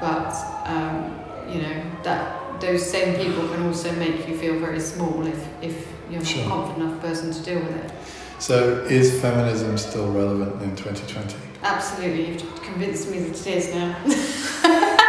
But 0.00 0.32
um, 0.64 1.18
you 1.48 1.62
know 1.62 1.82
that 2.04 2.60
those 2.60 2.88
same 2.88 3.14
people 3.16 3.48
can 3.48 3.66
also 3.66 3.92
make 3.96 4.28
you 4.28 4.36
feel 4.36 4.58
very 4.58 4.80
small 4.80 5.26
if, 5.26 5.46
if 5.62 5.86
you're 6.10 6.20
not 6.20 6.26
Sure. 6.26 6.44
a 6.44 6.48
confident 6.48 6.90
enough 6.90 7.00
person 7.00 7.32
to 7.32 7.42
deal 7.42 7.60
with 7.60 7.76
it. 7.84 7.92
So, 8.40 8.84
is 8.88 9.20
feminism 9.20 9.76
still 9.78 10.10
relevant 10.12 10.62
in 10.62 10.74
2020? 10.76 11.47
Absolutely, 11.62 12.32
you've 12.32 12.62
convinced 12.62 13.10
me 13.10 13.20
that 13.20 13.46
it 13.46 13.46
is 13.46 13.74
now. 13.74 13.96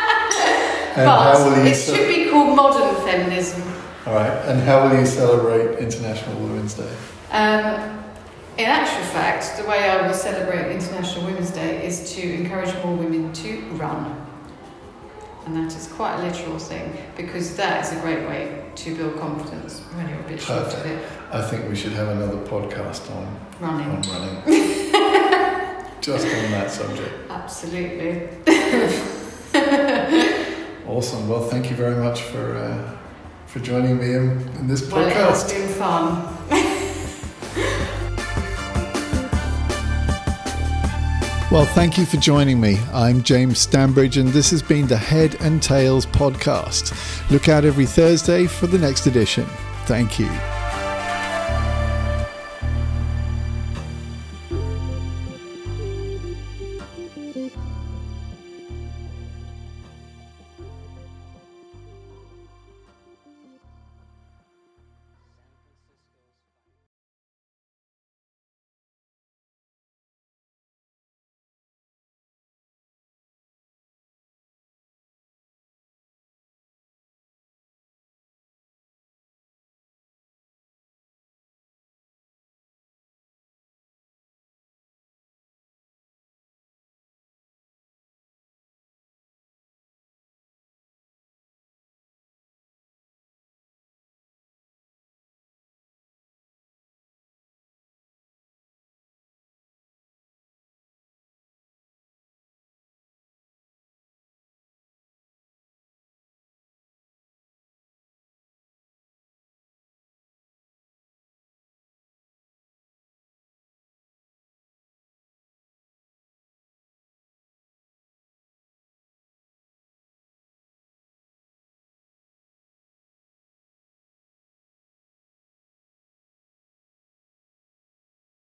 And 0.96 1.08
how 1.08 1.46
will 1.46 1.56
but 1.56 1.68
it 1.68 1.76
should 1.76 2.08
be 2.08 2.30
called 2.30 2.56
modern 2.56 2.96
feminism. 3.06 3.62
All 4.06 4.16
right. 4.16 4.32
And 4.48 4.62
how 4.62 4.88
will 4.90 5.00
you 5.00 5.06
celebrate 5.06 5.78
International 5.80 6.36
Women's 6.42 6.74
Day? 6.74 6.92
Um, 7.32 8.04
in 8.58 8.66
actual 8.66 9.04
fact, 9.06 9.56
the 9.58 9.68
way 9.70 9.90
I 9.90 10.06
will 10.06 10.14
celebrate 10.14 10.72
International 10.72 11.26
Women's 11.26 11.52
Day 11.52 11.86
is 11.86 12.14
to 12.16 12.34
encourage 12.34 12.74
more 12.84 12.96
women 12.96 13.32
to 13.34 13.62
run. 13.74 14.28
And 15.46 15.56
that 15.56 15.76
is 15.76 15.88
quite 15.88 16.20
a 16.20 16.24
literal 16.24 16.60
thing 16.60 16.98
because 17.16 17.56
that 17.56 17.86
is 17.86 17.98
a 17.98 18.02
great 18.02 18.28
way 18.28 18.66
to 18.76 18.96
build 18.96 19.20
confidence 19.20 19.80
when 19.94 20.10
you're 20.10 20.20
a 20.20 20.24
bit 20.24 20.42
short 20.42 20.74
of 20.74 20.86
it. 20.86 21.08
I 21.32 21.42
think 21.42 21.70
we 21.70 21.76
should 21.76 21.94
have 21.94 22.10
another 22.10 22.38
podcast 22.46 23.10
on, 23.16 23.40
Running. 23.60 23.90
on 23.90 24.02
running. 24.02 24.86
Just 26.10 26.26
on 26.26 26.52
that 26.52 26.72
subject. 26.72 27.14
Absolutely. 27.30 28.30
Awesome. 30.90 31.30
Well, 31.30 31.48
thank 31.48 31.70
you 31.70 31.76
very 31.76 32.04
much 32.04 32.24
for 32.24 32.58
uh, 32.58 32.98
for 33.46 33.60
joining 33.60 34.00
me 34.00 34.16
in, 34.16 34.32
in 34.58 34.68
this 34.68 34.92
Well, 34.92 35.06
it 35.06 35.14
has 35.14 35.52
been 35.52 35.68
fun. 35.68 36.36
Well, 41.52 41.66
thank 41.66 41.98
you 41.98 42.06
for 42.06 42.18
joining 42.18 42.62
me. 42.62 42.78
I'm 42.94 43.24
James 43.24 43.66
Stanbridge, 43.66 44.22
and 44.22 44.30
this 44.30 44.52
has 44.52 44.62
been 44.62 44.86
the 44.86 44.98
Head 44.98 45.36
and 45.42 45.64
Tales 45.64 46.06
podcast. 46.06 46.94
Look 47.32 47.50
out 47.50 47.66
every 47.66 47.88
Thursday 47.88 48.46
for 48.46 48.68
the 48.68 48.78
next 48.78 49.08
edition. 49.08 49.46
Thank 49.86 50.20
you. 50.20 50.30